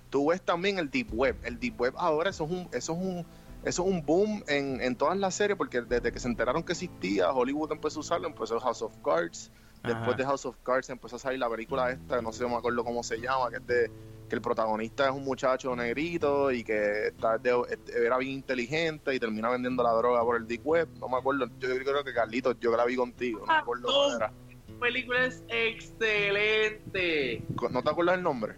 tú 0.09 0.31
ves 0.31 0.41
también 0.41 0.79
el 0.79 0.91
deep 0.91 1.09
web. 1.13 1.37
El 1.45 1.61
deep 1.61 1.79
web 1.81 1.93
ahora 1.99 2.31
eso 2.31 2.45
es 2.45 2.51
un, 2.51 2.69
eso 2.73 2.93
es 2.95 2.99
un, 2.99 3.27
eso 3.69 3.83
es 3.85 3.89
un 3.93 4.05
boom 4.05 4.43
en, 4.49 4.81
en 4.81 4.97
todas 4.97 5.17
las 5.17 5.35
series 5.35 5.57
porque 5.57 5.83
desde 5.83 6.11
que 6.13 6.19
se 6.21 6.29
enteraron 6.29 6.63
que 6.63 6.73
existía, 6.73 7.31
Hollywood 7.33 7.73
empezó 7.73 7.99
a 7.99 8.01
usarlo, 8.01 8.27
empezó 8.29 8.59
House 8.61 8.83
of 8.83 8.93
Cards. 9.05 9.51
Después 9.83 10.09
Ajá. 10.09 10.17
de 10.17 10.25
House 10.25 10.45
of 10.47 10.57
Cards 10.65 10.91
empezó 10.91 11.17
a 11.17 11.19
salir 11.21 11.39
la 11.39 11.49
película 11.49 11.91
esta, 11.93 12.21
no 12.21 12.33
sé, 12.33 12.43
no 12.43 12.49
me 12.49 12.57
acuerdo 12.57 12.83
cómo 12.85 13.03
se 13.05 13.21
llama, 13.21 13.49
que 13.51 13.57
es 13.59 13.67
de 13.67 13.91
que 14.29 14.35
el 14.35 14.43
protagonista 14.43 15.07
es 15.09 15.15
un 15.15 15.25
muchacho 15.25 15.75
negrito 15.77 16.51
y 16.51 16.65
que 16.65 17.07
está 17.07 17.39
de- 17.39 17.79
era 17.97 18.19
bien 18.19 18.33
inteligente 18.33 19.15
y 19.15 19.21
termina 19.21 19.49
vendiendo 19.51 19.83
la 19.85 19.93
droga 19.93 20.21
por 20.23 20.37
el 20.37 20.47
deep 20.49 20.67
web. 20.67 20.89
No 20.99 21.09
me 21.09 21.17
acuerdo, 21.19 21.47
yo 21.61 21.69
creo 21.79 22.03
que 22.05 22.13
Carlitos, 22.13 22.57
yo 22.61 22.77
la 22.77 22.85
vi 22.85 22.97
contigo, 22.97 23.41
no 23.41 23.47
me 23.47 23.55
acuerdo 23.59 23.87
cuál 23.89 24.17
era. 24.17 24.33
La 24.69 24.81
película 24.81 25.25
es 25.27 25.43
excelente. 25.49 27.43
¿No 27.71 27.83
te 27.83 27.91
acuerdas 27.91 28.17
el 28.17 28.23
nombre? 28.23 28.55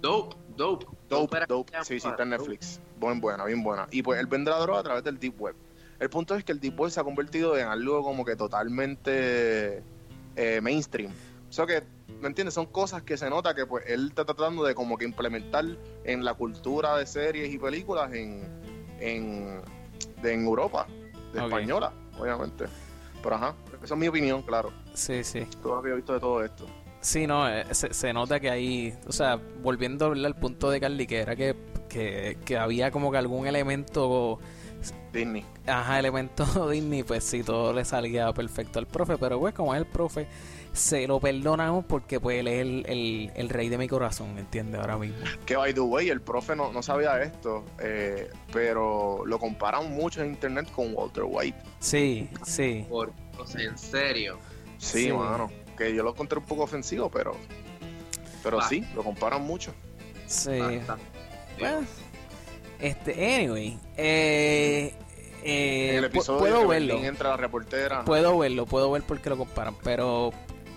Dope, 0.00 0.36
dope. 0.56 0.86
Dope, 1.08 1.36
era- 1.36 1.46
dope. 1.46 1.72
Sí, 1.82 1.98
sí, 2.00 2.08
está 2.08 2.22
en 2.22 2.30
Netflix. 2.30 2.80
Buen, 3.00 3.20
buena, 3.20 3.44
bien 3.46 3.62
buena. 3.62 3.88
Y 3.90 4.02
pues 4.02 4.20
él 4.20 4.26
vende 4.26 4.50
la 4.50 4.58
droga 4.58 4.80
a 4.80 4.82
través 4.82 5.02
del 5.02 5.18
Deep 5.18 5.40
Web. 5.40 5.54
El 5.98 6.08
punto 6.10 6.34
es 6.34 6.44
que 6.44 6.52
el 6.52 6.60
Deep 6.60 6.78
Web 6.78 6.90
se 6.90 7.00
ha 7.00 7.04
convertido 7.04 7.56
en 7.58 7.66
algo 7.66 8.02
como 8.02 8.24
que 8.24 8.36
totalmente 8.36 9.82
eh, 10.36 10.60
mainstream. 10.62 11.12
O 11.48 11.52
sea 11.52 11.66
que, 11.66 11.82
¿me 12.20 12.28
entiendes? 12.28 12.54
Son 12.54 12.66
cosas 12.66 13.02
que 13.02 13.16
se 13.16 13.28
nota 13.28 13.54
que 13.54 13.66
pues 13.66 13.84
él 13.86 14.08
está 14.08 14.24
tratando 14.24 14.64
de 14.64 14.74
como 14.74 14.96
que 14.96 15.04
implementar 15.04 15.64
en 16.04 16.24
la 16.24 16.34
cultura 16.34 16.96
de 16.96 17.06
series 17.06 17.52
y 17.52 17.58
películas 17.58 18.12
en, 18.12 18.46
en, 19.00 19.60
de- 20.22 20.32
en 20.32 20.44
Europa, 20.44 20.86
de 21.32 21.40
española, 21.44 21.92
obviamente. 22.18 22.66
Pero 23.22 23.34
ajá, 23.34 23.54
esa 23.82 23.94
es 23.94 24.00
mi 24.00 24.08
opinión, 24.08 24.42
claro. 24.42 24.72
Sí, 24.94 25.24
sí. 25.24 25.46
Todo 25.62 25.76
lo 25.76 25.82
que 25.82 25.90
he 25.90 25.94
visto 25.94 26.12
de 26.14 26.20
todo 26.20 26.44
esto. 26.44 26.66
Sí, 27.02 27.26
no, 27.26 27.48
eh, 27.48 27.64
se, 27.72 27.92
se 27.94 28.12
nota 28.12 28.40
que 28.40 28.50
ahí, 28.50 28.94
o 29.06 29.12
sea, 29.12 29.36
volviendo 29.62 30.12
al 30.12 30.36
punto 30.36 30.70
de 30.70 30.80
Carly, 30.80 31.06
que 31.06 31.18
era 31.20 31.34
que, 31.34 31.54
que, 31.90 32.38
que 32.46 32.56
había 32.56 32.90
como 32.90 33.10
que 33.12 33.18
algún 33.18 33.46
elemento, 33.46 34.38
Disney. 35.12 35.44
ajá, 35.66 35.98
elemento 35.98 36.44
Disney, 36.70 37.02
pues 37.02 37.24
sí, 37.24 37.42
todo 37.42 37.74
le 37.74 37.84
salía 37.84 38.32
perfecto 38.32 38.78
al 38.78 38.86
profe, 38.86 39.18
pero 39.18 39.38
pues 39.38 39.52
como 39.52 39.74
es 39.74 39.80
el 39.80 39.86
profe, 39.86 40.26
se 40.72 41.06
lo 41.08 41.18
perdonamos 41.18 41.84
porque 41.84 42.20
pues 42.20 42.38
él 42.38 42.46
es 42.48 42.60
el, 42.60 42.86
el, 42.88 43.32
el 43.34 43.48
rey 43.48 43.68
de 43.68 43.76
mi 43.76 43.88
corazón, 43.88 44.38
¿entiendes? 44.38 44.80
Ahora 44.80 44.96
mismo. 44.96 45.16
Que 45.44 45.56
by 45.56 45.74
the 45.74 45.80
way, 45.80 46.08
el 46.10 46.20
profe 46.20 46.54
no, 46.56 46.72
no 46.72 46.80
sabía 46.82 47.20
esto, 47.22 47.64
eh, 47.80 48.30
pero 48.52 49.26
lo 49.26 49.38
comparan 49.40 49.92
mucho 49.92 50.22
en 50.22 50.30
internet 50.30 50.70
con 50.70 50.94
Walter 50.94 51.24
White. 51.26 51.58
Sí, 51.80 52.28
sí. 52.46 52.86
Por, 52.88 53.12
o 53.38 53.46
sea, 53.46 53.62
en 53.62 53.76
serio. 53.76 54.38
Sí, 54.78 55.06
Sí. 55.06 55.12
mano. 55.12 55.50
Que 55.76 55.94
yo 55.94 56.02
lo 56.02 56.10
encontré 56.10 56.38
un 56.38 56.44
poco 56.44 56.62
ofensivo, 56.62 57.10
pero. 57.10 57.34
Pero 58.42 58.60
sí, 58.62 58.84
lo 58.94 59.02
comparan 59.02 59.42
mucho. 59.42 59.72
Sí. 60.26 60.50
Bueno, 61.60 61.86
este, 62.78 63.34
anyway, 63.36 63.78
eh, 63.96 64.94
eh, 65.44 65.90
en 65.90 65.96
el 65.96 66.04
pu- 66.04 66.06
episodio 66.16 66.38
puedo 66.40 66.68
verlo. 66.68 66.98
Entra 66.98 67.30
la 67.30 67.36
reportera. 67.36 68.04
Puedo 68.04 68.38
verlo, 68.38 68.66
puedo 68.66 68.90
ver 68.90 69.02
por 69.02 69.20
qué 69.20 69.30
lo 69.30 69.36
comparan, 69.38 69.74
pero... 69.82 70.32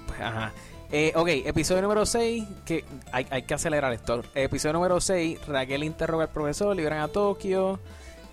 pues, 0.07 0.19
ajá. 0.19 0.51
Eh, 0.91 1.11
ok, 1.15 1.27
episodio 1.45 1.81
número 1.81 2.05
6, 2.05 2.43
que 2.65 2.85
hay, 3.11 3.25
hay 3.31 3.43
que 3.43 3.53
acelerar 3.55 3.91
esto. 3.93 4.21
Episodio 4.35 4.73
número 4.73 5.01
6, 5.01 5.47
Raquel 5.47 5.83
interroga 5.83 6.25
al 6.25 6.29
profesor, 6.31 6.75
liberan 6.75 6.99
a 6.99 7.07
Tokio. 7.07 7.79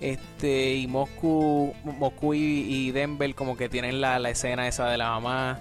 Este, 0.01 0.75
y 0.75 0.87
Moscú, 0.87 1.75
Moscú 1.85 2.35
y, 2.35 2.39
y 2.69 2.91
Denver 2.91 3.35
como 3.35 3.57
que 3.57 3.69
tienen 3.69 4.01
la, 4.01 4.19
la 4.19 4.31
escena 4.31 4.67
esa 4.69 4.89
de 4.89 4.99
la 4.99 5.11
mamá. 5.11 5.61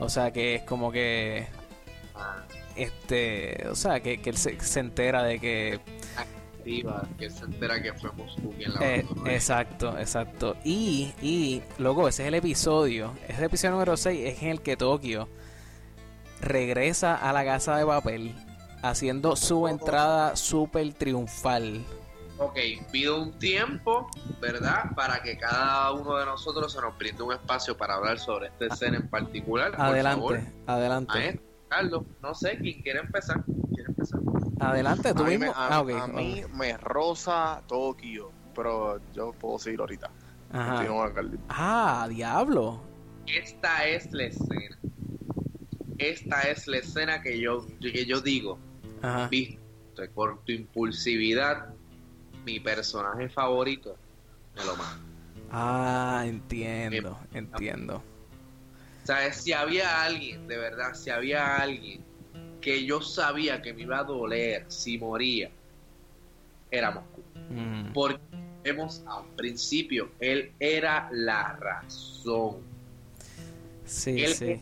O 0.00 0.08
sea 0.08 0.30
que 0.32 0.54
es 0.56 0.62
como 0.62 0.90
que... 0.92 1.46
Este, 2.76 3.66
o 3.68 3.74
sea, 3.74 4.00
que, 4.00 4.20
que 4.22 4.30
él 4.30 4.36
se, 4.36 4.58
se 4.60 4.80
entera 4.80 5.22
de 5.22 5.38
que 5.40 5.80
que 7.18 7.30
se 7.30 7.44
entera 7.44 7.82
que 7.82 7.92
fue 7.94 8.10
Moscú 8.12 8.52
quien 8.56 8.74
la 8.74 8.80
Eh, 8.80 9.06
exacto, 9.26 9.98
exacto. 9.98 10.56
Y, 10.64 11.12
y, 11.22 11.62
luego, 11.78 12.08
ese 12.08 12.22
es 12.22 12.28
el 12.28 12.34
episodio. 12.34 13.12
Ese 13.28 13.44
episodio 13.44 13.72
número 13.72 13.96
6 13.96 14.20
es 14.24 14.42
en 14.42 14.48
el 14.48 14.60
que 14.60 14.76
Tokio 14.76 15.28
regresa 16.40 17.16
a 17.16 17.32
la 17.32 17.44
casa 17.44 17.76
de 17.76 17.86
papel 17.86 18.34
haciendo 18.82 19.36
su 19.36 19.68
entrada 19.68 20.36
súper 20.36 20.92
triunfal. 20.94 21.84
Ok, 22.38 22.58
pido 22.90 23.22
un 23.22 23.38
tiempo, 23.38 24.08
¿verdad? 24.40 24.94
Para 24.96 25.22
que 25.22 25.36
cada 25.36 25.92
uno 25.92 26.16
de 26.16 26.24
nosotros 26.24 26.72
se 26.72 26.80
nos 26.80 26.96
brinde 26.96 27.22
un 27.22 27.34
espacio 27.34 27.76
para 27.76 27.96
hablar 27.96 28.18
sobre 28.18 28.46
esta 28.46 28.66
escena 28.66 28.96
en 28.96 29.08
particular. 29.08 29.72
Por 29.72 29.80
Adelante, 29.80 30.20
favor, 30.20 30.40
adelante. 30.66 31.12
Maestro, 31.12 31.42
Carlos, 31.68 32.02
no 32.22 32.34
sé, 32.34 32.56
¿quién 32.58 32.80
quiere 32.80 33.00
empezar? 33.00 33.44
¿Quién 33.44 33.60
quiere 33.74 33.88
empezar? 33.90 34.20
Adelante, 34.60 35.14
tú 35.14 35.22
a 35.22 35.26
mí, 35.26 35.30
mismo. 35.38 35.46
me, 35.46 35.50
a- 35.52 35.66
ah, 35.78 36.02
a 36.02 36.06
mí 36.06 36.42
me 36.52 36.76
rosa 36.76 37.62
Tokio. 37.66 38.30
Pero 38.54 39.00
yo 39.12 39.32
puedo 39.32 39.58
seguir 39.58 39.80
ahorita. 39.80 40.10
Ajá. 40.52 40.86
Ah, 41.48 42.06
diablo. 42.10 42.80
Esta 43.26 43.86
es 43.86 44.12
la 44.12 44.24
escena. 44.24 44.78
Esta 45.98 46.48
es 46.48 46.66
la 46.66 46.78
escena 46.78 47.22
que 47.22 47.38
yo, 47.40 47.66
que 47.80 48.04
yo 48.06 48.20
digo. 48.20 48.58
Ajá. 49.02 49.28
Viste, 49.28 49.58
por 50.14 50.42
tu 50.44 50.52
impulsividad, 50.52 51.68
mi 52.44 52.58
personaje 52.60 53.28
favorito 53.28 53.96
me 54.56 54.64
lo 54.64 54.76
mata. 54.76 54.96
Ah, 55.52 56.22
entiendo, 56.26 57.18
entiendo. 57.32 58.02
O 59.02 59.06
sea, 59.06 59.32
si 59.32 59.52
había 59.52 60.02
alguien, 60.02 60.46
de 60.46 60.56
verdad, 60.58 60.94
si 60.94 61.10
había 61.10 61.56
alguien 61.56 62.04
que 62.60 62.84
yo 62.84 63.00
sabía 63.00 63.62
que 63.62 63.72
me 63.72 63.82
iba 63.82 63.98
a 63.98 64.04
doler 64.04 64.64
si 64.68 64.98
moría, 64.98 65.50
era 66.70 66.90
Moscú. 66.90 67.22
Mm, 67.50 67.92
Porque 67.92 68.20
vemos 68.62 69.02
a 69.06 69.20
un 69.20 69.28
principio, 69.36 70.10
él 70.20 70.52
era 70.60 71.08
la 71.12 71.56
razón. 71.56 72.58
sí, 73.84 74.22
él- 74.22 74.34
sí. 74.34 74.60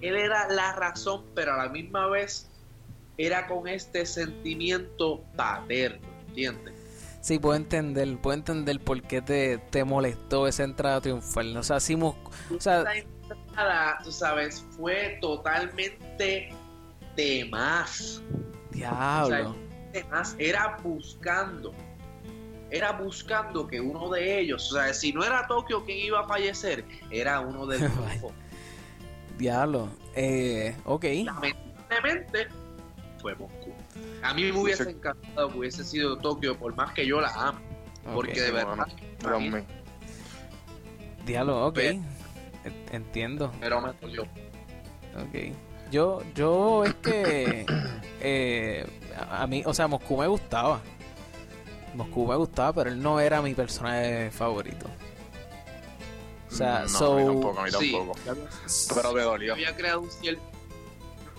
él 0.00 0.16
era 0.16 0.48
la 0.48 0.72
razón, 0.74 1.24
pero 1.34 1.54
a 1.54 1.56
la 1.66 1.68
misma 1.68 2.06
vez 2.08 2.48
era 3.18 3.46
con 3.46 3.66
este 3.68 4.06
sentimiento 4.06 5.22
paterno, 5.36 6.06
¿entiendes? 6.28 6.74
Sí, 7.20 7.38
puedo 7.38 7.54
entender, 7.56 8.18
puedo 8.18 8.36
entender 8.36 8.80
por 8.80 9.00
qué 9.02 9.22
te, 9.22 9.58
te 9.58 9.82
molestó 9.84 10.46
esa 10.46 10.64
entrada 10.64 11.00
triunfal. 11.00 11.56
O 11.56 11.62
sea, 11.62 11.80
o 12.54 12.60
sea, 12.60 12.82
Esa 12.82 12.92
entrada, 13.34 13.98
tú 14.04 14.12
sabes, 14.12 14.62
fue 14.76 15.16
totalmente 15.22 16.52
de 17.16 17.46
más. 17.50 18.22
diablo. 18.70 19.54
de 19.92 20.04
más, 20.04 20.34
era 20.38 20.78
buscando, 20.82 21.72
era 22.70 22.92
buscando 22.92 23.66
que 23.66 23.80
uno 23.80 24.10
de 24.10 24.40
ellos, 24.40 24.72
o 24.72 24.76
sea, 24.76 24.92
si 24.92 25.12
no 25.12 25.24
era 25.24 25.46
Tokio 25.46 25.84
quien 25.84 25.98
iba 25.98 26.20
a 26.20 26.28
fallecer, 26.28 26.84
era 27.10 27.40
uno 27.40 27.66
del 27.66 27.80
grupo. 27.88 28.32
Diablo. 29.38 29.88
Eh, 30.14 30.76
ok. 30.84 31.04
Lamentablemente 31.24 32.48
fue 33.20 33.34
Moscú. 33.34 33.72
A 34.22 34.34
mí 34.34 34.44
me 34.44 34.58
hubiese 34.58 34.90
encantado 34.90 35.50
que 35.50 35.58
hubiese 35.58 35.84
sido 35.84 36.16
Tokio, 36.18 36.56
por 36.58 36.74
más 36.74 36.92
que 36.92 37.06
yo 37.06 37.20
la 37.20 37.32
amo, 37.34 37.60
porque 38.12 38.40
de 38.40 38.50
verdad. 38.50 38.86
Diablo, 41.24 41.66
ok. 41.66 41.78
Entiendo. 42.92 43.52
pero 43.60 43.80
me 43.80 43.92
dolió. 44.00 44.22
Ok. 44.22 45.54
Yo, 45.94 46.22
yo 46.34 46.82
es 46.84 46.94
que 46.94 47.64
eh, 48.20 48.84
a 49.30 49.46
mí, 49.46 49.62
o 49.64 49.72
sea, 49.72 49.86
Moscú 49.86 50.16
me 50.16 50.26
gustaba. 50.26 50.80
Moscú 51.94 52.26
me 52.26 52.34
gustaba, 52.34 52.72
pero 52.72 52.90
él 52.90 53.00
no 53.00 53.20
era 53.20 53.40
mi 53.40 53.54
personaje 53.54 54.28
favorito. 54.32 54.86
O 56.50 56.52
sea, 56.52 56.80
no, 56.80 56.88
so, 56.88 57.12
a 57.12 57.20
mí 57.20 57.26
tampoco, 57.26 57.60
a 57.60 57.62
mí 57.64 57.70
Sí. 57.78 57.92
tampoco. 57.92 58.18
Pero 58.96 59.12
me 59.12 59.22
dolió. 59.22 59.52
había 59.52 59.76
creado 59.76 60.00
un 60.00 60.10
cierto 60.10 60.42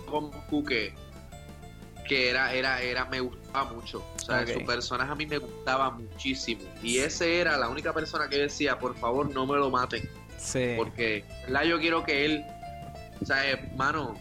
con 0.08 0.30
Moscú 0.30 0.64
que, 0.64 0.94
que 2.08 2.30
era, 2.30 2.54
era, 2.54 2.80
era, 2.80 3.04
me 3.04 3.20
gustaba 3.20 3.70
mucho. 3.74 4.02
O 4.16 4.18
sea, 4.18 4.40
Ok. 4.40 4.48
su 4.54 4.64
personaje 4.64 5.12
a 5.12 5.14
mí 5.14 5.26
me 5.26 5.36
gustaba 5.36 5.90
muchísimo. 5.90 6.62
Y 6.82 6.96
ese 6.96 7.40
era 7.42 7.58
la 7.58 7.68
única 7.68 7.92
persona 7.92 8.26
que 8.30 8.38
decía, 8.38 8.78
por 8.78 8.96
favor, 8.96 9.28
no 9.34 9.44
me 9.46 9.56
lo 9.58 9.68
maten. 9.70 10.08
sí. 10.38 10.72
Porque, 10.78 11.24
¿verdad? 11.42 11.64
Yo 11.64 11.78
quiero 11.78 12.04
que 12.04 12.24
él, 12.24 12.42
o 13.20 13.26
sea, 13.26 13.44
hermano, 13.50 14.14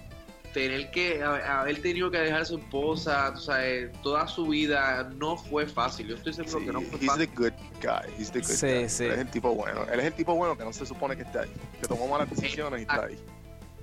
tener 0.55 0.89
que 0.89 1.21
haber 1.21 1.81
tenido 1.81 2.09
que 2.09 2.17
dejar 2.17 2.41
a 2.41 2.45
su 2.45 2.57
esposa, 2.57 3.31
o 3.35 3.37
sea, 3.37 3.67
eh, 3.67 3.91
toda 4.01 4.25
su 4.25 4.47
vida 4.47 5.03
no 5.17 5.35
fue 5.35 5.67
fácil. 5.67 6.07
Yo 6.07 6.15
estoy 6.15 6.31
seguro 6.31 6.59
Sí, 6.59 6.65
que 6.65 6.71
no 6.71 6.79
fue 6.81 6.91
he's 6.93 6.99
the 7.01 7.27
fácil. 7.27 7.29
good 7.35 7.53
guy. 7.81 8.13
He's 8.17 8.31
the 8.31 8.39
good 8.39 8.47
Sí, 8.47 8.65
guy. 8.67 8.89
sí. 8.89 9.03
Él 9.03 9.11
es 9.11 9.19
el 9.19 9.27
tipo 9.31 9.53
bueno. 9.53 9.83
Él 9.91 9.99
es 9.99 10.05
el 10.05 10.13
tipo 10.13 10.33
bueno 10.33 10.57
que 10.57 10.63
no 10.63 10.71
se 10.71 10.85
supone 10.85 11.17
que 11.17 11.23
esté 11.23 11.39
ahí. 11.39 11.51
Que 11.81 11.87
tomó 11.87 12.07
malas 12.07 12.29
decisiones 12.29 12.79
y 12.79 12.83
está 12.83 13.03
ahí. 13.03 13.19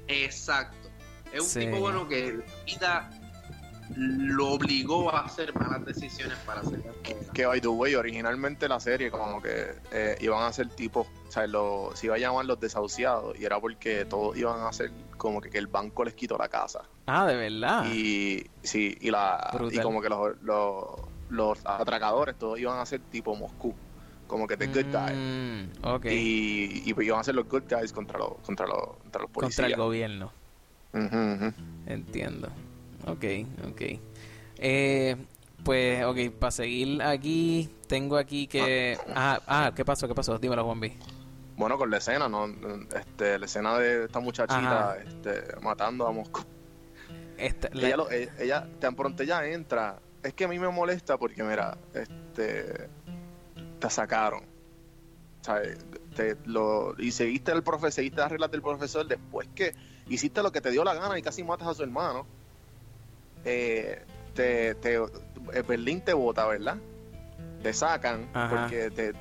Exacto. 0.08 0.88
Es 1.30 1.40
un 1.42 1.46
Sí. 1.48 1.60
tipo 1.60 1.78
bueno 1.78 2.08
que 2.08 2.40
vida 2.64 3.10
lo 3.96 4.52
obligó 4.52 5.10
a 5.14 5.20
hacer 5.26 5.54
malas 5.54 5.84
decisiones 5.84 6.38
para 6.46 6.60
hacer. 6.60 6.82
Que 7.34 7.46
by 7.46 7.60
the 7.60 7.68
way, 7.68 7.94
originalmente 7.94 8.68
la 8.68 8.80
serie 8.80 9.10
como 9.10 9.42
que 9.42 9.74
eh, 9.90 10.16
iban 10.20 10.42
a 10.44 10.52
ser 10.52 10.68
tipos, 10.68 11.06
o 11.28 11.30
sea, 11.30 11.46
lo- 11.46 11.90
se 11.94 12.06
iba 12.06 12.14
a 12.14 12.18
llamar 12.18 12.44
los 12.46 12.58
desahuciados 12.60 13.38
y 13.38 13.44
era 13.44 13.60
porque 13.60 14.04
todos 14.04 14.36
iban 14.36 14.60
a 14.66 14.72
ser 14.72 14.90
como 15.16 15.40
que, 15.40 15.50
que 15.50 15.58
el 15.58 15.66
banco 15.66 16.04
les 16.04 16.14
quitó 16.14 16.38
la 16.38 16.48
casa. 16.48 16.82
Ah, 17.06 17.26
de 17.26 17.36
verdad. 17.36 17.84
Y 17.92 18.46
sí, 18.62 18.96
y 19.00 19.10
la 19.10 19.50
y 19.70 19.78
como 19.80 20.00
que 20.00 20.08
los, 20.08 20.40
los, 20.42 20.84
los 21.28 21.58
atracadores 21.66 22.36
todos 22.38 22.58
iban 22.58 22.78
a 22.78 22.86
ser 22.86 23.00
tipo 23.00 23.34
Moscú, 23.36 23.74
como 24.26 24.46
que 24.46 24.56
the 24.56 24.66
good 24.68 24.86
guy. 24.92 25.14
Mm, 25.14 25.72
ok. 25.86 26.04
Y, 26.06 26.82
y 26.88 26.94
pues 26.94 27.06
iban 27.06 27.20
a 27.20 27.24
ser 27.24 27.34
los 27.34 27.48
good 27.48 27.64
guys 27.68 27.92
contra 27.92 28.18
los 28.18 28.38
contra 28.44 28.66
los, 28.66 28.96
contra 28.98 29.20
los 29.22 29.30
Contra 29.30 29.40
policías. 29.42 29.70
el 29.70 29.76
gobierno. 29.76 30.32
Entiendo. 31.86 32.48
Ok, 33.06 33.24
ok. 33.70 33.82
Eh, 34.58 35.16
pues, 35.64 36.04
ok, 36.04 36.18
para 36.38 36.50
seguir 36.50 37.02
aquí, 37.02 37.68
tengo 37.88 38.16
aquí 38.16 38.46
que... 38.46 38.98
Ah, 39.14 39.40
ah, 39.46 39.72
¿qué 39.74 39.84
pasó? 39.84 40.08
¿Qué 40.08 40.14
pasó? 40.14 40.38
Dímelo, 40.38 40.64
Juan 40.64 40.80
B. 40.80 40.96
Bueno, 41.56 41.78
con 41.78 41.90
la 41.90 41.98
escena, 41.98 42.28
¿no? 42.28 42.46
Este, 42.96 43.38
la 43.38 43.46
escena 43.46 43.78
de 43.78 44.04
esta 44.04 44.20
muchachita 44.20 44.96
este, 44.98 45.60
matando 45.60 46.06
a 46.06 46.12
Moscú. 46.12 46.42
Esta- 47.36 47.68
la- 47.72 47.86
ella, 47.88 47.96
lo- 47.96 48.10
e- 48.10 48.30
ella, 48.38 48.68
tan 48.80 48.94
pronto 48.96 49.22
ella 49.22 49.46
entra, 49.46 50.00
es 50.22 50.32
que 50.34 50.44
a 50.44 50.48
mí 50.48 50.58
me 50.58 50.68
molesta 50.68 51.18
porque, 51.18 51.42
mira, 51.42 51.76
este, 51.94 52.88
te 53.78 53.90
sacaron. 53.90 54.44
O 55.40 55.44
sea, 55.44 55.60
te, 56.16 56.36
lo, 56.44 56.94
y 56.98 57.10
seguiste 57.10 57.52
el 57.52 57.62
profesor, 57.62 57.92
seguiste 57.92 58.20
las 58.20 58.30
reglas 58.30 58.50
del 58.50 58.62
profesor 58.62 59.06
después 59.06 59.48
que 59.54 59.74
hiciste 60.08 60.42
lo 60.42 60.52
que 60.52 60.60
te 60.60 60.70
dio 60.70 60.84
la 60.84 60.94
gana 60.94 61.18
y 61.18 61.22
casi 61.22 61.42
matas 61.44 61.66
a 61.68 61.74
su 61.74 61.82
hermano. 61.82 62.26
Eh, 63.44 64.04
te, 64.34 64.74
te, 64.76 64.94
eh, 64.94 65.62
Berlín 65.66 66.00
te 66.00 66.12
vota, 66.14 66.46
¿verdad? 66.46 66.76
Te 67.62 67.72
sacan 67.72 68.28
Ajá. 68.34 68.48
porque 68.48 68.90
te- 68.90 69.12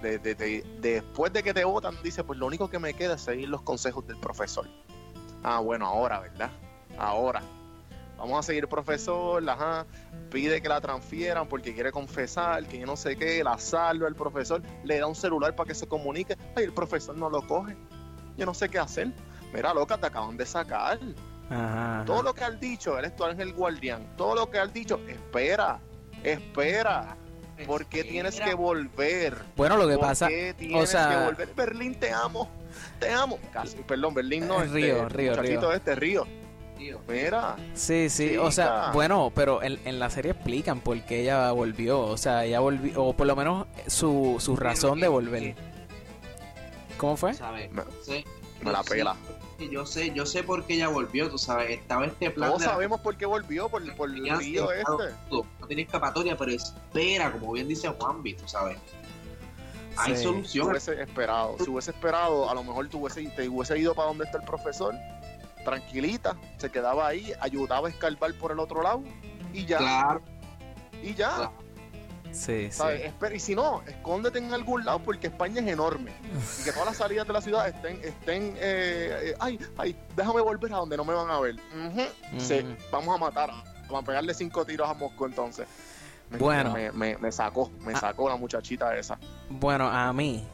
después 0.79 1.31
de 1.31 1.43
que 1.43 1.53
te 1.53 1.63
votan, 1.63 1.95
dice, 2.03 2.23
pues 2.23 2.39
lo 2.39 2.47
único 2.47 2.69
que 2.69 2.79
me 2.79 2.93
queda 2.93 3.15
es 3.15 3.21
seguir 3.21 3.49
los 3.49 3.61
consejos 3.61 4.05
del 4.07 4.17
profesor. 4.17 4.67
Ah, 5.43 5.59
bueno, 5.59 5.85
ahora, 5.85 6.19
¿verdad? 6.19 6.49
Ahora. 6.97 7.41
Vamos 8.17 8.37
a 8.37 8.43
seguir 8.43 8.67
profesor, 8.67 9.47
ajá, 9.49 9.87
pide 10.29 10.61
que 10.61 10.69
la 10.69 10.79
transfieran 10.79 11.47
porque 11.47 11.73
quiere 11.73 11.91
confesar, 11.91 12.67
que 12.67 12.77
yo 12.77 12.85
no 12.85 12.95
sé 12.95 13.15
qué, 13.15 13.43
la 13.43 13.57
salva 13.57 14.07
el 14.07 14.13
profesor, 14.13 14.61
le 14.83 14.99
da 14.99 15.07
un 15.07 15.15
celular 15.15 15.55
para 15.55 15.67
que 15.69 15.73
se 15.73 15.87
comunique, 15.87 16.37
ay, 16.55 16.65
el 16.65 16.71
profesor 16.71 17.17
no 17.17 17.31
lo 17.31 17.47
coge, 17.47 17.75
yo 18.37 18.45
no 18.45 18.53
sé 18.53 18.69
qué 18.69 18.77
hacer. 18.77 19.11
Mira, 19.51 19.73
loca, 19.73 19.97
te 19.97 20.05
acaban 20.05 20.37
de 20.37 20.45
sacar. 20.45 20.99
Ajá, 21.51 22.03
Todo 22.05 22.15
ajá. 22.17 22.23
lo 22.23 22.33
que 22.33 22.43
has 22.45 22.59
dicho, 22.59 22.97
eres 22.97 23.15
tu 23.15 23.25
ángel 23.25 23.53
guardián, 23.53 24.07
todo 24.17 24.35
lo 24.35 24.49
que 24.49 24.57
has 24.59 24.71
dicho, 24.73 24.99
espera, 25.07 25.79
espera, 26.23 27.17
¿por 27.67 27.85
qué 27.87 28.03
tienes 28.05 28.39
que 28.39 28.53
volver? 28.53 29.37
Bueno, 29.57 29.75
lo 29.77 29.87
que 29.87 29.95
¿Por 29.95 30.07
pasa... 30.07 30.27
qué 30.29 30.53
tienes 30.57 30.89
sea- 30.89 31.09
que 31.09 31.25
volver? 31.25 31.53
Berlín, 31.55 31.95
te 31.95 32.11
amo, 32.11 32.49
te 32.99 33.11
amo. 33.11 33.37
Casi, 33.51 33.75
perdón, 33.77 34.13
Berlín 34.13 34.47
no, 34.47 34.61
Eh, 34.61 34.65
este, 34.65 34.77
Río, 34.77 35.03
el 35.03 35.09
Río, 35.09 35.35
Río. 35.35 35.71
este, 35.73 35.95
Río. 35.95 36.27
Tío. 36.77 36.99
Mira, 37.07 37.57
Sí, 37.75 38.09
sí, 38.09 38.37
o 38.37 38.49
sea, 38.49 38.89
bueno, 38.91 39.31
pero 39.35 39.61
en, 39.61 39.79
en 39.85 39.99
la 39.99 40.09
serie 40.09 40.31
explican 40.31 40.79
por 40.79 40.99
qué 41.03 41.21
ella 41.21 41.51
volvió, 41.51 41.99
o 41.99 42.17
sea, 42.17 42.43
ella 42.45 42.59
volvió, 42.59 43.03
o 43.03 43.13
por 43.15 43.27
lo 43.27 43.35
menos 43.35 43.67
su, 43.85 44.37
su 44.39 44.55
razón 44.55 44.99
de 44.99 45.07
volver. 45.07 45.53
¿Cómo 46.97 47.17
fue? 47.17 47.33
Me- 47.33 47.83
Sí. 48.03 48.25
me 48.63 48.71
la 48.71 48.81
Sí, 48.83 48.89
Yo 49.69 49.85
sé, 49.85 50.11
yo 50.13 50.25
sé 50.25 50.43
por 50.43 50.65
qué 50.65 50.75
ella 50.75 50.87
volvió, 50.89 51.29
tú 51.29 51.37
sabes, 51.37 51.69
estaba 51.71 52.05
este 52.05 52.31
plan 52.31 52.49
Todos 52.49 52.61
la- 52.63 52.69
sabemos 52.69 52.99
por 53.01 53.15
qué 53.17 53.25
volvió, 53.25 53.69
por, 53.69 53.95
por 53.95 54.09
el 54.09 54.15
río 54.39 54.71
este. 54.71 54.83
todo. 55.29 55.45
No 55.59 55.67
tiene 55.67 55.83
escapatoria, 55.83 56.37
pero 56.37 56.51
espera, 56.51 57.31
como 57.31 57.51
bien 57.53 57.67
dice 57.67 57.87
Juanvi, 57.89 58.33
tú 58.35 58.47
sabes. 58.47 58.77
Hay 59.97 60.11
Sí. 60.13 60.17
Si 60.17 60.23
solución. 60.23 60.69
hubiese 60.69 61.01
esperado, 61.01 61.57
si 61.63 61.69
hubiese 61.69 61.91
esperado, 61.91 62.49
a 62.49 62.53
lo 62.55 62.63
mejor 62.63 62.87
tú 62.87 62.99
hubiese, 62.99 63.23
te 63.35 63.49
hubiese 63.49 63.77
ido 63.77 63.93
para 63.93 64.07
donde 64.07 64.23
está 64.25 64.37
el 64.37 64.45
profesor, 64.45 64.95
tranquilita, 65.65 66.35
se 66.57 66.69
quedaba 66.71 67.07
ahí, 67.07 67.33
ayudaba 67.39 67.87
a 67.87 67.91
escarbar 67.91 68.33
por 68.35 68.51
el 68.51 68.59
otro 68.59 68.81
lado 68.81 69.03
y 69.53 69.65
ya, 69.65 69.77
Claro, 69.77 70.21
y 71.03 71.13
ya. 71.13 71.35
claro. 71.35 71.53
Sí, 72.31 72.69
sí. 72.71 72.83
y 73.35 73.39
si 73.39 73.55
no, 73.55 73.81
escóndete 73.87 74.39
en 74.39 74.53
algún 74.53 74.85
lado 74.85 74.99
porque 74.99 75.27
España 75.27 75.61
es 75.61 75.67
enorme 75.67 76.11
y 76.61 76.63
que 76.63 76.71
todas 76.71 76.87
las 76.87 76.97
salidas 76.97 77.27
de 77.27 77.33
la 77.33 77.41
ciudad 77.41 77.67
estén, 77.67 77.99
estén, 78.03 78.53
eh, 78.57 79.31
eh, 79.31 79.35
ay, 79.39 79.59
ay, 79.77 79.95
déjame 80.15 80.41
volver 80.41 80.71
a 80.73 80.77
donde 80.77 80.95
no 80.97 81.03
me 81.05 81.13
van 81.13 81.29
a 81.29 81.39
ver. 81.39 81.55
Sí, 82.37 82.65
vamos 82.91 83.13
a 83.15 83.17
matar, 83.17 83.49
vamos 83.87 84.03
a 84.03 84.05
pegarle 84.05 84.33
cinco 84.33 84.65
tiros 84.65 84.89
a 84.89 84.93
Moscú 84.93 85.25
entonces. 85.25 85.67
Me- 86.29 86.37
Bueno. 86.37 86.71
me, 86.73 86.91
me, 86.93 87.17
me 87.17 87.31
sacó, 87.31 87.69
me 87.81 87.91
Ah. 87.93 87.99
sacó 87.99 88.29
la 88.29 88.37
muchachita 88.37 88.95
esa. 88.95 89.17
Bueno, 89.49 89.89
a 89.89 90.13
mí, 90.13 90.47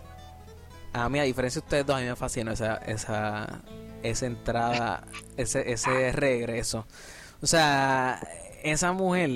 a 0.94 1.08
mí, 1.10 1.20
a 1.20 1.24
diferencia 1.24 1.62
de 1.62 1.66
ustedes 1.66 1.86
dos, 1.86 1.96
a 1.96 2.00
mí 2.00 2.06
me 2.08 2.16
fascinó 2.16 2.52
esa, 2.52 2.78
esa, 2.78 3.60
esa 4.02 4.26
entrada, 4.26 5.04
ese, 5.38 5.72
ese 5.72 6.12
regreso. 6.14 6.88
O 7.42 7.46
sea, 7.46 8.20
esa 8.64 8.92
mujer, 8.94 9.30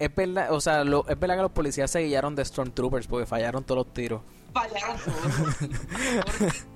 es 0.00 0.12
verdad, 0.14 0.52
o 0.52 0.60
sea, 0.60 0.82
lo- 0.82 1.06
es 1.08 1.18
verdad 1.18 1.36
que 1.36 1.42
los 1.42 1.52
policías 1.52 1.90
se 1.90 2.00
guiaron 2.00 2.34
de 2.34 2.44
Stormtroopers 2.44 3.06
porque 3.06 3.26
fallaron 3.26 3.62
todos 3.62 3.86
los 3.86 3.94
tiros. 3.94 4.22
Fallaron 4.52 4.96
todos. 5.04 5.56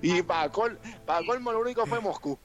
Y 0.00 0.22
para 0.22 0.50
col, 0.50 0.78
para 1.04 1.26
colmo 1.26 1.50
lo 1.52 1.60
único 1.60 1.84
fue 1.86 2.00
Moscú. 2.00 2.38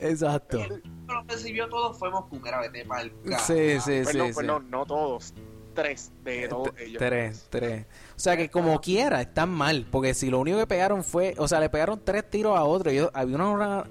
Exacto. 0.00 0.58
Lo 1.06 1.22
recibió 1.22 1.68
todo 1.68 1.94
fue 1.94 2.10
Moscú, 2.10 2.40
para 2.40 2.64
el 2.66 3.12
Sí, 3.38 3.78
sí, 3.80 4.02
Perdón, 4.04 4.26
sí. 4.26 4.32
sí. 4.32 4.32
perdón, 4.36 4.66
no 4.70 4.84
todos, 4.84 5.32
tres 5.74 6.10
de 6.24 6.48
todos 6.48 6.74
T- 6.74 6.84
ellos. 6.84 6.98
Tres, 6.98 7.46
tres. 7.48 7.86
O 8.16 8.18
sea 8.18 8.36
que 8.36 8.50
como 8.50 8.80
quiera, 8.80 9.20
están 9.20 9.50
mal. 9.50 9.86
Porque 9.90 10.14
si 10.14 10.28
lo 10.28 10.40
único 10.40 10.58
que 10.58 10.66
pegaron 10.66 11.04
fue, 11.04 11.34
o 11.38 11.46
sea, 11.46 11.60
le 11.60 11.70
pegaron 11.70 12.00
tres 12.04 12.28
tiros 12.28 12.58
a 12.58 12.64
otro. 12.64 12.90
Y 12.90 12.98
había 13.14 13.36
unos 13.36 13.58
ra- 13.58 13.86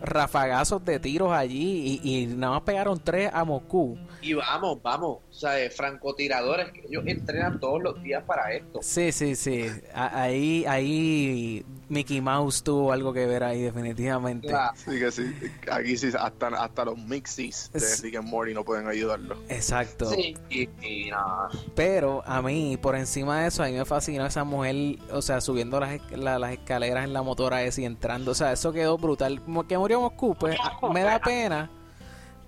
rafagazos 0.00 0.84
de 0.84 0.98
tiros 0.98 1.32
allí 1.32 2.00
y, 2.02 2.22
y 2.22 2.26
nada 2.26 2.54
más 2.54 2.62
pegaron 2.62 3.00
tres 3.02 3.30
a 3.32 3.44
Moscú. 3.44 3.98
Y 4.20 4.34
vamos, 4.34 4.82
vamos, 4.82 5.18
o 5.28 5.32
sea, 5.32 5.52
francotiradores, 5.70 6.72
que 6.72 6.86
ellos 6.88 7.04
entrenan 7.06 7.60
todos 7.60 7.82
los 7.82 8.02
días 8.02 8.22
para 8.24 8.52
esto. 8.52 8.80
Sí, 8.82 9.12
sí, 9.12 9.36
sí. 9.36 9.66
Ahí, 9.94 10.64
ahí 10.66 11.64
Mickey 11.90 12.20
Mouse 12.20 12.62
tuvo 12.62 12.92
algo 12.92 13.12
que 13.14 13.24
ver 13.26 13.42
ahí, 13.42 13.62
definitivamente. 13.62 14.48
Claro. 14.48 14.74
Sí 14.76 14.98
que 14.98 15.10
sí. 15.10 15.34
Aquí 15.72 15.96
sí, 15.96 16.10
hasta, 16.18 16.48
hasta 16.48 16.84
los 16.84 16.98
mixies 16.98 17.70
de 17.72 17.80
Rick 18.02 18.16
and 18.16 18.28
Morty 18.28 18.52
no 18.52 18.62
pueden 18.64 18.86
ayudarlo. 18.88 19.36
Exacto. 19.48 20.04
Sí, 20.10 20.36
y, 20.50 20.68
y 20.86 21.10
no. 21.10 21.48
Pero 21.74 22.22
a 22.26 22.42
mí, 22.42 22.76
por 22.76 22.94
encima 22.94 23.40
de 23.42 23.48
eso, 23.48 23.62
a 23.62 23.66
mí 23.68 23.72
me 23.72 23.84
fascinó 23.86 24.26
esa 24.26 24.44
mujer, 24.44 24.98
o 25.12 25.22
sea, 25.22 25.40
subiendo 25.40 25.80
las, 25.80 25.98
la- 26.12 26.38
las 26.38 26.52
escaleras 26.52 27.04
en 27.04 27.12
la 27.14 27.22
motora 27.22 27.62
esa 27.62 27.80
y 27.80 27.84
entrando. 27.86 28.32
O 28.32 28.34
sea, 28.34 28.52
eso 28.52 28.72
quedó 28.72 28.98
brutal. 28.98 29.40
Como 29.42 29.66
que 29.66 29.78
murió 29.78 30.00
Moscú, 30.02 30.34
pues 30.34 30.56
me 30.92 31.02
da 31.02 31.18
pena. 31.20 31.70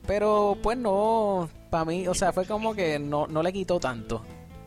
Pero 0.06 0.56
pues 0.62 0.76
no, 0.76 1.48
para 1.70 1.84
mí, 1.84 2.06
o 2.08 2.14
sea, 2.14 2.32
fue 2.32 2.44
como 2.46 2.74
que 2.74 2.98
no, 2.98 3.26
no 3.26 3.42
le 3.42 3.52
quitó 3.52 3.78
tanto. 3.78 4.22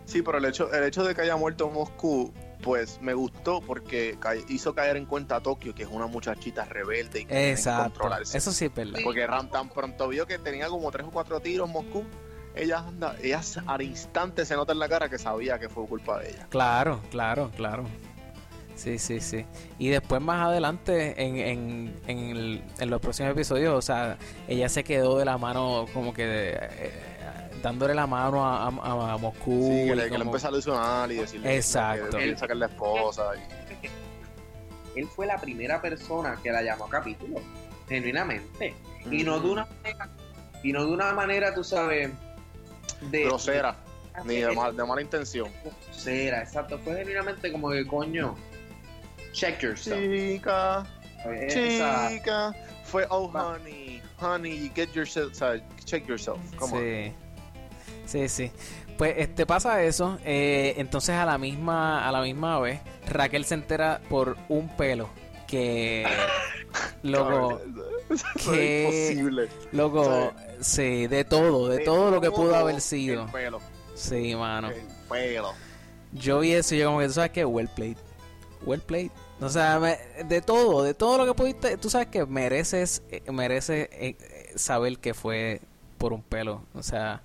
Sí, 0.06 0.22
pero 0.22 0.38
el 0.38 0.46
hecho, 0.46 0.72
el 0.74 0.84
hecho 0.84 1.04
de 1.04 1.16
que 1.16 1.22
haya 1.22 1.36
muerto 1.36 1.70
Moscú, 1.70 2.32
pues 2.64 3.00
me 3.02 3.14
gustó 3.14 3.62
porque 3.62 4.18
hizo 4.48 4.74
caer 4.74 4.98
en 4.98 5.06
cuenta 5.06 5.36
a 5.36 5.42
Tokio, 5.42 5.76
que 5.76 5.84
es 5.84 5.90
una 5.92 6.08
muchachita 6.08 6.66
rebelde 6.66 7.22
y 7.22 7.26
que 7.26 7.52
Exacto. 7.52 7.84
controlarse. 7.92 8.38
Eso 8.38 8.52
sí 8.52 8.66
es 8.66 8.74
verdad. 8.74 9.00
Porque 9.04 9.28
Ram 9.28 9.50
tan 9.50 9.70
pronto 9.70 10.08
vio 10.08 10.26
que 10.26 10.40
tenía 10.40 10.68
como 10.70 10.90
tres 10.92 11.06
o 11.06 11.12
cuatro 11.12 11.40
tiros 11.40 11.70
Moscú, 11.70 12.04
ella 12.56 12.80
anda, 12.80 13.16
ella 13.22 13.42
al 13.68 13.82
instante 13.82 14.46
se 14.46 14.56
nota 14.56 14.72
en 14.74 14.80
la 14.80 14.88
cara 14.90 15.10
que 15.10 15.18
sabía 15.20 15.60
que 15.60 15.70
fue 15.70 15.86
culpa 15.86 16.20
de 16.20 16.30
ella. 16.30 16.48
Claro, 16.50 17.02
claro, 17.12 17.52
claro. 17.56 17.84
Sí, 18.76 18.98
sí, 18.98 19.20
sí. 19.20 19.46
Y 19.78 19.90
después 19.90 20.20
más 20.20 20.48
adelante, 20.48 21.22
en, 21.24 21.38
en, 21.38 21.96
en, 22.08 22.18
el- 22.36 22.64
en 22.80 22.90
los 22.90 23.00
próximos 23.00 23.32
episodios, 23.32 23.74
o 23.76 23.82
sea, 23.84 24.18
ella 24.48 24.68
se 24.68 24.84
quedó 24.84 25.20
de 25.20 25.26
la 25.26 25.38
mano 25.38 25.86
como 25.94 26.12
que 26.14 26.24
eh, 26.60 26.92
dándole 27.64 27.96
la 27.96 28.06
mano 28.06 28.46
a, 28.46 28.66
a- 28.68 29.14
a 29.14 29.18
Moscú. 29.18 29.70
Sí, 29.72 29.86
que 29.88 29.94
y 29.94 29.96
le, 29.96 30.04
que 30.04 30.10
le 30.10 30.10
como- 30.20 30.24
empezó 30.32 30.48
a 30.48 30.52
ilusionar 30.52 31.12
y 31.12 31.16
decirle 31.16 31.56
Exacto. 31.56 32.18
que 32.18 32.30
es 32.32 32.42
la 32.56 32.66
esposa. 32.68 33.24
y- 33.36 33.88
Él 35.00 35.08
fue 35.08 35.26
la 35.26 35.38
primera 35.40 35.82
persona 35.82 36.38
que 36.44 36.52
la 36.52 36.62
llamó 36.62 36.86
a 36.86 36.90
capítulo, 36.90 37.40
genuinamente. 37.90 38.76
Y 39.10 39.24
no 39.24 39.40
de 39.40 39.50
una 39.50 39.66
manera, 39.66 40.10
y 40.62 40.72
no 40.72 40.86
de 40.86 40.92
una 40.92 41.14
manera, 41.14 41.54
tú 41.56 41.64
sabes, 41.64 42.12
de 43.10 43.24
grosera, 43.26 43.76
ni 44.26 44.36
de, 44.36 44.52
mal- 44.54 44.76
de 44.76 44.84
mala 44.86 45.02
intención. 45.02 45.50
grosera, 45.64 46.44
exacto. 46.44 46.78
Fue 46.80 46.96
genuinamente 46.98 47.52
como 47.52 47.72
que 47.72 47.88
coño, 47.88 48.36
check 49.32 49.60
yourself. 49.62 50.00
Chica, 50.00 50.86
Esa- 51.26 52.10
chica, 52.10 52.54
fue 52.84 53.08
oh 53.10 53.32
honey, 53.34 54.00
honey, 54.22 54.70
get 54.76 54.92
yourself, 54.94 55.34
check 55.86 56.06
yourself, 56.08 56.38
come 56.58 56.74
on. 57.08 57.23
Sí. 58.06 58.28
Sí. 58.30 58.52
Pues 58.98 59.16
este 59.18 59.46
pasa 59.46 59.82
eso, 59.84 60.20
eh, 60.24 60.76
entonces 60.78 61.16
a 61.16 61.26
la 61.26 61.38
misma 61.40 62.08
a 62.08 62.12
la 62.12 62.22
misma 62.22 62.60
vez 62.60 62.80
Raquel 63.08 63.44
se 63.44 63.56
entera 63.56 64.02
por 64.08 64.38
un 64.50 64.70
pelo 64.78 65.10
que 65.48 66.06
loco, 67.04 67.60
que- 68.46 69.10
imposible. 69.16 69.50
loco, 69.72 70.32
sí, 70.60 71.08
de 71.08 71.26
todo, 71.26 71.68
de 71.70 71.80
todo 71.80 72.12
lo 72.12 72.22
que 72.22 72.30
pudo 72.32 72.56
haber 72.56 72.80
sido. 72.82 73.24
El 73.26 73.32
pelo, 73.32 73.60
Sí, 73.96 74.36
mano. 74.36 74.70
el 74.70 74.82
pelo. 75.10 75.54
Yo 76.12 76.40
vi 76.40 76.54
eso 76.54 76.76
y 76.76 76.80
yo 76.80 76.88
como 76.88 77.00
que 77.00 77.08
tú 77.08 77.14
sabes 77.14 77.32
que 77.32 77.46
well 77.46 77.68
played. 77.76 77.98
Well 78.66 78.82
played. 78.82 79.10
O 79.42 79.50
sea, 79.50 79.80
me- 79.80 79.98
de 80.26 80.42
todo, 80.42 80.84
de 80.84 80.94
todo 80.94 81.18
lo 81.18 81.26
que 81.26 81.34
pudiste, 81.34 81.78
tú 81.78 81.90
sabes 81.90 82.08
que 82.08 82.26
mereces 82.26 83.02
eh, 83.10 83.24
mereces 83.32 83.90
eh, 83.92 84.16
eh, 84.20 84.52
saber 84.56 85.00
que 85.00 85.14
fue 85.16 85.62
por 85.98 86.14
un 86.14 86.22
pelo, 86.22 86.62
o 86.76 86.84
sea, 86.84 87.22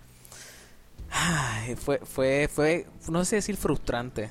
ay, 1.11 1.77
fue 1.77 1.99
fue 2.05 2.49
fue 2.53 2.87
no 3.09 3.25
sé 3.25 3.37
decir 3.37 3.57
frustrante. 3.57 4.31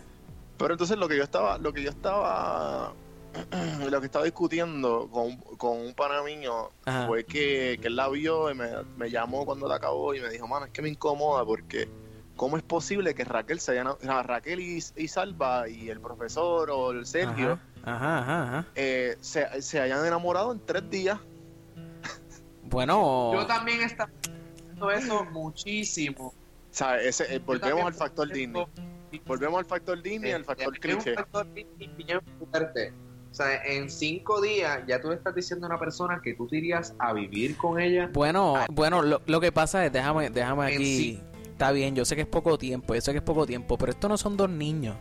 Pero 0.57 0.73
entonces 0.73 0.97
lo 0.97 1.07
que 1.07 1.17
yo 1.17 1.23
estaba, 1.23 1.57
lo 1.59 1.71
que 1.71 1.83
yo 1.83 1.89
estaba, 1.91 2.93
lo 3.91 3.99
que 3.99 4.05
estaba 4.07 4.25
discutiendo 4.25 5.07
con, 5.11 5.37
con 5.57 5.77
un 5.77 5.93
pana 5.93 6.23
mío 6.23 6.71
Ajá. 6.85 7.05
fue 7.07 7.25
que, 7.25 7.77
que 7.79 7.87
él 7.87 7.95
la 7.95 8.09
vio 8.09 8.49
y 8.49 8.55
me, 8.55 8.69
me 8.97 9.09
llamó 9.11 9.45
cuando 9.45 9.67
la 9.67 9.75
acabó 9.75 10.15
y 10.15 10.19
me 10.19 10.29
dijo, 10.29 10.47
mano, 10.47 10.65
es 10.65 10.71
que 10.71 10.81
me 10.81 10.89
incomoda 10.89 11.45
porque 11.45 11.87
¿cómo 12.35 12.57
es 12.57 12.63
posible 12.63 13.13
que 13.13 13.23
Raquel 13.23 13.59
se 13.59 13.73
haya, 13.79 14.23
Raquel 14.23 14.59
y, 14.59 14.83
y 14.95 15.07
Salva 15.07 15.69
y 15.69 15.89
el 15.89 15.99
profesor 16.01 16.71
o 16.71 16.89
el 16.91 17.05
Sergio 17.05 17.59
Ajá, 17.83 18.17
ajá, 18.19 18.43
ajá. 18.43 18.65
eh, 18.75 19.15
se, 19.21 19.61
se 19.61 19.79
hayan 19.79 20.05
enamorado 20.05 20.51
en 20.51 20.59
tres 20.65 20.89
días? 20.89 21.19
Bueno, 22.63 23.31
Yo 23.33 23.45
también 23.45 23.81
estaba 23.81 24.09
haciendo 24.57 24.91
eso 24.91 25.23
muchísimo. 25.25 26.33
O 26.77 26.79
sea, 26.79 27.01
ese, 27.01 27.35
eh, 27.35 27.39
volvemos 27.39 27.85
al 27.85 27.93
factor 27.95 28.31
Disney. 28.31 28.63
Volvemos 29.25 29.57
al 29.57 29.65
factor 29.65 29.99
Disney 29.99 30.29
y 30.29 30.33
al 30.33 30.45
factor 30.45 30.65
es 30.77 30.95
un 30.95 31.01
cliché. 31.01 31.15
factor. 31.15 31.47
O 33.31 33.33
sea, 33.33 33.63
en 33.65 33.89
cinco 33.89 34.39
días 34.41 34.81
ya 34.87 35.01
tú 35.01 35.09
le 35.09 35.15
estás 35.15 35.33
diciendo 35.33 35.65
a 35.65 35.69
una 35.69 35.79
persona 35.79 36.21
que 36.23 36.35
tú 36.35 36.45
te 36.47 36.57
irías 36.57 36.93
a 36.99 37.13
vivir 37.13 37.57
con 37.57 37.79
ella. 37.79 38.11
Bueno, 38.13 38.63
bueno, 38.71 39.01
lo, 39.01 39.23
lo 39.25 39.39
que 39.41 39.51
pasa 39.51 39.83
es, 39.87 39.91
déjame, 39.91 40.29
déjame 40.29 40.65
aquí. 40.67 40.77
sí. 40.97 41.21
Está 41.45 41.71
bien, 41.71 41.95
yo 41.95 42.05
sé 42.05 42.15
que 42.15 42.21
es 42.21 42.27
poco 42.27 42.59
tiempo, 42.59 42.93
yo 42.93 43.01
sé 43.01 43.11
que 43.13 43.17
es 43.17 43.23
poco 43.23 43.47
tiempo, 43.47 43.75
pero 43.79 43.91
esto 43.91 44.07
no 44.07 44.15
son 44.15 44.37
dos 44.37 44.47
niños. 44.47 44.95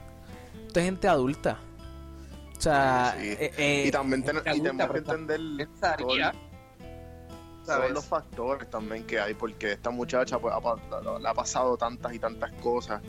Esto 0.67 0.81
es 0.81 0.87
gente 0.87 1.07
adulta. 1.09 1.59
O 2.57 2.61
sea, 2.61 3.15
Sí, 3.21 3.29
eh, 3.29 3.53
eh, 3.59 3.85
y 3.89 3.91
también, 3.91 4.23
ten- 4.25 4.37
y 4.37 4.49
adulta, 4.49 4.53
tenemos 4.71 4.87
que 4.87 5.03
pero 5.03 5.19
entender 5.19 5.41
¿sabes? 7.67 7.93
los 7.93 8.05
factores 8.05 8.69
también 8.71 9.05
que 9.07 9.21
hay, 9.21 9.35
porque 9.35 9.73
esta 9.73 9.91
muchacha 9.91 10.39
pues, 10.39 10.55
ha, 10.55 11.19
le 11.19 11.29
ha 11.29 11.35
pasado 11.35 11.77
tantas 11.77 12.15
y 12.15 12.19
tantas 12.19 12.53
cosas. 12.63 13.03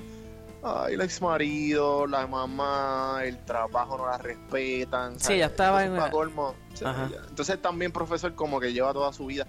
Ay, 0.64 0.96
el 0.96 1.02
ex 1.02 1.22
marido, 1.22 2.08
la 2.08 2.26
mamá, 2.28 3.22
el 3.24 3.38
trabajo 3.46 3.98
no 3.98 4.08
la 4.10 4.18
respetan. 4.18 5.20
Sí, 5.20 5.34
ella 5.34 5.46
estaba 5.46 5.84
Entonces, 5.84 6.06
en- 6.06 6.12
colmo, 6.12 6.56
sí, 6.74 6.84
ya. 6.84 7.06
Entonces 7.30 7.62
también 7.62 7.92
profesor 7.92 8.34
como 8.36 8.60
que 8.60 8.74
lleva 8.74 8.92
toda 8.92 9.14
su 9.14 9.28
vida, 9.28 9.46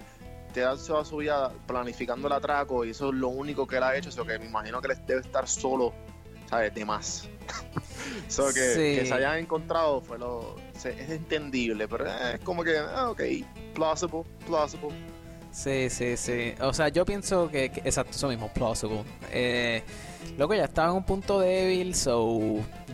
te 0.53 0.61
da 0.61 0.77
toda 0.77 1.05
su 1.05 1.17
vida 1.17 1.51
planificando 1.67 2.27
el 2.29 2.35
atraco 2.35 2.85
y 2.85 2.91
eso 2.91 3.09
es 3.09 3.15
lo 3.15 3.29
único 3.29 3.67
que 3.67 3.79
él 3.79 3.83
ha 3.83 3.97
hecho, 3.97 4.11
eso 4.11 4.25
que 4.25 4.39
me 4.39 4.47
imagino 4.47 4.81
que 4.83 4.93
él 4.93 4.99
debe 5.07 5.21
estar 5.23 5.49
solo, 5.49 5.95
¿sabes? 6.49 6.75
De 6.75 6.85
más. 6.85 7.29
so 8.29 8.47
que, 8.49 8.75
Sí. 8.75 9.01
que 9.01 9.07
se 9.07 9.15
hayan 9.15 9.39
encontrado 9.39 10.01
fue 10.01 10.19
lo 10.19 10.57
se- 10.79 10.91
es 11.01 11.11
entendible, 11.11 11.87
pero 11.89 12.07
eh, 12.07 12.35
es 12.35 12.41
como 12.41 12.63
que, 12.65 12.77
ah, 12.79 13.11
ok, 13.11 13.21
plausible, 13.75 14.23
plausible. 14.47 14.91
Sí, 15.51 15.89
sí, 15.91 16.17
sí. 16.17 16.55
O 16.61 16.73
sea, 16.73 16.89
yo 16.89 17.05
pienso 17.05 17.49
que, 17.51 17.71
que- 17.71 17.81
exacto, 17.81 18.13
eso 18.13 18.29
mismo, 18.29 18.49
plausible. 18.53 19.03
Eh, 19.33 19.83
loco, 20.37 20.55
ya 20.55 20.65
estaba 20.65 20.89
en 20.91 20.97
un 20.97 21.05
punto 21.05 21.41
débil, 21.41 21.95
so 21.95 22.39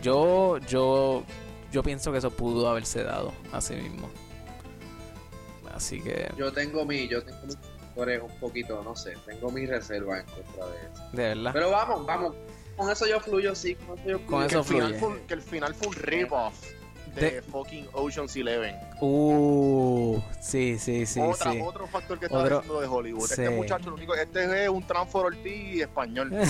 yo, 0.01 0.57
yo, 0.59 1.23
yo 1.71 1.83
pienso 1.83 2.11
que 2.11 2.19
eso 2.19 2.31
pudo 2.31 2.67
haberse 2.69 3.03
dado 3.03 3.33
así 3.51 3.75
mismo. 3.75 4.09
Así 5.73 6.01
que, 6.01 6.31
Yo 6.37 6.51
tengo 6.53 6.85
mi, 6.85 7.07
yo 7.07 7.21
tengo 7.23 7.37
mis 7.45 7.57
factores 7.57 8.21
un 8.21 8.39
poquito, 8.39 8.81
no 8.83 8.95
sé, 8.95 9.13
tengo 9.25 9.51
mis 9.51 9.67
reservas 9.69 10.21
en 10.21 10.25
contra 10.43 10.65
de 10.67 10.77
eso. 10.77 11.03
de 11.11 11.23
verdad. 11.35 11.51
Pero 11.53 11.69
vamos, 11.71 12.05
vamos. 12.05 12.35
Con 12.75 12.89
eso 12.91 13.05
yo 13.07 13.19
fluyo, 13.19 13.55
sí, 13.55 13.75
con 13.75 13.97
eso 13.99 14.07
yo 14.09 14.19
fluyo. 14.19 14.27
Con 14.27 14.39
que, 14.41 14.45
eso 14.47 14.59
el 14.59 14.65
final 14.65 14.87
fluye. 14.87 14.99
fue, 14.99 15.09
un- 15.09 15.19
que 15.27 15.33
el 15.33 15.41
final 15.41 15.75
fue 15.75 15.87
un 15.87 15.93
rip-off 15.95 16.53
de, 17.15 17.21
De- 17.31 17.41
fucking 17.43 17.87
Ocean's 17.93 18.35
Eleven. 18.35 18.75
Uh, 18.99 20.19
sí, 20.41 20.77
sí, 20.77 21.05
sí, 21.05 21.21
Otra, 21.21 21.51
sí. 21.53 21.59
Otro 21.63 21.87
factor 21.87 22.19
que 22.19 22.25
estaba 22.25 22.43
Otro- 22.43 22.59
diciendo 22.59 22.81
de 22.81 22.87
Hollywood. 22.87 23.27
sí. 23.27 23.41
Este 23.41 23.49
muchacho, 23.49 23.89
lo 23.91 23.95
único, 23.95 24.13
este 24.15 24.63
es 24.63 24.69
un 24.69 24.85
Transfor 24.85 25.27
Ortiz 25.27 25.81
español. 25.81 26.31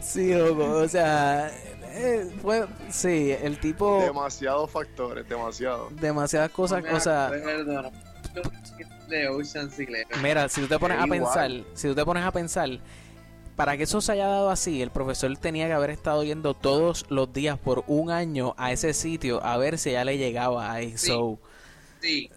Sí, 0.00 0.34
loco, 0.34 0.64
o 0.78 0.88
sea, 0.88 1.50
eh, 1.92 2.28
fue, 2.42 2.66
sí, 2.90 3.30
el 3.40 3.58
tipo, 3.60 4.00
demasiados 4.00 4.70
factores, 4.70 5.28
demasiado. 5.28 5.88
demasiadas 5.92 6.50
cosas, 6.50 6.82
No 6.82 6.96
o 6.96 7.00
sea. 7.00 7.30
De 9.08 9.28
Ocean's 9.28 9.78
Eleven. 9.78 10.20
mira, 10.22 10.48
si 10.48 10.60
tú 10.62 10.66
te 10.66 10.78
pones 10.78 10.98
a 10.98 11.06
pensar, 11.06 11.50
si 11.74 11.88
tú 11.88 11.94
te 11.94 12.04
pones 12.04 12.24
a 12.24 12.32
pensar, 12.32 12.68
para 13.54 13.76
que 13.76 13.84
eso 13.84 14.00
se 14.00 14.12
haya 14.12 14.26
dado 14.26 14.50
así, 14.50 14.82
el 14.82 14.90
profesor 14.90 15.34
tenía 15.38 15.66
que 15.66 15.72
haber 15.72 15.90
estado 15.90 16.22
yendo 16.24 16.54
todos 16.54 17.06
los 17.08 17.32
días 17.32 17.58
por 17.58 17.84
un 17.86 18.10
año 18.10 18.54
a 18.58 18.72
ese 18.72 18.92
sitio 18.92 19.42
a 19.44 19.56
ver 19.56 19.78
si 19.78 19.92
ya 19.92 20.04
le 20.04 20.18
llegaba 20.18 20.72
ahí, 20.72 20.96
Sí. 20.98 21.06
so, 21.08 21.38
Sí, 22.00 22.30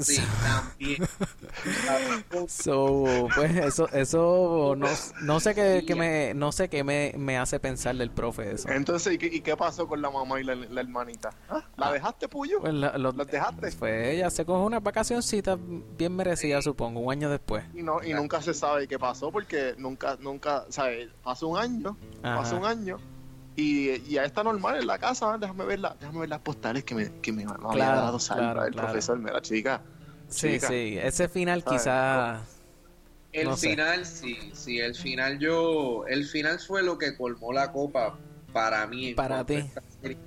sí, 0.00 0.20
también. 0.42 1.02
so, 2.48 3.28
pues 3.34 3.54
eso, 3.56 3.88
eso, 3.92 4.74
no, 4.76 4.86
no 5.22 5.40
sé 5.40 5.54
qué, 5.54 5.84
qué 5.86 5.94
me, 5.94 6.34
no 6.34 6.52
sé 6.52 6.68
qué 6.68 6.84
me, 6.84 7.12
me 7.16 7.38
hace 7.38 7.60
pensar 7.60 7.96
del 7.96 8.10
profe 8.10 8.52
eso. 8.52 8.68
Entonces, 8.68 9.14
¿y 9.14 9.18
qué, 9.18 9.26
y 9.26 9.40
qué 9.40 9.56
pasó 9.56 9.86
con 9.86 10.00
la 10.02 10.10
mamá 10.10 10.40
y 10.40 10.44
la, 10.44 10.54
la 10.54 10.80
hermanita? 10.80 11.30
¿Ah? 11.48 11.64
¿La 11.76 11.88
Ah. 11.88 11.92
dejaste, 11.92 12.28
Puyo? 12.28 12.60
Pues 12.60 12.74
la- 12.74 12.98
lo- 12.98 13.12
¿Las 13.12 13.26
dejaste? 13.26 13.72
Pues 13.78 14.08
ella 14.14 14.30
se 14.30 14.44
coge 14.44 14.64
una 14.64 14.80
vacacioncita 14.80 15.56
bien 15.96 16.14
merecida, 16.16 16.60
supongo, 16.62 17.00
un 17.00 17.12
año 17.12 17.30
después. 17.30 17.64
Y, 17.74 17.82
no, 17.82 18.02
y 18.02 18.12
nunca 18.12 18.42
se 18.42 18.54
sabe 18.54 18.86
qué 18.88 18.98
pasó 18.98 19.30
porque 19.30 19.74
nunca, 19.78 20.16
nunca, 20.20 20.64
¿sabes? 20.68 21.08
Pasó 21.22 21.48
un 21.48 21.58
año, 21.58 21.96
Ajá. 22.22 22.36
pasó 22.42 22.56
un 22.58 22.64
año. 22.66 22.98
Y, 23.56 23.90
y 23.90 24.10
ya 24.12 24.24
está 24.24 24.42
normal 24.44 24.76
en 24.80 24.86
la 24.86 24.98
casa, 24.98 25.34
¿eh? 25.34 25.38
déjame 25.40 25.64
ver, 25.64 25.78
la- 25.80 25.96
déjame 25.98 26.20
ver 26.20 26.28
las 26.28 26.40
postales 26.40 26.84
que 26.84 26.94
me, 26.94 27.20
que 27.22 27.32
me, 27.32 27.44
me 27.46 27.52
había 27.68 27.72
Claro, 27.72 28.00
dado 28.02 28.18
Salva, 28.18 28.52
claro, 28.52 28.66
el 28.66 28.72
claro. 28.72 28.88
profesor, 28.88 29.18
mira 29.18 29.40
chica. 29.40 29.82
Sí, 30.28 30.48
chica. 30.50 30.68
sí, 30.68 30.98
ese 31.00 31.28
final 31.28 31.64
¿Sabes? 31.64 31.82
quizá... 31.82 32.44
El 33.32 33.46
No 33.46 33.56
sé. 33.56 33.68
final, 33.70 34.06
sí, 34.06 34.36
sí, 34.54 34.78
el 34.80 34.94
final 34.94 35.38
yo, 35.38 36.06
el 36.06 36.24
final 36.24 36.58
fue 36.58 36.82
lo 36.82 36.96
que 36.98 37.16
colmó 37.16 37.52
la 37.52 37.70
copa 37.70 38.18
para 38.52 38.86
mí. 38.86 39.14
Para 39.14 39.40
a 39.40 39.44
ti. 39.46 39.54
esta 39.58 39.82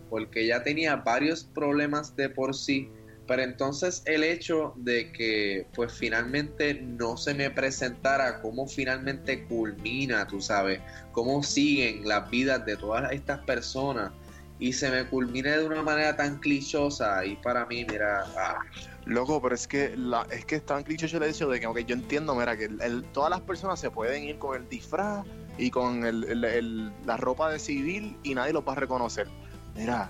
Porque 0.10 0.46
ya 0.46 0.64
tenía 0.64 0.96
varios 0.98 1.44
problemas 1.46 2.16
de 2.16 2.30
por 2.30 2.56
sí. 2.56 2.90
Pero 3.30 3.44
entonces 3.44 4.02
el 4.06 4.24
hecho 4.24 4.74
de 4.76 5.12
que 5.12 5.68
pues 5.76 5.94
finalmente 5.94 6.74
no 6.74 7.16
se 7.16 7.36
me 7.36 7.52
presentara 7.52 8.42
cómo 8.42 8.66
finalmente 8.68 9.46
culmina, 9.46 10.26
tú 10.26 10.42
sabes, 10.42 10.82
cómo 11.12 11.44
siguen 11.44 12.08
las 12.08 12.28
vidas 12.32 12.66
de 12.66 12.76
todas 12.76 13.12
estas 13.12 13.38
personas 13.42 14.12
y 14.58 14.74
se 14.74 14.90
me 14.90 15.06
culmine 15.06 15.60
de 15.60 15.64
una 15.64 15.84
manera 15.84 16.16
tan 16.16 16.40
clichosa 16.40 17.24
y 17.24 17.36
para 17.36 17.68
mí, 17.68 17.86
mira, 17.88 18.26
ah, 18.36 18.62
Loco, 19.06 19.40
pero 19.40 19.54
es 19.54 19.68
que 19.68 19.96
la, 19.96 20.26
es 20.32 20.44
que 20.46 20.56
es 20.56 20.66
tan 20.66 20.82
cliché 20.82 21.16
el 21.16 21.22
hecho 21.22 21.48
de 21.50 21.60
que, 21.60 21.68
ok, 21.68 21.78
yo 21.82 21.94
entiendo, 21.94 22.34
mira, 22.34 22.58
que 22.58 22.66
el- 22.66 22.82
el- 22.82 23.04
todas 23.14 23.30
las 23.30 23.42
personas 23.42 23.80
se 23.80 23.92
pueden 23.92 24.24
ir 24.24 24.40
con 24.40 24.60
el 24.60 24.68
disfraz 24.68 25.24
y 25.60 25.70
con 25.70 26.04
el, 26.04 26.24
el- 26.24 26.44
el- 26.46 26.92
la 27.06 27.16
ropa 27.16 27.52
de 27.52 27.60
civil 27.60 28.18
y 28.24 28.34
nadie 28.34 28.54
los 28.54 28.68
va 28.68 28.72
a 28.72 28.76
reconocer. 28.76 29.28
Mira, 29.76 30.10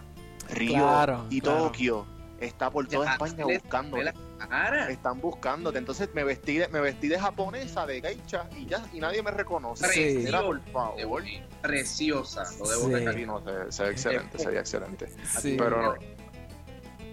Río 0.53 0.69
Claro, 0.73 1.25
y 1.29 1.41
claro. 1.41 1.63
Tokio 1.65 2.18
está 2.41 2.69
por 2.69 2.87
toda 2.87 3.05
Ya, 3.05 3.11
España 3.13 3.45
buscándote. 3.45 4.13
cara. 4.49 4.89
Están 4.89 5.19
buscándote. 5.21 5.77
Entonces 5.77 6.09
me 6.13 6.23
vestí 6.23 6.57
de, 6.57 6.67
me 6.69 6.79
vestí 6.79 7.07
de 7.07 7.19
japonesa, 7.19 7.85
de 7.85 8.01
geisha 8.01 8.49
y 8.57 8.65
ya, 8.65 8.83
y 8.93 8.99
nadie 8.99 9.21
me 9.23 9.31
reconoce. 9.31 9.87
Sí. 9.89 10.21
Mira, 10.23 10.41
por 10.41 10.59
favor. 10.71 11.23
Preciosa, 11.61 12.43
lo 12.59 12.67
debo 12.69 12.97
Sí. 12.97 13.19
Sí, 13.19 13.25
no, 13.25 13.41
se, 13.43 13.71
se 13.71 13.83
ve 13.83 13.89
excelente, 13.91 14.39
se 14.39 14.49
ve 14.49 14.59
excelente. 14.59 15.07
Sí. 15.41 15.55
Pero, 15.57 15.95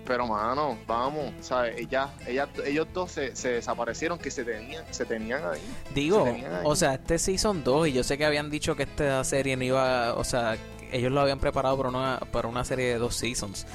pero 0.04 0.26
mano, 0.26 0.78
vamos, 0.86 1.32
¿sabes? 1.40 1.76
Ella, 1.80 2.10
ella, 2.26 2.48
ellos 2.64 2.86
dos 2.92 3.10
se, 3.10 3.34
se 3.34 3.50
desaparecieron 3.50 4.18
que 4.18 4.30
se 4.30 4.44
tenían, 4.44 4.84
se 4.92 5.04
tenían 5.04 5.44
ahí. 5.44 5.60
Digo, 5.94 6.24
se 6.24 6.32
tenían 6.32 6.54
ahí. 6.54 6.62
o 6.64 6.76
sea, 6.76 6.94
este 6.94 7.18
season 7.18 7.64
2 7.64 7.88
y 7.88 7.92
yo 7.92 8.04
sé 8.04 8.16
que 8.16 8.24
habían 8.24 8.48
dicho 8.50 8.76
que 8.76 8.84
esta 8.84 9.24
serie 9.24 9.56
no 9.56 9.64
iba, 9.64 10.14
o 10.14 10.22
sea, 10.22 10.56
ellos 10.92 11.10
lo 11.10 11.20
habían 11.20 11.40
preparado 11.40 11.76
para 11.76 11.88
una, 11.88 12.20
para 12.30 12.46
una 12.46 12.64
serie 12.64 12.86
de 12.86 12.98
dos 12.98 13.16
seasons. 13.16 13.66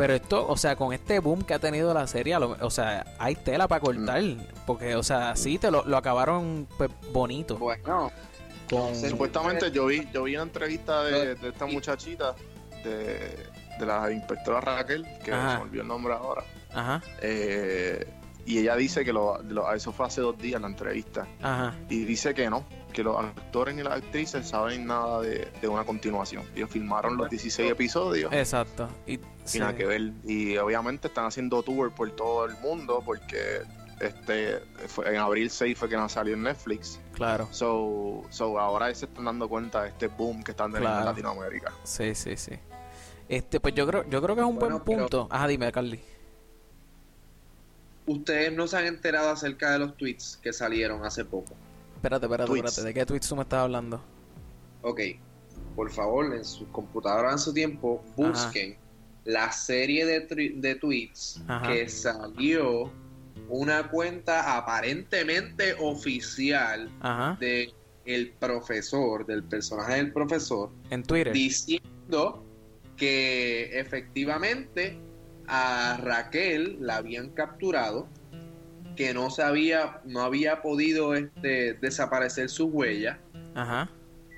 Pero 0.00 0.14
esto, 0.14 0.48
o 0.48 0.56
sea, 0.56 0.76
con 0.76 0.94
este 0.94 1.18
boom 1.18 1.42
que 1.42 1.52
ha 1.52 1.58
tenido 1.58 1.92
la 1.92 2.06
serie, 2.06 2.38
lo- 2.38 2.56
o 2.62 2.70
sea, 2.70 3.04
hay 3.18 3.34
tela 3.34 3.68
para 3.68 3.82
cortar. 3.82 4.22
Mm. 4.22 4.38
Porque, 4.66 4.96
o 4.96 5.02
sea, 5.02 5.36
sí, 5.36 5.58
te 5.58 5.70
lo, 5.70 5.84
lo 5.84 5.98
acabaron 5.98 6.66
pues, 6.78 6.88
bonito. 7.12 7.58
Bueno, 7.58 8.10
Con. 8.70 8.96
Supuestamente 8.96 9.70
yo 9.70 9.84
vi, 9.86 10.08
yo 10.10 10.22
vi 10.22 10.36
una 10.36 10.44
entrevista 10.44 11.02
de, 11.04 11.34
de 11.34 11.48
esta 11.50 11.66
muchachita, 11.66 12.34
de, 12.82 13.36
de 13.78 13.86
la 13.86 14.10
inspectora 14.10 14.60
Raquel, 14.62 15.06
que 15.22 15.32
Ajá. 15.34 15.50
se 15.52 15.56
me 15.58 15.62
olvidó 15.64 15.82
el 15.82 15.88
nombre 15.88 16.14
ahora. 16.14 16.44
Ajá, 16.72 17.02
Eh, 17.20 18.06
y 18.50 18.58
ella 18.58 18.76
dice 18.76 19.04
que 19.04 19.12
lo, 19.12 19.42
lo- 19.42 19.72
eso 19.72 19.92
fue 19.92 20.06
hace 20.06 20.20
dos 20.20 20.36
días 20.38 20.60
la 20.60 20.66
entrevista. 20.68 21.26
ajá. 21.42 21.74
Y 21.88 22.04
dice 22.04 22.34
que 22.34 22.48
no, 22.50 22.64
que 22.92 23.02
los 23.04 23.16
actores 23.22 23.76
y 23.78 23.82
las 23.82 23.94
actrices 23.94 24.48
saben 24.48 24.86
nada 24.86 25.20
de, 25.22 25.48
de 25.60 25.68
una 25.68 25.84
continuación. 25.84 26.44
Ellos 26.56 26.70
filmaron 26.70 27.16
los 27.16 27.30
16 27.30 27.70
episodios. 27.72 28.32
Exacto. 28.32 28.88
Y, 29.06 29.14
y 29.14 29.20
sí. 29.44 29.58
nada 29.60 29.74
que 29.76 29.86
ver. 29.86 30.12
Y 30.24 30.56
obviamente 30.56 31.08
están 31.08 31.26
haciendo 31.26 31.62
tour 31.62 31.92
por 31.94 32.10
todo 32.12 32.44
el 32.46 32.56
mundo 32.58 33.02
porque 33.04 33.62
este 34.00 34.60
fue- 34.88 35.08
en 35.10 35.16
abril 35.16 35.50
6 35.50 35.76
fue 35.78 35.88
que 35.88 35.96
no 35.96 36.08
salió 36.08 36.34
en 36.34 36.42
Netflix. 36.42 36.98
Claro, 37.12 37.48
So, 37.52 38.24
so 38.30 38.58
ahora 38.58 38.92
se 38.94 39.04
están 39.04 39.26
dando 39.26 39.48
cuenta 39.48 39.82
de 39.82 39.90
este 39.90 40.06
boom 40.08 40.42
que 40.42 40.52
están 40.52 40.72
teniendo 40.72 40.88
Claro. 40.88 41.00
en 41.00 41.06
Latinoamérica. 41.06 41.72
sí, 41.84 42.14
sí, 42.14 42.36
sí. 42.36 42.52
Este, 43.28 43.60
pues 43.60 43.74
yo 43.74 43.86
creo, 43.86 44.08
yo 44.08 44.20
creo 44.22 44.34
que 44.34 44.40
es 44.40 44.46
un 44.48 44.58
Bueno, 44.58 44.80
buen 44.80 44.84
pero- 44.84 44.98
punto. 45.08 45.28
Ajá, 45.30 45.46
dime, 45.46 45.70
Carly. 45.70 46.00
Ustedes 48.12 48.52
no 48.52 48.66
se 48.66 48.76
han 48.76 48.86
enterado 48.86 49.30
acerca 49.30 49.72
de 49.72 49.78
los 49.80 49.96
tweets 49.96 50.38
que 50.42 50.52
salieron 50.52 51.04
hace 51.04 51.24
poco. 51.24 51.54
Espérate, 51.96 52.26
espérate, 52.26 52.48
Tweets. 52.50 52.68
espérate. 52.68 52.88
¿De 52.88 52.94
qué 52.94 53.06
tweets 53.06 53.28
tú 53.28 53.36
me 53.36 53.42
estás 53.42 53.60
hablando? 53.60 54.02
Ok, 54.82 55.00
por 55.76 55.90
favor, 55.90 56.34
en 56.34 56.44
su 56.44 56.66
computadora 56.72 57.32
en 57.32 57.38
su 57.38 57.52
tiempo, 57.52 58.02
busquen 58.16 58.76
la 59.24 59.52
serie 59.52 60.06
de, 60.06 60.74
tweets 60.76 61.42
Ajá. 61.46 61.68
que 61.68 61.88
salió 61.88 62.90
una 63.48 63.90
cuenta 63.90 64.56
aparentemente 64.56 65.74
oficial 65.78 66.90
Ajá. 67.00 67.36
de 67.38 67.72
el 68.06 68.32
profesor, 68.32 69.26
del 69.26 69.44
personaje 69.44 69.94
del 69.96 70.12
profesor, 70.12 70.70
En 70.88 71.02
Twitter. 71.02 71.32
diciendo 71.34 72.44
que 72.96 73.78
efectivamente 73.78 74.98
a 75.50 75.96
Raquel 76.00 76.76
la 76.80 76.96
habían 76.96 77.30
capturado, 77.30 78.06
que 78.96 79.12
no 79.14 79.30
se 79.30 79.42
había, 79.42 80.00
no 80.04 80.22
había 80.22 80.62
podido 80.62 81.14
este, 81.14 81.74
desaparecer 81.74 82.48
su 82.50 82.66
huella 82.66 83.18
Ajá. 83.54 83.88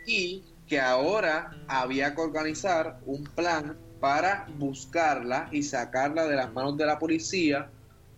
y 0.07 0.43
que 0.67 0.81
ahora 0.81 1.51
había 1.69 2.15
que 2.15 2.21
organizar 2.23 2.99
un 3.05 3.25
plan 3.25 3.77
para 4.01 4.47
buscarla 4.59 5.49
y 5.53 5.63
sacarla 5.63 6.27
de 6.27 6.37
las 6.37 6.53
manos 6.53 6.77
de 6.77 6.87
la 6.87 6.99
policía 6.99 7.69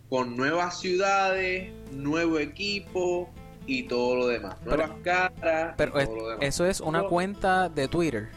con 0.09 0.37
nuevas 0.37 0.79
ciudades, 0.79 1.71
nuevo 1.91 2.39
equipo 2.39 3.29
y 3.67 3.83
todo 3.83 4.15
lo 4.15 4.27
demás, 4.27 4.55
Pero- 4.63 4.77
nuevas 4.77 4.97
caras 5.03 5.73
y 5.73 5.77
Pero 5.77 5.99
es- 5.99 6.05
todo 6.07 6.15
lo 6.17 6.27
demás. 6.29 6.45
eso 6.45 6.65
es 6.65 6.79
una 6.79 7.03
cuenta 7.03 7.67
de 7.69 7.87
Twitter. 7.87 8.29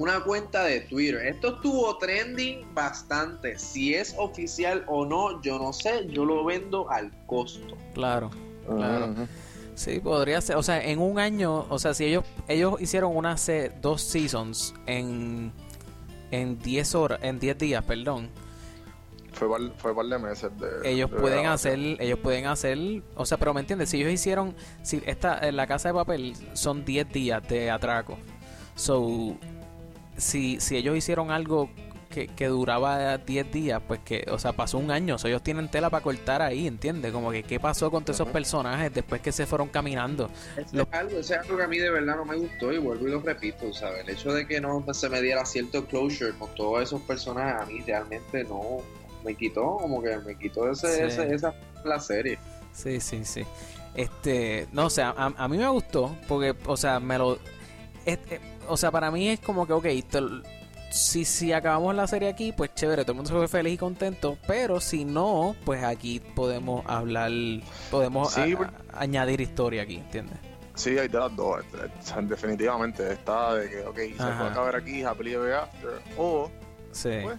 Una 0.00 0.20
cuenta 0.20 0.64
de 0.64 0.80
Twitter. 0.80 1.26
Esto 1.26 1.56
estuvo 1.56 1.98
trending 1.98 2.64
bastante. 2.72 3.58
Si 3.58 3.94
es 3.94 4.14
oficial 4.16 4.82
o 4.86 5.04
no, 5.04 5.42
yo 5.42 5.58
no 5.58 5.74
sé. 5.74 6.06
Yo 6.08 6.24
lo 6.24 6.42
vendo 6.42 6.90
al 6.90 7.12
costo. 7.26 7.76
Claro. 7.92 8.30
Claro. 8.66 9.14
Sí, 9.74 10.00
podría 10.00 10.40
ser. 10.40 10.56
O 10.56 10.62
sea, 10.62 10.82
en 10.82 11.00
un 11.00 11.18
año, 11.18 11.66
o 11.68 11.78
sea, 11.78 11.92
si 11.92 12.06
ellos 12.06 12.24
ellos 12.48 12.80
hicieron 12.80 13.14
una 13.14 13.36
se 13.36 13.72
dos 13.82 14.00
seasons 14.00 14.72
en 14.86 15.52
en 16.30 16.58
10 16.58 16.94
horas, 16.94 17.18
en 17.22 17.38
10 17.38 17.58
días, 17.58 17.84
perdón. 17.84 18.30
Fue 19.32 19.50
par, 19.50 19.60
fue 19.76 19.94
par 19.94 20.06
de 20.06 20.18
meses 20.18 20.50
de. 20.58 20.90
Ellos 20.90 21.10
de 21.10 21.18
pueden 21.18 21.44
hacer, 21.44 21.78
ellos 21.78 22.18
pueden 22.20 22.46
hacer, 22.46 23.02
o 23.16 23.26
sea, 23.26 23.36
pero 23.36 23.52
me 23.52 23.60
entiendes, 23.60 23.90
si 23.90 23.98
ellos 23.98 24.12
hicieron 24.12 24.54
si 24.82 25.02
esta 25.04 25.46
en 25.46 25.56
la 25.56 25.66
casa 25.66 25.88
de 25.88 25.94
papel 25.94 26.32
son 26.54 26.86
10 26.86 27.12
días 27.12 27.46
de 27.46 27.70
atraco. 27.70 28.16
So 28.76 29.36
si 30.20 30.60
si 30.60 30.76
ellos 30.76 30.96
hicieron 30.96 31.30
algo 31.30 31.70
que, 32.10 32.26
que 32.26 32.46
duraba 32.48 33.18
10 33.18 33.52
días, 33.52 33.80
pues 33.86 34.00
que, 34.00 34.26
o 34.32 34.38
sea, 34.38 34.52
pasó 34.52 34.78
un 34.78 34.90
año, 34.90 35.16
so, 35.16 35.28
ellos 35.28 35.42
tienen 35.44 35.70
tela 35.70 35.90
para 35.90 36.02
cortar 36.02 36.42
ahí, 36.42 36.66
¿entiendes? 36.66 37.12
Como 37.12 37.30
que 37.30 37.44
qué 37.44 37.60
pasó 37.60 37.88
con 37.90 38.02
todos 38.04 38.16
esos 38.16 38.28
personajes 38.30 38.92
después 38.92 39.20
que 39.20 39.30
se 39.30 39.46
fueron 39.46 39.68
caminando. 39.68 40.28
Eso 40.56 40.68
Lo- 40.76 40.82
es, 40.82 40.88
algo, 40.92 41.18
eso 41.20 41.34
es 41.34 41.40
algo 41.40 41.56
que 41.56 41.62
a 41.62 41.68
mí 41.68 41.78
de 41.78 41.88
verdad 41.90 42.16
no 42.16 42.24
me 42.24 42.34
gustó 42.36 42.72
y 42.72 42.78
vuelvo 42.78 43.06
y 43.06 43.12
lo 43.12 43.20
repito, 43.20 43.72
¿sabes? 43.72 44.00
El 44.02 44.10
hecho 44.10 44.32
de 44.32 44.44
que 44.46 44.60
no 44.60 44.84
se 44.92 45.08
me 45.08 45.22
diera 45.22 45.44
cierto 45.46 45.84
closure 45.86 46.32
con 46.36 46.52
todos 46.56 46.82
esos 46.82 47.00
personajes 47.02 47.62
a 47.62 47.66
mí 47.66 47.80
realmente 47.86 48.42
no 48.42 48.78
me 49.24 49.36
quitó, 49.36 49.76
como 49.76 50.02
que 50.02 50.16
me 50.18 50.36
quitó 50.36 50.68
ese, 50.68 50.88
Sí. 50.96 51.02
ese- 51.02 51.32
esa 51.34 51.54
la 51.84 52.00
serie. 52.00 52.38
Sí, 52.72 52.98
sí, 53.00 53.24
sí. 53.24 53.44
Este, 53.94 54.66
no, 54.72 54.86
o 54.86 54.90
sea, 54.90 55.14
a, 55.16 55.26
a 55.36 55.46
mí 55.48 55.58
me 55.58 55.68
gustó 55.68 56.16
porque, 56.26 56.54
o 56.66 56.76
sea, 56.76 56.98
me 56.98 57.18
lo... 57.18 57.38
este, 58.04 58.40
o 58.70 58.76
sea, 58.76 58.90
para 58.90 59.10
mí 59.10 59.28
es 59.28 59.40
como 59.40 59.66
que, 59.66 59.72
ok, 59.72 59.86
te 60.08 60.20
si, 60.90 61.24
si 61.24 61.52
acabamos 61.52 61.94
la 61.94 62.06
serie 62.06 62.28
aquí, 62.28 62.52
pues 62.52 62.74
chévere, 62.74 63.02
todo 63.02 63.12
el 63.12 63.16
mundo 63.16 63.28
se 63.30 63.36
fue 63.36 63.46
feliz 63.48 63.74
y 63.74 63.78
contento, 63.78 64.36
pero 64.46 64.80
si 64.80 65.04
no, 65.04 65.54
pues 65.64 65.84
aquí 65.84 66.18
podemos 66.20 66.84
hablar, 66.86 67.30
podemos 67.90 68.32
Sí, 68.32 68.52
a- 68.52 68.56
por- 68.56 68.66
a- 68.66 68.72
añadir 69.00 69.40
historia 69.40 69.82
aquí, 69.82 69.96
¿entiendes? 69.96 70.38
Sí, 70.74 70.98
hay 70.98 71.08
de 71.08 71.18
las 71.18 71.34
dos. 71.36 71.62
definitivamente 72.22 73.12
está 73.12 73.54
de 73.54 73.68
que, 73.70 73.82
ok, 73.86 73.96
se 74.16 74.22
Ajá. 74.22 74.38
puede 74.38 74.50
acabar 74.50 74.76
aquí, 74.76 75.02
happily 75.02 75.34
ever 75.34 75.54
after. 75.54 75.90
O 76.16 76.50
Sí, 76.92 77.10
Pues, 77.22 77.38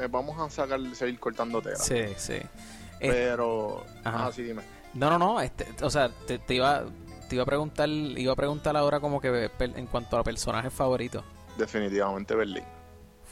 eh, 0.00 0.08
vamos 0.10 0.40
a 0.40 0.50
sacar, 0.50 0.80
seguir 0.94 1.20
cortando 1.20 1.62
tela. 1.62 1.76
sí, 1.76 2.02
sí. 2.16 2.34
Eh, 2.34 3.10
Pero. 3.10 3.84
Ajá. 4.02 4.26
Ah, 4.26 4.32
sí, 4.34 4.42
dime. 4.42 4.62
No, 4.94 5.08
no, 5.10 5.18
no, 5.18 5.40
este, 5.40 5.66
o 5.82 5.90
sea, 5.90 6.08
te, 6.08 6.38
te 6.40 6.54
iba 6.54 6.82
te 7.28 7.36
iba 7.36 7.42
a 7.42 7.46
preguntar, 7.46 7.88
iba 7.88 8.32
a 8.32 8.36
preguntar 8.36 8.76
ahora 8.76 9.00
como 9.00 9.20
que 9.20 9.50
en 9.60 9.86
cuanto 9.86 10.16
a 10.18 10.24
personajes 10.24 10.72
favoritos. 10.72 11.24
Definitivamente 11.56 12.34
Berlín. 12.34 12.64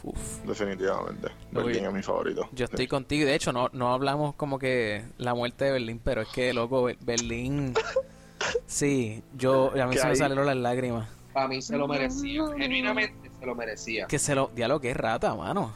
Uf. 0.03 0.43
Definitivamente. 0.45 1.29
Berlín 1.51 1.87
es 1.87 1.93
mi 1.93 2.03
favorito. 2.03 2.49
Yo 2.53 2.67
estoy 2.67 2.87
contigo 2.87 3.23
y 3.23 3.27
de 3.27 3.35
hecho 3.35 3.53
no, 3.53 3.71
no 3.73 3.93
hablamos 3.93 4.35
como 4.35 4.59
que 4.59 5.05
la 5.19 5.35
muerte 5.35 5.65
de 5.65 5.73
Berlín, 5.73 6.01
pero 6.05 6.21
es 6.23 6.29
que 6.29 6.53
loco, 6.53 6.85
Be- 6.85 6.99
Berlín 7.01 7.75
sí, 8.67 9.23
yo 9.35 9.73
a 9.81 9.87
mí 9.87 9.97
se 9.97 10.07
me 10.07 10.17
salieron 10.17 10.47
las 10.47 10.57
lágrimas. 10.57 11.09
Para 11.33 11.49
mí 11.49 11.61
se 11.61 11.77
lo 11.77 11.87
merecía, 11.89 12.43
genuinamente 12.57 13.31
se 13.39 13.47
lo 13.47 13.55
merecía. 13.55 14.07
Que 14.07 14.19
se 14.19 14.35
lo, 14.35 14.51
diablo, 14.55 14.81
que 14.81 14.95
rata, 14.95 15.35
mano. 15.35 15.75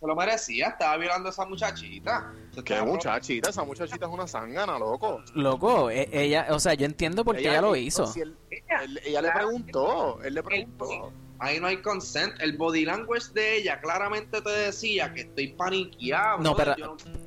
Se 0.00 0.06
lo 0.06 0.14
merecía, 0.14 0.68
estaba 0.68 0.96
violando 0.98 1.28
a 1.28 1.32
esa 1.32 1.46
muchachita. 1.46 2.32
Se 2.54 2.62
Qué 2.62 2.82
muchachita, 2.82 3.48
esa 3.50 3.64
muchachita 3.64 4.06
es 4.06 4.12
una 4.12 4.26
zángana, 4.26 4.78
loco. 4.78 5.22
Loco, 5.34 5.90
e- 5.90 6.08
ella, 6.12 6.48
o 6.50 6.60
sea, 6.60 6.74
yo 6.74 6.84
entiendo 6.84 7.24
por 7.24 7.36
qué 7.36 7.48
ella, 7.48 7.62
lo 7.62 7.74
hizo. 7.76 8.06
si 8.06 8.20
él- 8.20 8.36
Ella, 8.50 8.82
él- 8.84 9.00
ella 9.04 9.22
le 9.22 9.30
preguntó, 9.32 10.18
él 10.22 10.34
le 10.34 10.42
preguntó. 10.42 11.12
Ahí 11.38 11.60
no 11.60 11.66
hay 11.66 11.78
consent. 11.82 12.34
El 12.40 12.56
body 12.56 12.84
language 12.84 13.32
de 13.34 13.58
ella 13.58 13.80
claramente 13.80 14.40
te 14.42 14.50
decía 14.50 15.12
que 15.12 15.22
estoy 15.22 15.48
paniqueado. 15.48 16.38
No, 16.38 16.54
pero- 16.56 16.72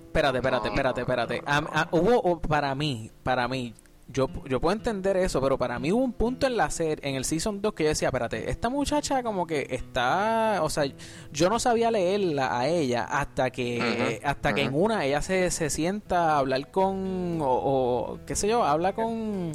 Espérate, 0.09 0.37
espérate, 0.39 0.67
espérate, 0.69 1.01
no, 1.01 1.03
espérate. 1.03 1.41
no, 1.41 1.47
A- 1.51 1.61
no. 1.61 1.69
a- 1.71 1.87
hubo, 1.91 2.19
o- 2.21 2.41
para 2.41 2.73
mí, 2.75 3.11
para 3.23 3.47
mí, 3.47 3.73
yo, 4.11 4.27
yo 4.45 4.59
puedo 4.59 4.75
entender 4.75 5.15
eso, 5.17 5.39
pero 5.39 5.57
para 5.57 5.77
mí 5.79 5.91
hubo 5.91 6.03
un 6.03 6.13
punto 6.13 6.47
en 6.47 6.57
la 6.57 6.69
serie, 6.71 6.97
en 7.07 7.15
el 7.15 7.25
Season 7.25 7.61
2 7.61 7.73
que 7.73 7.83
yo 7.83 7.89
decía, 7.89 8.07
espérate, 8.07 8.49
esta 8.49 8.67
muchacha 8.69 9.21
como 9.23 9.45
que 9.45 9.67
está, 9.69 10.59
o 10.63 10.69
sea, 10.69 10.85
yo 11.31 11.49
no 11.49 11.59
sabía 11.59 11.91
leerla 11.91 12.57
a 12.59 12.67
ella 12.67 13.03
hasta 13.03 13.51
que, 13.51 14.19
hasta 14.23 14.53
que 14.53 14.63
en 14.63 14.73
una 14.73 15.05
ella 15.05 15.21
se, 15.21 15.51
se 15.51 15.69
sienta 15.69 16.33
a 16.33 16.37
hablar 16.39 16.71
con, 16.71 17.39
o, 17.41 17.45
o, 17.47 18.19
qué 18.25 18.35
sé 18.35 18.47
yo, 18.47 18.63
habla 18.63 18.93
con... 18.93 19.51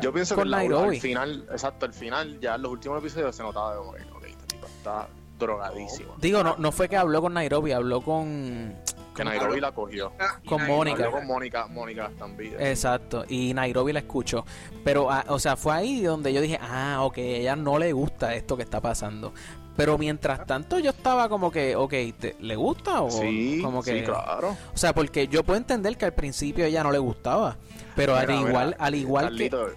Yo 0.00 0.12
pienso 0.12 0.34
Con 0.34 0.44
que 0.44 0.50
la- 0.50 0.56
Nairobi. 0.56 0.96
al 0.96 1.00
final, 1.02 1.46
exacto, 1.52 1.86
al 1.86 1.92
final, 1.92 2.40
ya 2.40 2.54
en 2.56 2.62
los 2.62 2.72
últimos 2.72 2.98
episodios 2.98 3.36
se 3.36 3.42
notaba 3.42 3.72
de 3.74 3.78
ok, 3.78 3.96
ok, 4.16 4.24
esta 4.24 4.46
tipa 4.46 4.66
está 4.66 5.08
drogadísima. 5.38 6.14
Digo, 6.18 6.42
no, 6.42 6.56
no 6.58 6.72
fue 6.72 6.88
que 6.88 6.96
habló 6.96 7.20
con 7.20 7.34
Nairobi, 7.34 7.72
habló 7.72 8.00
con... 8.00 8.74
Que 9.16 9.24
Nairobi 9.24 9.60
la 9.60 9.72
cogió. 9.72 10.12
Con 10.46 10.66
Mónica. 10.66 11.10
Con 11.10 11.26
Mónica, 11.26 11.66
Mónica 11.66 12.10
también. 12.18 12.54
Exacto, 12.58 13.24
y 13.28 13.54
Nairobi 13.54 13.92
la 13.92 14.00
escuchó. 14.00 14.44
Pero, 14.84 15.10
ah, 15.10 15.24
o 15.28 15.38
sea, 15.38 15.56
fue 15.56 15.74
ahí 15.74 16.02
donde 16.02 16.32
yo 16.32 16.40
dije, 16.40 16.58
ah, 16.62 16.98
ok, 17.02 17.18
a 17.18 17.20
ella 17.20 17.56
no 17.56 17.78
le 17.78 17.92
gusta 17.92 18.34
esto 18.34 18.56
que 18.56 18.62
está 18.62 18.80
pasando. 18.80 19.32
Pero 19.76 19.98
mientras 19.98 20.46
tanto 20.46 20.78
yo 20.78 20.90
estaba 20.90 21.28
como 21.28 21.50
que, 21.50 21.76
ok, 21.76 21.90
¿te- 22.18 22.36
¿le 22.40 22.56
gusta? 22.56 23.02
O 23.02 23.10
Sí, 23.10 23.60
como 23.62 23.82
que, 23.82 23.98
sí, 23.98 24.04
claro. 24.04 24.56
O 24.74 24.76
sea, 24.78 24.94
porque 24.94 25.28
yo 25.28 25.44
puedo 25.44 25.58
entender 25.58 25.98
que 25.98 26.06
al 26.06 26.14
principio 26.14 26.64
a 26.64 26.68
ella 26.68 26.82
no 26.82 26.90
le 26.90 26.98
gustaba. 26.98 27.56
Pero 27.94 28.16
al 28.16 28.30
igual, 28.30 28.66
mira, 28.68 28.76
al 28.78 28.94
igual 28.94 29.24
Carlito, 29.26 29.68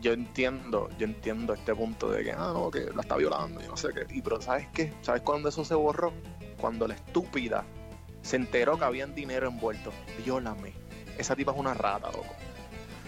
yo 0.00 0.12
entiendo, 0.12 0.88
yo 0.98 1.06
entiendo 1.06 1.52
este 1.54 1.74
punto 1.74 2.10
de 2.10 2.24
que, 2.24 2.32
ah, 2.32 2.52
no, 2.54 2.70
que 2.70 2.90
la 2.94 3.00
está 3.02 3.16
violando 3.16 3.60
y 3.62 3.66
no 3.66 3.76
sé 3.76 3.88
qué. 3.94 4.06
Y 4.14 4.22
pero 4.22 4.40
¿sabes 4.40 4.68
qué? 4.72 4.92
¿Sabes 5.02 5.22
cuándo 5.22 5.48
eso 5.48 5.64
se 5.64 5.74
borró? 5.74 6.12
Cuando 6.60 6.86
la 6.86 6.94
estúpida 6.94 7.64
se 8.24 8.36
enteró 8.36 8.76
que 8.78 8.84
habían 8.84 9.14
dinero 9.14 9.46
envuelto. 9.48 9.92
Viólame. 10.24 10.72
Esa 11.16 11.36
tipa 11.36 11.52
es 11.52 11.58
una 11.58 11.74
rata, 11.74 12.08
loco. 12.10 12.34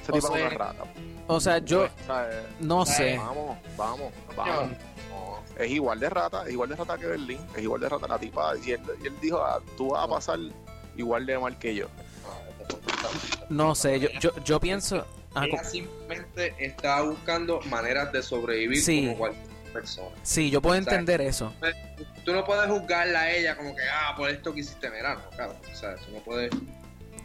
Esa 0.03 0.13
O 0.13 0.15
tipa 0.17 0.29
sea, 0.29 0.37
es 0.37 0.43
una 0.47 0.59
rata. 0.59 0.85
o 1.27 1.41
sea, 1.41 1.59
yo 1.59 1.89
¿Sabes? 2.07 2.37
no 2.61 2.87
sé. 2.87 3.17
Vamos, 3.17 3.59
vamos, 3.77 4.13
vamos. 4.37 4.71
No, 5.11 5.43
Es 5.59 5.71
igual 5.71 5.99
de 5.99 6.11
rata, 6.11 6.45
es 6.47 6.53
igual 6.53 6.69
de 6.69 6.77
rata 6.77 6.97
que 6.99 7.07
Berlín, 7.07 7.41
es 7.57 7.63
igual 7.63 7.81
de 7.81 7.89
rata 7.89 8.07
la 8.07 8.19
tipa. 8.19 8.53
Y 8.65 8.73
él, 8.73 8.81
y 9.03 9.07
él 9.09 9.15
dijo, 9.21 9.39
ah, 9.43 9.61
tú 9.77 9.91
vas 9.91 10.05
a 10.05 10.09
pasar 10.09 10.39
igual 10.97 11.27
de 11.27 11.39
mal 11.39 11.59
que 11.59 11.75
yo. 11.75 11.89
No 13.49 13.75
sé, 13.75 13.99
yo, 14.01 14.09
yo, 14.21 14.31
yo 14.45 14.61
pienso... 14.61 15.05
ah, 15.35 15.47
Ella 15.47 15.63
simplemente 15.65 16.55
estaba 16.59 17.03
buscando 17.03 17.61
maneras 17.63 18.13
de 18.13 18.23
sobrevivir 18.23 18.81
Sí. 18.83 19.07
como 19.07 19.19
cualquier 19.19 19.46
persona. 19.81 20.17
sí, 20.23 20.51
yo 20.51 20.61
puedo 20.61 20.77
entender 20.77 21.21
eso. 21.21 21.53
Tú 22.25 22.33
no 22.33 22.45
puedes 22.45 22.69
juzgarla 22.71 23.21
a 23.21 23.31
ella 23.31 23.57
como 23.57 23.75
que, 23.75 23.83
ah, 23.83 24.15
por 24.17 24.31
esto 24.31 24.53
que 24.53 24.61
hiciste 24.61 24.91
verano, 24.91 25.23
claro. 25.35 25.55
O 25.73 25.77
sea, 25.77 25.95
tú 25.97 26.13
no 26.13 26.19
puedes 26.21 26.51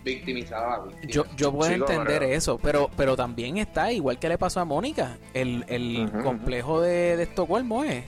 victimizar 0.03 0.63
a 0.63 0.77
la 0.77 0.83
víctima. 0.83 1.11
Yo, 1.11 1.25
yo 1.35 1.51
puedo 1.51 1.71
Chico, 1.71 1.91
entender 1.91 2.23
eso, 2.23 2.57
pero 2.57 2.89
pero 2.95 3.15
también 3.15 3.57
está 3.57 3.91
igual 3.91 4.19
que 4.19 4.29
le 4.29 4.37
pasó 4.37 4.59
a 4.59 4.65
Mónica, 4.65 5.17
el, 5.33 5.65
el 5.67 6.11
complejo 6.23 6.81
de, 6.81 7.17
de 7.17 7.23
Estocolmo 7.23 7.83
es. 7.83 8.03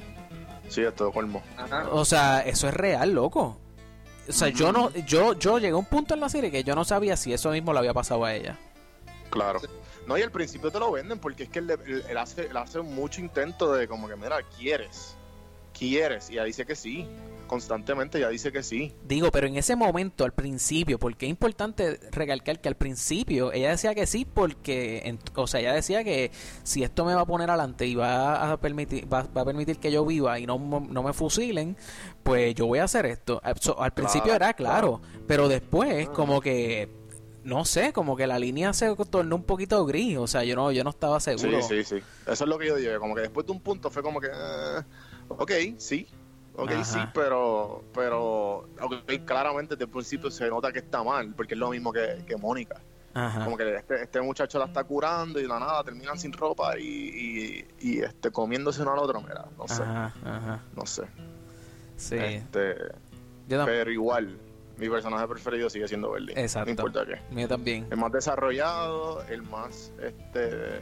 Sí, 0.70 0.82
es 0.82 0.96
todo 0.96 1.12
colmo. 1.12 1.44
Ajá. 1.58 1.88
O 1.91 2.04
sea, 2.06 2.41
eso 2.41 2.68
es 2.68 2.74
real, 2.74 3.12
loco. 3.12 3.60
O 4.28 4.32
sea, 4.32 4.50
yo 4.50 4.72
no, 4.72 4.89
yo, 4.91 5.34
yo 5.34 5.60
llegué 5.60 5.74
a 5.74 5.78
un 5.78 5.86
punto 5.86 6.14
en 6.14 6.22
la 6.22 6.30
serie 6.30 6.50
que 6.50 6.64
yo 6.64 6.76
no 6.76 6.86
sabía 6.86 7.18
si 7.18 7.34
eso 7.34 7.52
mismo 7.52 7.74
le 7.74 7.80
había 7.80 7.94
pasado 7.94 8.24
a 8.24 8.34
ella. 8.34 8.58
Claro. 9.30 9.60
No, 10.08 10.18
y 10.18 10.22
al 10.22 10.32
principio 10.32 10.70
te 10.72 10.80
lo 10.80 10.91
venden 10.91 11.20
porque 11.20 11.43
es 11.43 11.49
que 11.49 11.60
él, 11.60 11.72
él- 11.86 12.04
él 12.10 12.18
hace, 12.18 12.47
él 12.47 12.58
hace 12.58 12.82
mucho 12.82 13.22
intento 13.22 13.72
de 13.74 13.88
como 13.88 14.08
que, 14.08 14.16
mira, 14.16 14.38
quieres, 14.58 15.16
quieres, 15.78 16.30
y 16.30 16.34
ella 16.34 16.43
dice 16.43 16.66
que 16.66 16.76
sí, 16.76 17.08
constantemente 17.47 18.18
ella 18.18 18.30
dice 18.30 18.51
que 18.51 18.64
sí. 18.64 18.93
Digo, 19.08 19.30
pero 19.32 19.47
en 19.47 19.56
ese 19.58 19.76
momento, 19.76 20.24
al 20.26 20.34
principio, 20.34 20.97
porque 20.99 21.26
es 21.26 21.30
importante 21.30 21.99
recalcar 22.12 22.60
que 22.60 22.68
al 22.70 22.76
principio 22.76 23.51
ella 23.54 23.70
decía 23.72 23.93
que 23.93 24.08
sí, 24.08 24.26
porque, 24.26 25.18
o 25.36 25.45
sea, 25.47 25.60
ella 25.60 25.74
decía 25.74 26.04
que 26.04 26.32
si 26.64 26.84
esto 26.84 27.06
me 27.06 27.14
va 27.16 27.22
a 27.22 27.26
poner 27.26 27.49
adelante 27.49 27.86
y 27.86 27.95
va 27.95 28.51
a 28.51 28.60
permitir, 28.60 29.12
va, 29.12 29.24
va 29.36 29.41
a 29.41 29.45
permitir 29.45 29.78
que 29.78 29.91
yo 29.91 30.06
viva 30.06 30.39
y 30.39 30.45
no, 30.47 30.58
no 30.58 31.04
me 31.04 31.14
fusilen, 31.14 31.78
pues 32.24 32.56
yo 32.56 32.66
voy 32.66 32.80
a 32.80 32.86
hacer 32.86 33.06
esto. 33.06 33.41
Al 33.43 33.93
principio 33.93 34.24
Claro, 34.24 34.36
era 34.36 34.54
claro, 34.54 35.01
pero 35.28 35.47
después, 35.47 36.10
como 36.10 36.41
que, 36.41 36.89
no 37.44 37.66
sé, 37.66 37.91
como 37.94 38.16
que 38.16 38.28
la 38.28 38.39
línea 38.39 38.74
se 38.74 38.96
tornó 39.10 39.36
un 39.36 39.44
poquito 39.44 39.86
gris, 39.86 40.18
o 40.18 40.28
sea, 40.28 40.44
yo 40.44 40.56
no, 40.56 40.72
yo 40.72 40.84
no 40.84 40.89
estaba 40.89 41.20
seguro. 41.20 41.62
Sí, 41.62 41.84
sí, 41.84 42.00
sí. 42.00 42.04
Eso 42.26 42.44
es 42.44 42.50
lo 42.50 42.58
que 42.58 42.68
yo 42.68 42.76
digo, 42.76 42.98
como 43.00 43.16
que 43.16 43.22
después 43.22 43.46
de 43.46 43.52
un 43.52 43.60
punto 43.60 43.89
fue 43.89 44.02
como 44.02 44.20
que, 44.22 44.28
eh, 44.28 44.84
ok, 45.28 45.52
sí, 45.78 46.08
ok, 46.56 46.72
Ajá. 46.72 46.84
sí, 46.84 47.00
pero, 47.14 47.84
pero, 47.94 48.68
ok, 48.82 49.26
claramente 49.26 49.76
desde 49.76 49.86
el 49.86 49.91
principio 49.91 50.32
se 50.32 50.48
nota 50.50 50.72
que 50.72 50.80
está 50.80 51.04
mal, 51.04 51.34
porque 51.36 51.54
es 51.54 51.60
lo 51.60 51.70
mismo 51.70 51.91
que, 51.91 52.24
que 52.26 52.38
Mónica. 52.38 52.82
Ajá. 53.16 53.44
Como 53.44 53.58
que 53.58 53.76
este, 53.76 54.02
este 54.02 54.22
muchacho 54.22 54.58
la 54.58 54.66
está 54.66 54.84
curando 54.84 55.38
y 55.39 55.44
de 55.44 55.48
la 55.48 55.60
nada 55.60 55.84
terminan 55.84 56.18
sin 56.18 56.34
ropa 56.34 56.80
y, 56.80 56.84
y, 56.84 57.68
y, 57.80 58.00
este, 58.00 58.32
comiéndose 58.32 58.82
uno 58.82 58.94
al 58.94 59.00
otro, 59.00 59.22
mira, 59.22 59.46
no 59.56 59.68
sé, 59.68 59.84
Ajá, 59.84 60.14
ajá. 60.26 60.64
no 60.76 60.86
sé. 60.86 61.04
Sí. 61.96 62.16
Este, 62.16 62.76
yo 63.48 63.66
pero 63.66 63.91
igual, 63.91 64.39
mi 64.84 64.90
personaje 64.90 65.28
preferido 65.28 65.70
sigue 65.70 65.88
siendo 65.88 66.12
Berlín. 66.12 66.38
Exacto. 66.38 66.66
No 66.66 66.72
importa 66.72 67.06
qué. 67.06 67.34
mío 67.34 67.48
también. 67.48 67.88
El 67.92 67.98
más 67.98 68.12
desarrollado, 68.12 69.24
el 69.30 69.42
más, 69.44 69.92
este, 70.02 70.82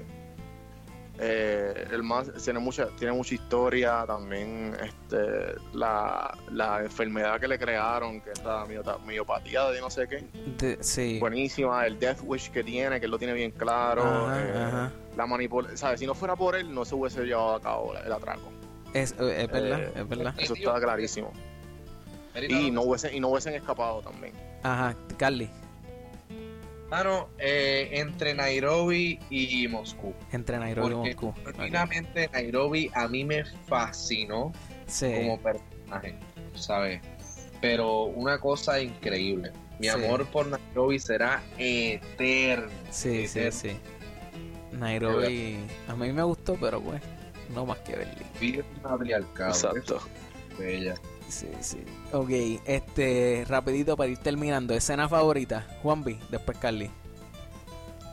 eh, 1.20 1.88
el 1.92 2.02
más, 2.02 2.32
tiene 2.44 2.60
mucha, 2.60 2.88
tiene 2.98 3.14
mucha 3.14 3.36
historia 3.36 4.06
también, 4.08 4.76
este, 4.82 5.54
la, 5.74 6.36
la 6.52 6.82
enfermedad 6.84 7.40
que 7.40 7.48
le 7.48 7.60
crearon, 7.60 8.22
que 8.22 8.32
es 8.32 8.44
la 8.44 8.66
miopatía 9.06 9.70
de 9.70 9.82
no 9.82 9.90
sé 9.92 10.08
qué, 10.08 10.26
De- 10.58 10.82
sí. 10.82 11.20
buenísima, 11.20 11.86
el 11.86 12.00
Death 12.00 12.22
Wish 12.24 12.50
que 12.52 12.64
tiene, 12.64 13.00
que 13.00 13.06
él 13.06 13.12
lo 13.12 13.20
tiene 13.20 13.34
bien 13.34 13.52
claro, 13.52 14.04
Ajá, 14.04 14.42
eh, 14.42 14.64
ajá. 14.66 14.92
la 15.16 15.26
manipulación, 15.28 15.78
¿sabes? 15.78 16.00
Si 16.00 16.08
no 16.08 16.16
fuera 16.16 16.36
por 16.36 16.56
él, 16.56 16.74
no 16.74 16.86
se 16.86 16.96
hubiese 16.96 17.24
llevado 17.26 17.56
a 17.56 17.62
cabo 17.62 17.94
el 18.04 18.12
atraco. 18.12 18.52
Es, 18.94 19.12
eh, 19.20 19.44
es 19.44 19.52
verdad, 19.52 19.80
Eh, 19.82 19.92
es 19.98 20.08
verdad. 20.10 20.34
Eso 20.40 20.54
está 20.56 20.80
clarísimo. 20.80 21.32
Y 22.50 22.72
no 22.72 22.82
hubiesen, 22.84 23.14
y 23.16 23.20
no 23.20 23.30
hubiesen 23.30 23.54
escapado 23.54 24.02
también. 24.02 24.34
Ajá, 24.64 24.96
Carly, 25.18 25.50
Mano, 26.90 27.30
eh, 27.40 27.90
entre 27.94 28.34
Nairobi 28.34 29.18
y 29.30 29.66
Moscú. 29.70 30.14
entre 30.34 30.58
Nairobi 30.60 30.92
y 30.94 30.98
Moscú. 30.98 31.28
Ok. 31.30 31.52
genuinamente 31.56 32.30
Nairobi 32.34 32.92
a 32.94 33.08
mí 33.08 33.24
me 33.24 33.46
fascinó 33.46 34.52
Sí. 34.88 35.10
como 35.16 35.40
personaje, 35.40 36.16
¿sabes? 36.54 37.00
Pero 37.62 38.04
una 38.06 38.40
cosa 38.40 38.82
increíble. 38.82 39.52
Mi 39.80 39.88
Sí. 39.88 39.94
amor 39.94 40.26
por 40.28 40.48
Nairobi 40.48 41.00
será 41.00 41.42
eterno. 41.58 42.70
Sí, 42.90 43.26
sí, 43.26 43.40
eterno. 43.40 43.52
sí. 43.60 43.70
Nairobi, 44.78 45.60
a 45.88 45.96
mí 45.96 46.12
me 46.12 46.24
gustó, 46.24 46.56
pero 46.60 46.82
pues, 46.82 47.02
no 47.54 47.66
más 47.66 47.78
que 47.80 47.96
Berlín. 47.96 48.28
Vive 48.40 48.64
un 48.76 48.82
matriarcado. 48.92 49.52
Exacto. 49.52 50.02
bella. 50.60 50.96
Sí, 51.32 51.48
sí. 51.62 51.84
Ok, 52.12 52.30
este, 52.66 53.46
rapidito 53.48 53.96
para 53.96 54.10
ir 54.12 54.18
terminando. 54.18 54.74
Escena 54.74 55.08
favorita, 55.08 55.66
Juan 55.82 56.04
B, 56.04 56.20
después 56.30 56.58
Carly. 56.58 56.92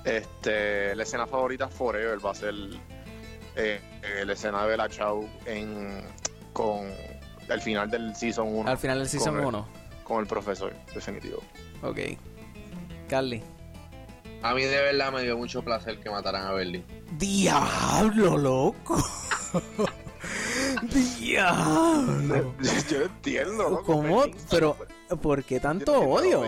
Este, 0.04 0.94
la 0.94 1.02
escena 1.02 1.26
favorita 1.26 1.68
Forever 1.68 2.24
va 2.24 2.30
a 2.30 2.34
ser 2.34 2.54
eh, 3.56 3.80
eh, 4.02 4.24
la 4.24 4.32
escena 4.32 4.62
de 4.62 4.68
Bella 4.68 4.88
Chao 4.88 5.28
en, 5.44 6.02
con 6.52 6.86
el 7.48 7.60
final 7.60 7.90
del 7.90 8.14
Season 8.14 8.46
1 8.48 8.70
Al 8.70 8.78
final 8.78 8.98
del 9.00 9.08
Season 9.08 9.34
Con 9.34 9.40
el- 9.42 9.46
1. 9.48 9.68
con 10.04 10.20
el 10.20 10.26
profesor, 10.26 10.72
definitivo. 10.94 11.42
Ok. 11.82 11.98
Carly. 13.08 13.42
A 14.42 14.54
mí 14.54 14.62
de 14.62 14.80
verdad 14.80 15.10
me 15.12 15.22
dio 15.22 15.36
mucho 15.36 15.62
placer 15.62 15.98
que 15.98 16.08
mataran 16.08 16.46
a 16.46 16.52
Berlín. 16.52 16.84
Diablo, 17.18 18.38
loco. 18.38 18.96
Diablo. 21.18 22.54
Yo 22.88 23.02
entiendo, 23.02 23.70
loco, 23.70 23.84
¿Cómo? 23.84 24.24
Pero, 24.50 24.76
¿por 25.20 25.44
qué 25.44 25.60
tanto 25.60 25.92
no 25.92 26.00
odio? 26.00 26.42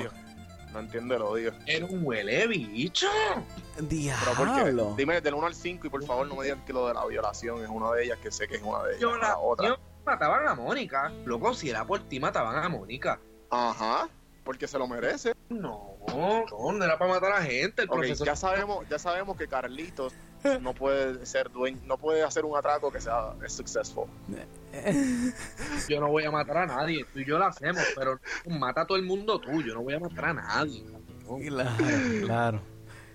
No 0.73 0.79
entiendo 0.79 1.17
el 1.17 1.23
odio. 1.23 1.53
Era 1.67 1.85
un 1.87 2.05
huele 2.07 2.47
bicho. 2.47 3.09
Pero 3.77 3.87
¿por 4.37 4.55
qué? 4.55 4.63
Diablo. 4.63 4.95
Dime 4.97 5.21
del 5.21 5.35
1 5.35 5.47
al 5.49 5.55
5 5.55 5.87
y 5.87 5.91
por 5.91 6.05
favor 6.05 6.27
no 6.29 6.37
me 6.37 6.45
digan 6.45 6.65
que 6.65 6.73
lo 6.73 6.87
de 6.87 6.95
la 6.95 7.05
violación 7.07 7.63
es 7.63 7.69
una 7.69 7.91
de 7.93 8.05
ellas, 8.05 8.19
que 8.23 8.31
sé 8.31 8.47
que 8.47 8.57
es 8.57 8.63
una 8.63 8.83
de 8.85 8.91
ellas. 8.91 9.01
Yo 9.01 9.17
la 9.17 9.29
la, 9.29 9.39
otra. 9.39 9.69
yo- 9.69 9.79
mataban 10.07 10.47
a 10.47 10.55
Mónica. 10.55 11.13
Loco, 11.25 11.55
si 11.55 11.71
era 11.71 11.85
por 11.85 12.01
ti, 12.09 12.21
mataban 12.21 12.57
a 12.63 12.69
Mónica. 12.69 13.21
Ajá, 13.51 14.09
porque 14.45 14.69
se 14.69 14.79
lo 14.79 14.87
merece. 14.87 15.35
No, 15.49 15.97
no 16.09 16.85
era 16.85 16.97
para 16.99 17.15
matar 17.15 17.33
a 17.33 17.43
gente. 17.43 17.83
El 17.83 18.15
ya 18.15 18.37
sabemos, 18.37 18.89
ya 18.89 18.99
sabemos 18.99 19.37
que 19.37 19.49
Carlitos 19.49 20.15
no 20.61 20.75
puede 20.75 21.25
ser 21.27 21.51
dueño, 21.51 21.81
no 21.87 21.97
puede 21.97 22.23
hacer 22.23 22.45
un 22.45 22.57
atraco 22.57 22.91
que 22.91 23.01
sea 23.01 23.35
successful. 23.47 24.07
yo 25.89 26.01
no 26.01 26.09
voy 26.09 26.25
a 26.25 26.31
matar 26.31 26.59
a 26.59 26.67
nadie. 26.67 27.05
Tú 27.13 27.21
y 27.21 27.25
yo 27.25 27.39
lo 27.39 27.47
hacemos, 27.47 27.83
pero 27.95 28.19
mata 28.49 28.83
a 28.83 28.87
todo 28.87 28.99
el 28.99 29.05
mundo 29.05 29.39
tú. 29.41 29.63
Yo 29.63 29.75
no 29.75 29.83
voy 29.83 29.95
a 29.95 30.01
matar 30.01 30.27
a 30.27 30.35
nadie. 30.35 30.85
No. 30.85 31.01
Claro, 31.39 31.71
claro. 32.25 32.61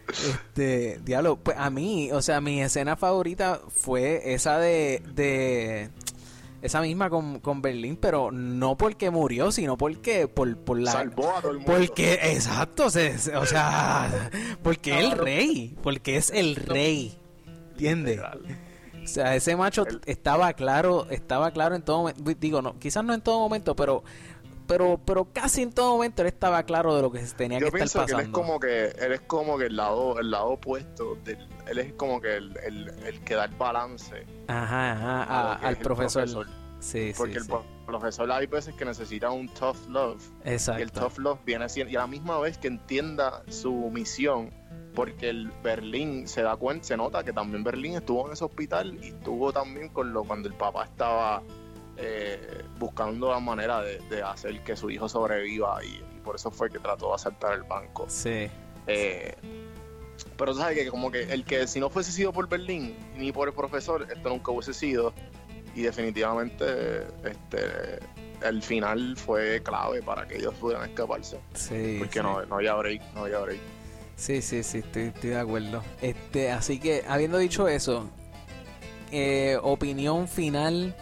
Este, 0.07 0.99
diablo, 1.03 1.37
pues 1.37 1.57
a 1.57 1.69
mí, 1.69 2.11
o 2.11 2.21
sea, 2.21 2.39
mi 2.39 2.61
escena 2.61 2.95
favorita 2.95 3.59
fue 3.69 4.33
esa 4.33 4.59
de, 4.59 5.01
de 5.13 5.89
esa 6.65 6.81
misma 6.81 7.09
con, 7.09 7.39
con 7.39 7.61
Berlín, 7.61 7.97
pero 7.97 8.31
no 8.31 8.77
porque 8.77 9.09
murió, 9.09 9.51
sino 9.51 9.77
porque 9.77 10.27
por, 10.27 10.57
por 10.57 10.79
la... 10.79 10.91
Salvó 10.91 11.29
a 11.35 11.41
todo 11.41 11.51
el 11.51 11.57
mundo. 11.59 11.73
Porque, 11.77 12.13
exacto, 12.23 12.89
se- 12.89 13.17
se- 13.17 13.35
o 13.35 13.45
sea, 13.45 14.29
porque 14.63 14.97
es 14.99 15.05
el 15.05 15.11
rey, 15.11 15.75
porque 15.81 16.17
es 16.17 16.29
el 16.31 16.55
rey, 16.55 17.17
¿entiendes? 17.71 18.19
O 19.03 19.07
sea, 19.07 19.35
ese 19.35 19.55
macho 19.55 19.85
El- 19.87 20.01
estaba 20.07 20.51
claro, 20.53 21.07
estaba 21.11 21.51
claro 21.51 21.75
en 21.75 21.83
todo 21.83 21.97
momento, 21.99 22.23
digo, 22.39 22.61
no, 22.61 22.79
quizás 22.79 23.03
no 23.03 23.13
en 23.13 23.21
todo 23.21 23.39
momento, 23.39 23.75
pero 23.75 24.03
pero 24.67 24.99
pero 25.05 25.25
casi 25.31 25.61
en 25.63 25.71
todo 25.71 25.93
momento 25.93 26.21
él 26.21 26.27
estaba 26.27 26.63
claro 26.63 26.95
de 26.95 27.01
lo 27.01 27.11
que 27.11 27.25
se 27.25 27.35
tenía 27.35 27.59
Yo 27.59 27.67
que 27.67 27.71
pienso 27.73 27.99
estar 28.01 28.05
que 28.05 28.11
él 28.13 28.19
es 28.19 28.25
pasando. 28.31 28.41
como 28.47 28.59
que 28.59 28.85
él 28.87 29.11
es 29.13 29.21
como 29.21 29.57
que 29.57 29.65
el 29.65 29.75
lado 29.75 30.19
el 30.19 30.31
lado 30.31 30.47
opuesto 30.49 31.15
del, 31.23 31.47
él 31.67 31.77
es 31.79 31.93
como 31.93 32.19
que 32.21 32.35
el, 32.37 32.57
el, 32.65 32.89
el 33.05 33.19
que 33.21 33.35
da 33.35 33.45
el 33.45 33.55
balance 33.55 34.25
Ajá, 34.47 34.91
ajá, 34.91 35.23
a 35.23 35.53
al 35.55 35.77
profesor. 35.77 36.23
profesor. 36.23 36.47
Sí, 36.79 37.13
porque 37.17 37.33
sí, 37.33 37.39
el 37.39 37.45
sí. 37.45 37.51
profesor 37.85 38.31
hay 38.31 38.45
veces 38.47 38.75
que 38.75 38.85
necesita 38.85 39.31
un 39.31 39.47
tough 39.49 39.77
love 39.89 40.21
y 40.43 40.47
el 40.49 40.53
Exacto. 40.53 40.99
tough 40.99 41.17
love 41.19 41.39
viene 41.45 41.67
siendo 41.69 41.91
y 41.91 41.95
a 41.95 41.99
la 42.01 42.07
misma 42.07 42.37
vez 42.39 42.57
que 42.57 42.67
entienda 42.67 43.41
su 43.49 43.71
misión 43.91 44.51
porque 44.93 45.29
el 45.29 45.51
Berlín 45.63 46.27
se 46.27 46.41
da 46.43 46.55
cuenta 46.57 46.85
se 46.85 46.95
nota 46.97 47.23
que 47.23 47.33
también 47.33 47.63
Berlín 47.63 47.95
estuvo 47.95 48.27
en 48.27 48.33
ese 48.33 48.43
hospital 48.45 48.99
y 49.01 49.07
estuvo 49.07 49.51
también 49.51 49.89
con 49.89 50.13
lo 50.13 50.23
cuando 50.25 50.47
el 50.47 50.53
papá 50.53 50.83
estaba 50.85 51.41
eh, 51.97 52.63
buscando 52.77 53.31
la 53.31 53.39
manera 53.39 53.81
de, 53.81 53.99
de 54.09 54.21
hacer 54.21 54.63
que 54.63 54.75
su 54.75 54.89
hijo 54.89 55.07
sobreviva 55.07 55.83
y, 55.83 56.03
y 56.15 56.19
por 56.23 56.35
eso 56.35 56.51
fue 56.51 56.69
que 56.69 56.79
trató 56.79 57.09
de 57.09 57.15
asaltar 57.15 57.53
el 57.53 57.63
banco 57.63 58.05
Sí. 58.09 58.49
Eh, 58.87 59.35
pero 60.37 60.53
tú 60.53 60.59
sabes 60.59 60.77
que 60.77 60.89
como 60.89 61.11
que 61.11 61.23
el 61.23 61.45
que 61.45 61.67
si 61.67 61.79
no 61.79 61.89
fuese 61.89 62.11
sido 62.11 62.31
por 62.31 62.47
Berlín 62.47 62.95
ni 63.17 63.31
por 63.31 63.47
el 63.47 63.53
profesor, 63.53 64.07
esto 64.11 64.29
nunca 64.29 64.51
hubiese 64.51 64.73
sido. 64.73 65.13
Y 65.73 65.81
definitivamente 65.81 67.05
este 67.23 67.99
el 68.41 68.61
final 68.61 69.15
fue 69.17 69.61
clave 69.63 70.01
para 70.01 70.27
que 70.27 70.37
ellos 70.37 70.53
pudieran 70.55 70.89
escaparse. 70.89 71.39
Sí. 71.53 71.97
Porque 71.99 72.19
sí. 72.19 72.23
no, 72.23 72.45
no 72.45 72.55
había 72.55 72.75
break, 72.75 73.01
no 73.13 73.21
había 73.21 73.39
break. 73.39 73.59
Sí, 74.15 74.41
sí, 74.41 74.63
sí, 74.63 74.79
estoy, 74.79 75.03
estoy 75.03 75.31
de 75.31 75.39
acuerdo. 75.39 75.83
Este, 76.01 76.51
así 76.51 76.79
que, 76.79 77.03
habiendo 77.07 77.37
dicho 77.37 77.67
eso, 77.67 78.09
eh, 79.11 79.57
opinión 79.61 80.27
final 80.27 80.95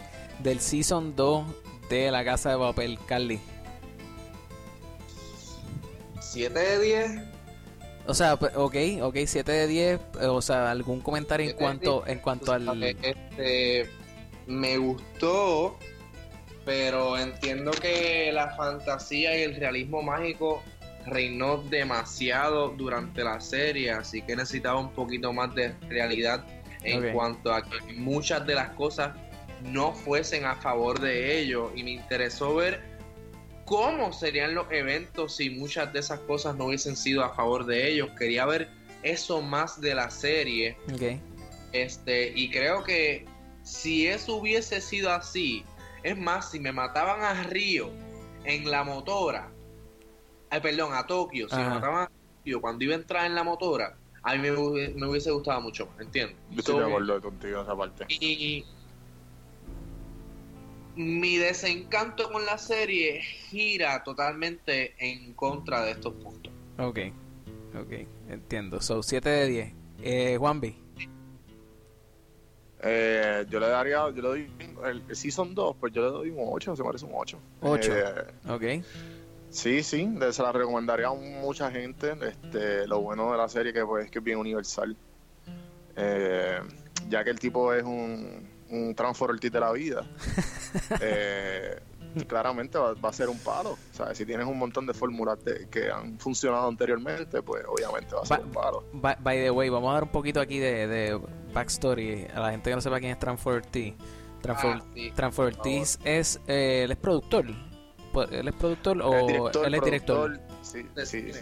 del 0.44 0.60
Season 0.60 1.16
2 1.16 1.46
de 1.88 2.10
La 2.10 2.22
Casa 2.22 2.50
de 2.50 2.58
Papel, 2.58 2.98
Carly. 3.06 3.40
7 6.20 6.58
de 6.58 6.80
10. 6.80 7.10
O 8.06 8.12
sea, 8.12 8.34
ok, 8.34 8.76
ok, 9.00 9.16
7 9.26 9.50
de 9.50 9.66
10, 9.66 10.00
eh, 10.20 10.26
o 10.26 10.42
sea, 10.42 10.70
algún 10.70 11.00
comentario 11.00 11.48
en 11.48 11.56
cuanto, 11.56 12.06
en 12.06 12.18
cuanto 12.18 12.52
al... 12.52 12.82
Este, 12.82 13.88
me 14.46 14.76
gustó, 14.76 15.78
pero 16.66 17.16
entiendo 17.16 17.70
que 17.70 18.30
la 18.30 18.54
fantasía 18.54 19.38
y 19.38 19.44
el 19.44 19.56
realismo 19.56 20.02
mágico 20.02 20.62
reinó 21.06 21.56
demasiado 21.56 22.68
durante 22.68 23.24
la 23.24 23.40
serie, 23.40 23.92
así 23.92 24.20
que 24.20 24.36
necesitaba 24.36 24.78
un 24.78 24.92
poquito 24.92 25.32
más 25.32 25.54
de 25.54 25.74
realidad 25.88 26.44
en 26.82 27.14
cuanto 27.14 27.54
a 27.54 27.62
que 27.62 27.94
muchas 27.94 28.46
de 28.46 28.54
las 28.54 28.70
cosas 28.70 29.12
no 29.64 29.92
fuesen 29.94 30.44
a 30.44 30.56
favor 30.56 31.00
de 31.00 31.40
ellos 31.40 31.72
y 31.74 31.82
me 31.82 31.92
interesó 31.92 32.54
ver 32.54 32.82
cómo 33.64 34.12
serían 34.12 34.54
los 34.54 34.70
eventos 34.70 35.36
si 35.36 35.50
muchas 35.50 35.92
de 35.92 36.00
esas 36.00 36.20
cosas 36.20 36.54
no 36.56 36.66
hubiesen 36.66 36.96
sido 36.96 37.24
a 37.24 37.34
favor 37.34 37.64
de 37.64 37.88
ellos. 37.90 38.10
Quería 38.18 38.44
ver 38.46 38.68
eso 39.02 39.40
más 39.40 39.80
de 39.80 39.94
la 39.94 40.10
serie. 40.10 40.76
Ok, 40.92 41.18
Este, 41.72 42.32
y 42.36 42.50
creo 42.50 42.84
que 42.84 43.26
si 43.62 44.06
eso 44.06 44.36
hubiese 44.36 44.80
sido 44.80 45.10
así, 45.10 45.64
es 46.02 46.16
más, 46.16 46.50
si 46.50 46.60
me 46.60 46.70
mataban 46.72 47.22
a 47.22 47.42
Río 47.44 47.90
en 48.44 48.70
la 48.70 48.84
motora, 48.84 49.50
ay, 50.50 50.60
perdón, 50.60 50.92
a 50.94 51.06
Tokio, 51.06 51.48
si 51.48 51.54
Ajá. 51.56 51.64
me 51.64 51.74
mataban 51.76 52.02
a 52.04 52.10
Tokio 52.38 52.60
cuando 52.60 52.84
iba 52.84 52.94
a 52.94 52.98
entrar 52.98 53.24
en 53.26 53.34
la 53.34 53.42
motora, 53.42 53.96
a 54.22 54.34
mí 54.34 54.38
me, 54.42 54.50
hubiese- 54.52 54.94
me 54.94 55.06
hubiese 55.08 55.30
gustado 55.30 55.60
mucho, 55.62 55.88
¿entiendes? 55.98 56.36
Yo 56.50 56.58
estoy 56.60 56.74
So, 56.74 56.80
de 56.80 56.86
acuerdo 56.86 57.20
contigo 57.22 57.56
en 57.56 57.62
esa 57.64 57.76
parte. 57.76 58.04
y 58.08 58.64
mi 60.96 61.36
desencanto 61.36 62.30
con 62.30 62.44
la 62.46 62.58
serie 62.58 63.20
gira 63.22 64.02
totalmente 64.04 64.94
en 64.98 65.34
contra 65.34 65.82
de 65.84 65.92
estos 65.92 66.14
puntos. 66.14 66.52
ok, 66.78 66.98
ok, 67.80 67.92
entiendo. 68.28 68.80
So, 68.80 69.02
7 69.02 69.28
de 69.28 69.46
10. 69.48 69.72
Eh, 70.02 70.36
Juanvi. 70.38 70.76
Eh, 72.86 73.46
yo 73.48 73.60
le 73.60 73.68
daría, 73.68 74.10
yo 74.10 74.22
le 74.22 74.28
doy, 74.28 74.50
el, 74.84 75.02
el 75.08 75.16
Season 75.16 75.54
2, 75.54 75.76
pues 75.80 75.92
yo 75.92 76.02
le 76.02 76.08
doy 76.08 76.30
un 76.30 76.38
8, 76.40 76.76
se 76.76 76.82
merece 76.82 77.06
un 77.06 77.12
8. 77.14 77.38
Ocho. 77.62 77.92
Eh, 77.96 78.14
Ok, 78.48 78.84
Sí, 79.50 79.84
sí, 79.84 80.04
de- 80.18 80.32
se 80.32 80.42
la 80.42 80.50
recomendaría 80.50 81.06
a 81.06 81.14
mucha 81.14 81.70
gente. 81.70 82.12
Este, 82.20 82.88
lo 82.88 83.00
bueno 83.00 83.30
de 83.30 83.38
la 83.38 83.48
serie 83.48 83.72
que 83.72 83.84
pues, 83.86 84.06
es 84.06 84.10
que 84.10 84.18
es 84.18 84.24
bien 84.24 84.38
universal. 84.38 84.96
Eh, 85.96 86.58
ya 87.08 87.22
que 87.22 87.30
el 87.30 87.38
tipo 87.38 87.72
es 87.72 87.84
un, 87.84 88.48
un 88.74 88.94
Transfer 88.94 89.30
de 89.38 89.60
la 89.60 89.72
vida. 89.72 90.04
eh, 91.00 91.78
claramente 92.28 92.78
va, 92.78 92.94
va 92.94 93.08
a 93.08 93.12
ser 93.12 93.28
un 93.28 93.38
palo. 93.38 93.70
O 93.72 93.78
sea, 93.94 94.14
si 94.14 94.24
tienes 94.24 94.46
un 94.46 94.58
montón 94.58 94.86
de 94.86 94.94
fórmulas 94.94 95.42
de- 95.44 95.68
que 95.68 95.90
han 95.90 96.18
funcionado 96.18 96.68
anteriormente, 96.68 97.42
pues 97.42 97.64
obviamente 97.68 98.14
va 98.14 98.22
a 98.22 98.26
ser 98.26 98.40
un 98.40 98.50
palo. 98.52 98.84
By, 98.92 99.16
by 99.20 99.36
the 99.38 99.50
way, 99.50 99.68
vamos 99.68 99.90
a 99.90 99.94
dar 99.94 100.02
un 100.04 100.10
poquito 100.10 100.40
aquí 100.40 100.58
de, 100.58 100.86
de 100.86 101.20
backstory 101.52 102.26
a 102.34 102.40
la 102.40 102.50
gente 102.50 102.70
que 102.70 102.76
no 102.76 102.80
sepa 102.82 103.00
quién 103.00 103.12
es 103.12 103.18
Transfer 103.18 103.54
Ortiz. 103.54 103.94
Transfer, 104.42 104.70
Ah, 104.76 104.84
sí. 104.94 105.10
Transfer 105.14 105.44
Ortiz 105.46 105.98
es, 106.04 106.40
eh, 106.46 106.82
él 106.84 106.92
es 106.92 106.98
productor. 106.98 107.46
¿Él 108.30 108.46
es 108.46 108.54
productor 108.54 109.02
o 109.02 109.28
él 109.64 109.74
es 109.74 109.82
director? 109.82 110.38
Sí, 110.62 110.86
sí. 111.04 111.32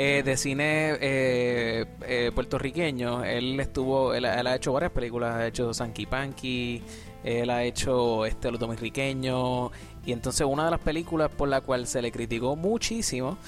Eh, 0.00 0.22
de 0.22 0.36
cine 0.36 0.96
eh, 1.00 1.84
eh, 2.06 2.30
puertorriqueño. 2.32 3.24
Él 3.24 3.58
estuvo, 3.58 4.14
él, 4.14 4.26
él 4.26 4.46
ha 4.46 4.54
hecho 4.54 4.72
varias 4.72 4.92
películas, 4.92 5.34
ha 5.34 5.46
hecho 5.48 5.74
Sanky 5.74 6.06
Panky, 6.06 6.80
él 7.24 7.50
ha 7.50 7.64
hecho 7.64 8.24
este 8.24 8.48
Los 8.52 8.60
Dominiqueños. 8.60 9.72
Y 10.06 10.12
entonces 10.12 10.46
una 10.48 10.66
de 10.66 10.70
las 10.70 10.78
películas 10.78 11.32
por 11.36 11.48
la 11.48 11.62
cual 11.62 11.88
se 11.88 12.00
le 12.00 12.12
criticó 12.12 12.54
muchísimo 12.54 13.38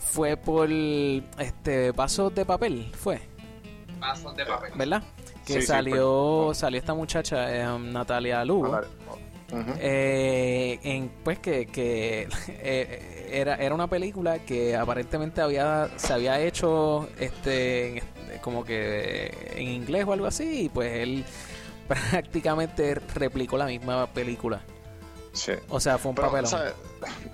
fue 0.00 0.36
por 0.36 0.68
este 0.68 1.92
Pasos 1.92 2.34
de 2.34 2.44
Papel, 2.44 2.90
fue. 2.92 3.20
Pasos 4.00 4.34
de 4.34 4.44
papel. 4.46 4.72
¿verdad? 4.74 5.04
Que 5.46 5.52
Sí, 5.52 5.60
sí, 5.60 5.66
salió, 5.68 6.50
salió 6.54 6.80
esta 6.80 6.94
muchacha, 6.94 7.54
eh, 7.54 7.78
Natalia 7.78 8.44
Lugo, 8.44 8.80
Eh, 9.80 10.78
en, 10.82 11.10
pues 11.24 11.38
que, 11.38 11.66
que 11.66 12.28
eh, 12.48 13.28
era, 13.32 13.56
era 13.56 13.74
una 13.74 13.86
película 13.88 14.38
que 14.40 14.76
aparentemente 14.76 15.40
había 15.40 15.88
se 15.96 16.12
había 16.12 16.40
hecho 16.40 17.08
este 17.18 17.98
en- 17.98 18.04
como 18.42 18.64
que 18.64 19.34
en 19.56 19.68
inglés 19.68 20.04
o 20.06 20.12
algo 20.12 20.26
así 20.26 20.62
y 20.64 20.68
pues 20.68 20.92
él 20.94 21.24
prácticamente 21.88 22.94
replicó 23.14 23.56
la 23.58 23.66
misma 23.66 24.06
película. 24.06 24.60
Sí. 25.32 25.52
O 25.68 25.78
sea, 25.78 25.96
fue 25.98 26.10
un. 26.12 26.46
¿sabes? 26.46 26.74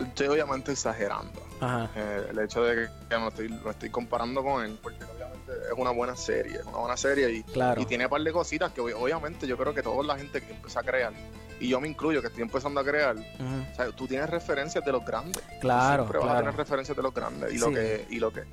Estoy 0.01 0.27
obviamente 0.29 0.73
exagerando. 0.73 1.43
Ajá. 1.61 1.91
Eh, 1.97 2.27
el 2.31 2.39
hecho 2.41 2.63
de 2.63 2.89
que, 3.09 3.19
me, 3.19 3.29
estoy, 3.29 3.49
me 3.49 3.71
estoy 3.71 3.89
comparando 3.89 4.43
con 4.43 4.63
él, 4.65 4.79
porque 4.83 5.03
obviamente 5.05 5.53
es 5.73 5.79
una 5.79 5.91
buena 5.91 6.15
serie, 6.15 6.57
es 6.57 6.65
una 6.67 6.77
buena 6.79 6.97
serie 6.99 7.31
y, 7.31 7.43
Claro. 7.45 7.81
y 7.81 7.87
tiene 7.87 8.05
un 8.05 8.11
par 8.11 8.21
de 8.21 8.33
cositas 8.33 8.71
que 8.73 8.83
ob- 8.83 8.95
obviamente 8.95 9.47
yo 9.47 9.57
creo 9.57 9.73
que 9.73 9.83
toda 9.83 10.03
la 10.05 10.19
gente 10.19 10.43
que 10.43 10.53
empieza 10.53 10.81
a 10.81 10.83
crear, 10.83 11.15
y 11.61 11.69
yo 11.69 11.81
me 11.81 11.89
incluyo 11.89 12.21
que 12.21 12.29
estoy 12.29 12.43
empezando 12.43 12.81
a 12.81 12.85
crear, 12.85 13.17
o 13.17 13.75
sea, 13.75 13.87
tú 13.93 14.07
tienes 14.07 14.29
referencias 14.29 14.85
de 14.85 14.93
los 14.93 15.05
grandes. 15.05 15.43
Claro, 15.61 16.05
siempre 16.05 16.19
vas 16.27 16.37
a 16.37 16.39
tener 16.41 16.57
referencias 16.57 16.97
de 16.97 17.03
los 17.03 17.15
grandes 17.15 17.53
y 17.53 17.59
lo 17.59 17.71
que 17.71 18.07
y 18.11 18.19
lo 18.21 18.33
que 18.33 18.45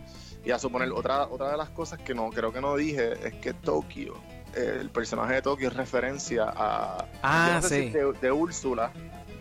y 0.46 0.52
a 0.52 0.60
suponer 0.60 0.92
otra 0.92 1.28
otra 1.28 1.52
de 1.52 1.58
las 1.58 1.70
cosas 1.70 2.00
que 2.00 2.14
no 2.14 2.30
creo 2.30 2.52
que 2.52 2.62
no 2.62 2.76
dije 2.76 3.14
es 3.28 3.34
que 3.36 3.54
Tokio 3.54 4.16
eh, 4.56 4.78
el 4.82 4.90
personaje 4.90 5.36
de 5.36 5.42
Tokio 5.42 5.70
es 5.70 5.76
referencia 5.76 6.46
a 6.56 7.06
Ah, 7.22 7.46
yo 7.50 7.54
no 7.56 7.62
sé 7.62 7.70
sí. 7.70 7.88
si 7.88 7.90
de, 7.94 8.14
de 8.22 8.32
Úrsula 8.32 8.92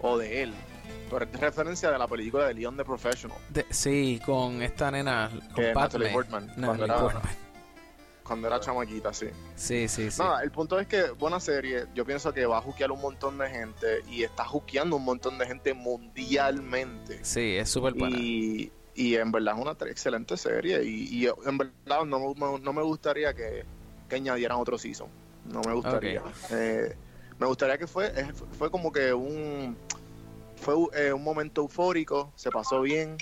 o 0.00 0.16
de 0.18 0.42
él 0.44 0.54
pero 1.10 1.24
es 1.26 1.40
referencia 1.40 1.90
de 1.90 1.98
la 1.98 2.06
película 2.08 2.46
de 2.46 2.54
Leon 2.54 2.76
the 2.76 2.84
Professional 2.84 3.36
De- 3.50 3.66
sí, 3.70 4.20
con 4.24 4.62
esta 4.62 4.90
nena, 4.90 5.28
con 5.54 5.64
Padme. 5.64 5.74
Natalie 5.74 6.08
Portman 6.10 6.52
Natalie 6.56 6.86
Portman. 6.94 7.22
Cuando 8.32 8.46
era 8.48 8.60
chamaquita 8.60 9.12
sí. 9.12 9.26
Sí, 9.54 9.88
sí, 9.88 10.10
sí. 10.10 10.22
Nada, 10.22 10.42
el 10.42 10.50
punto 10.50 10.80
es 10.80 10.86
que 10.86 11.10
buena 11.10 11.38
serie, 11.38 11.84
yo 11.94 12.06
pienso 12.06 12.32
que 12.32 12.46
va 12.46 12.56
a 12.58 12.62
juquear 12.62 12.90
un 12.90 13.00
montón 13.02 13.36
de 13.36 13.50
gente 13.50 14.00
y 14.10 14.22
está 14.22 14.44
juqueando 14.46 14.96
un 14.96 15.04
montón 15.04 15.36
de 15.36 15.46
gente 15.46 15.74
mundialmente. 15.74 17.18
Sí, 17.22 17.56
es 17.56 17.68
súper 17.68 17.92
buena. 17.92 18.16
Y, 18.18 18.72
y 18.94 19.16
en 19.16 19.30
verdad 19.30 19.54
es 19.54 19.60
una 19.60 19.72
excelente 19.90 20.38
serie. 20.38 20.82
Y, 20.82 21.24
y 21.24 21.26
en 21.26 21.58
verdad 21.58 22.06
no, 22.06 22.34
me- 22.34 22.58
no 22.58 22.72
me 22.72 22.82
gustaría 22.82 23.34
que, 23.34 23.64
que 24.08 24.16
añadieran 24.16 24.58
otro 24.58 24.78
season. 24.78 25.08
No 25.44 25.60
me 25.60 25.74
gustaría. 25.74 26.22
Eh, 26.50 26.96
me 27.38 27.46
gustaría 27.46 27.76
que 27.76 27.86
fue, 27.86 28.12
fue 28.58 28.70
como 28.70 28.90
que 28.92 29.12
un 29.12 29.76
fue 30.56 30.74
eh, 30.94 31.12
un 31.12 31.22
momento 31.22 31.60
eufórico, 31.60 32.32
se 32.36 32.50
pasó 32.50 32.80
bien, 32.80 33.18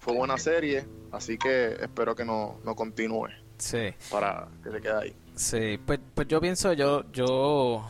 fue 0.00 0.14
buena 0.14 0.38
serie, 0.38 0.86
así 1.12 1.36
que 1.36 1.76
espero 1.80 2.14
que 2.14 2.24
no, 2.24 2.60
no 2.64 2.74
continúe 2.76 3.28
Sí. 3.64 3.94
para 4.10 4.48
que 4.62 4.70
se 4.70 4.80
quede 4.80 4.92
ahí. 4.92 5.16
Sí, 5.34 5.80
pues, 5.84 5.98
pues 6.14 6.28
yo 6.28 6.40
pienso, 6.40 6.72
yo, 6.74 7.10
yo, 7.12 7.84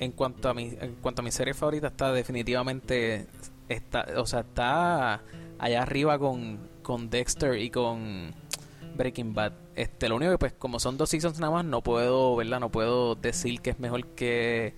en 0.00 0.12
cuanto 0.12 0.48
a 0.48 0.54
mi 0.54 0.76
en 0.80 0.96
cuanto 0.96 1.22
a 1.22 1.24
mi 1.24 1.30
serie 1.30 1.54
favorita 1.54 1.88
está 1.88 2.12
definitivamente 2.12 3.26
está 3.68 4.06
o 4.16 4.26
sea 4.26 4.40
está 4.40 5.22
allá 5.58 5.82
arriba 5.82 6.18
con, 6.18 6.58
con 6.82 7.10
Dexter 7.10 7.58
y 7.58 7.70
con 7.70 8.34
Breaking 8.96 9.34
Bad 9.34 9.52
este 9.76 10.08
lo 10.08 10.16
único 10.16 10.32
que 10.32 10.38
pues 10.38 10.52
como 10.54 10.80
son 10.80 10.96
dos 10.96 11.10
seasons 11.10 11.38
nada 11.38 11.52
más 11.52 11.64
no 11.64 11.82
puedo 11.82 12.34
verdad 12.34 12.60
no 12.60 12.70
puedo 12.70 13.14
decir 13.14 13.60
que 13.60 13.70
es 13.70 13.78
mejor 13.78 14.06
que 14.08 14.74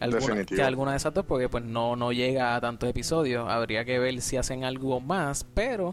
alguna, 0.00 0.44
que 0.44 0.62
alguna 0.62 0.92
de 0.92 0.96
esas 0.96 1.12
dos 1.12 1.26
porque 1.26 1.48
pues 1.48 1.64
no 1.64 1.96
no 1.96 2.12
llega 2.12 2.54
a 2.54 2.60
tantos 2.60 2.88
episodios 2.88 3.48
habría 3.48 3.84
que 3.84 3.98
ver 3.98 4.20
si 4.22 4.36
hacen 4.36 4.64
algo 4.64 5.00
más 5.00 5.44
pero 5.54 5.92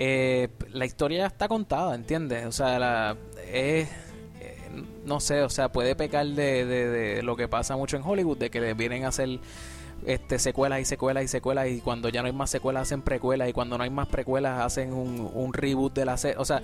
eh, 0.00 0.48
la 0.72 0.86
historia 0.86 1.18
ya 1.18 1.26
está 1.26 1.48
contada 1.48 1.94
¿entiendes? 1.94 2.46
o 2.46 2.52
sea 2.52 2.78
la 2.78 3.16
es 3.52 3.88
eh, 4.40 4.56
no 5.04 5.18
sé, 5.20 5.42
o 5.42 5.50
sea, 5.50 5.72
puede 5.72 5.96
pecar 5.96 6.26
de, 6.26 6.64
de, 6.64 6.88
de 6.88 7.22
lo 7.22 7.36
que 7.36 7.48
pasa 7.48 7.76
mucho 7.76 7.96
en 7.96 8.02
Hollywood, 8.04 8.38
de 8.38 8.50
que 8.50 8.60
le 8.60 8.74
vienen 8.74 9.04
a 9.04 9.08
hacer 9.08 9.40
este 10.06 10.38
secuelas 10.38 10.80
y 10.80 10.84
secuelas 10.84 11.24
y 11.24 11.28
secuelas 11.28 11.68
y 11.68 11.80
cuando 11.80 12.08
ya 12.08 12.22
no 12.22 12.26
hay 12.26 12.32
más 12.32 12.50
secuelas 12.50 12.82
hacen 12.82 13.02
precuelas 13.02 13.48
y 13.48 13.52
cuando 13.52 13.76
no 13.76 13.82
hay 13.82 13.90
más 13.90 14.06
precuelas 14.06 14.60
hacen 14.60 14.92
un, 14.92 15.28
un 15.34 15.52
reboot 15.52 15.92
de 15.92 16.04
la 16.04 16.16
serie, 16.16 16.36
o 16.38 16.44
sea, 16.44 16.62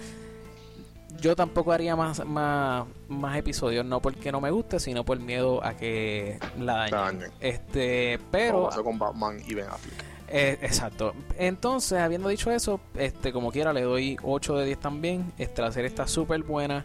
yo 1.21 1.35
tampoco 1.35 1.73
haría 1.73 1.97
más, 1.97 2.25
más, 2.25 2.87
más 3.09 3.37
episodios, 3.39 3.85
no 3.85 4.01
porque 4.01 4.31
no 4.31 4.41
me 4.41 4.51
guste, 4.51 4.79
sino 4.79 5.05
por 5.05 5.19
miedo 5.19 5.65
a 5.65 5.75
que 5.75 6.39
la 6.59 6.89
dañen. 6.91 7.31
Este, 7.41 8.19
Como 8.19 8.31
pero 8.31 8.65
pasó 8.69 8.85
con 8.85 8.99
Batman 8.99 9.39
y 9.47 9.55
Ben 9.55 9.67
Affleck. 9.67 10.14
Eh, 10.37 10.59
exacto. 10.63 11.15
Entonces, 11.39 12.01
habiendo 12.01 12.29
dicho 12.29 12.51
eso, 12.51 12.81
este, 12.97 13.33
como 13.33 13.53
quiera, 13.53 13.73
le 13.73 13.83
doy 13.83 14.17
8 14.21 14.57
de 14.57 14.67
10 14.67 14.81
también. 14.81 15.33
Este, 15.39 15.63
la 15.63 15.71
serie 15.71 15.87
está 15.87 16.09
súper 16.09 16.43
buena. 16.43 16.85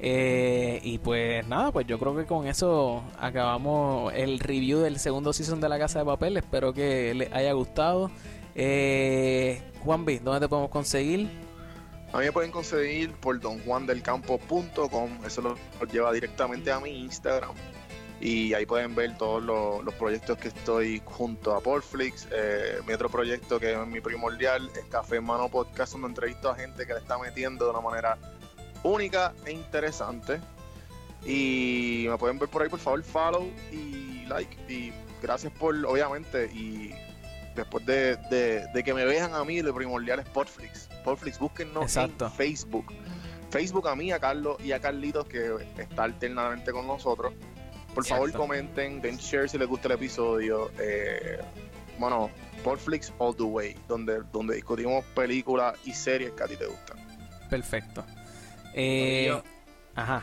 Eh, 0.00 0.80
y 0.82 0.98
pues 0.98 1.46
nada, 1.46 1.70
pues 1.70 1.86
yo 1.86 1.98
creo 1.98 2.16
que 2.16 2.24
con 2.24 2.46
eso 2.46 3.02
acabamos 3.18 4.12
el 4.14 4.40
review 4.40 4.80
del 4.80 4.98
segundo 4.98 5.32
season 5.32 5.60
de 5.60 5.68
La 5.68 5.78
Casa 5.78 6.00
de 6.00 6.04
Papel. 6.06 6.36
Espero 6.36 6.72
que 6.72 7.14
les 7.14 7.32
haya 7.32 7.52
gustado. 7.52 8.10
Eh, 8.56 9.62
Juan 9.84 10.04
B, 10.04 10.18
¿dónde 10.18 10.40
te 10.40 10.48
podemos 10.48 10.70
conseguir? 10.70 11.30
A 12.12 12.18
mí 12.18 12.24
me 12.24 12.32
pueden 12.32 12.50
conseguir 12.50 13.12
por 13.12 13.38
donjuandelcampo.com. 13.38 15.10
Eso 15.24 15.42
lo, 15.42 15.56
lleva 15.86 16.12
directamente 16.12 16.72
a 16.72 16.80
mi 16.80 17.04
Instagram. 17.04 17.54
Y 18.20 18.52
ahí 18.54 18.66
pueden 18.66 18.94
ver 18.96 19.16
todos 19.16 19.40
los, 19.42 19.84
los 19.84 19.94
proyectos 19.94 20.36
que 20.38 20.48
estoy 20.48 21.00
junto 21.04 21.54
a 21.54 21.60
Porflix. 21.60 22.26
Eh, 22.32 22.78
mi 22.86 22.92
otro 22.92 23.08
proyecto 23.08 23.60
que 23.60 23.72
es 23.80 23.86
mi 23.86 24.00
primordial 24.00 24.68
es 24.74 24.84
Café 24.86 25.16
en 25.16 25.24
Mano 25.24 25.48
Podcast, 25.48 25.92
donde 25.92 26.08
entrevisto 26.08 26.50
a 26.50 26.56
gente 26.56 26.84
que 26.84 26.94
le 26.94 26.98
está 26.98 27.16
metiendo 27.18 27.64
de 27.66 27.70
una 27.70 27.80
manera 27.80 28.18
única 28.82 29.32
e 29.46 29.52
interesante. 29.52 30.40
Y 31.24 32.06
me 32.08 32.16
pueden 32.18 32.38
ver 32.38 32.48
por 32.48 32.62
ahí, 32.62 32.68
por 32.68 32.78
favor, 32.80 33.02
follow 33.02 33.48
y 33.72 34.24
like. 34.26 34.56
Y 34.72 34.92
gracias 35.22 35.52
por, 35.52 35.74
obviamente, 35.86 36.46
y 36.52 36.92
después 37.54 37.84
de, 37.86 38.16
de- 38.30 38.66
de 38.72 38.84
que 38.84 38.94
me 38.94 39.04
vean 39.04 39.34
a 39.34 39.44
mí, 39.44 39.60
lo 39.62 39.74
primordial 39.74 40.20
es 40.20 40.28
Porflix. 40.28 40.88
Porflix, 41.04 41.38
búsquennos 41.38 41.84
Exacto. 41.84 42.26
en 42.26 42.32
Facebook. 42.32 42.86
Facebook 43.50 43.88
a 43.88 43.96
mí, 43.96 44.12
a 44.12 44.18
Carlos 44.18 44.56
y 44.62 44.72
a 44.72 44.80
Carlitos, 44.80 45.26
que 45.26 45.56
está 45.78 46.04
alternadamente 46.04 46.70
con 46.72 46.86
nosotros. 46.86 47.32
Por 47.98 48.06
favor, 48.06 48.32
comenten, 48.32 49.00
den 49.00 49.16
share 49.16 49.48
si 49.48 49.58
les 49.58 49.66
gusta 49.66 49.88
el 49.88 49.94
episodio. 49.94 50.70
Eh, 50.78 51.40
bueno, 51.98 52.30
Porflix 52.62 53.12
All 53.18 53.34
the 53.34 53.42
Way, 53.42 53.76
donde, 53.88 54.22
donde 54.32 54.54
discutimos 54.54 55.04
películas 55.16 55.76
y 55.84 55.92
series 55.92 56.30
que 56.30 56.42
a 56.44 56.46
ti 56.46 56.56
te 56.56 56.66
gustan. 56.66 56.96
Perfecto. 57.50 58.04
Eh, 58.74 59.36
ajá. 59.96 60.22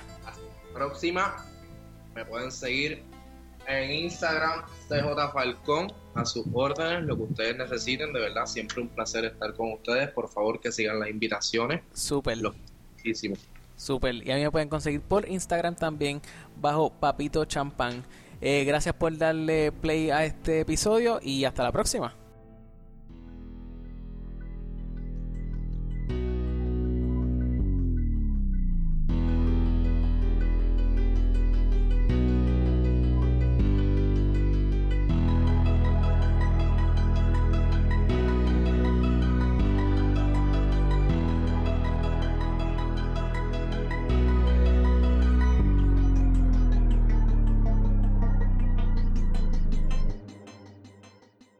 próxima 0.73 1.45
me 2.13 2.23
pueden 2.23 2.49
seguir 2.49 3.03
en 3.67 3.91
Instagram 3.91 4.63
CJ 4.87 5.33
Falcón 5.33 5.91
a 6.13 6.23
sus 6.23 6.45
órdenes 6.53 7.03
lo 7.03 7.17
que 7.17 7.23
ustedes 7.23 7.57
necesiten 7.57 8.13
de 8.13 8.21
verdad 8.21 8.45
siempre 8.45 8.81
un 8.81 8.87
placer 8.87 9.25
estar 9.25 9.53
con 9.55 9.73
ustedes 9.73 10.09
por 10.11 10.29
favor 10.29 10.61
que 10.61 10.71
sigan 10.71 10.99
las 10.99 11.09
invitaciones 11.09 11.81
Súper. 11.93 12.37
Lo- 12.37 12.55
muchísimo 12.95 13.35
Super. 13.75 14.15
Y 14.15 14.31
a 14.31 14.35
mí 14.35 14.41
me 14.41 14.51
pueden 14.51 14.69
conseguir 14.69 15.01
por 15.01 15.27
Instagram 15.29 15.75
también 15.75 16.21
bajo 16.59 16.89
Papito 16.91 17.45
Champán. 17.45 18.03
Eh, 18.41 18.63
gracias 18.65 18.95
por 18.95 19.17
darle 19.17 19.71
play 19.71 20.09
a 20.09 20.25
este 20.25 20.61
episodio 20.61 21.19
y 21.21 21.45
hasta 21.45 21.63
la 21.63 21.71
próxima. 21.71 22.13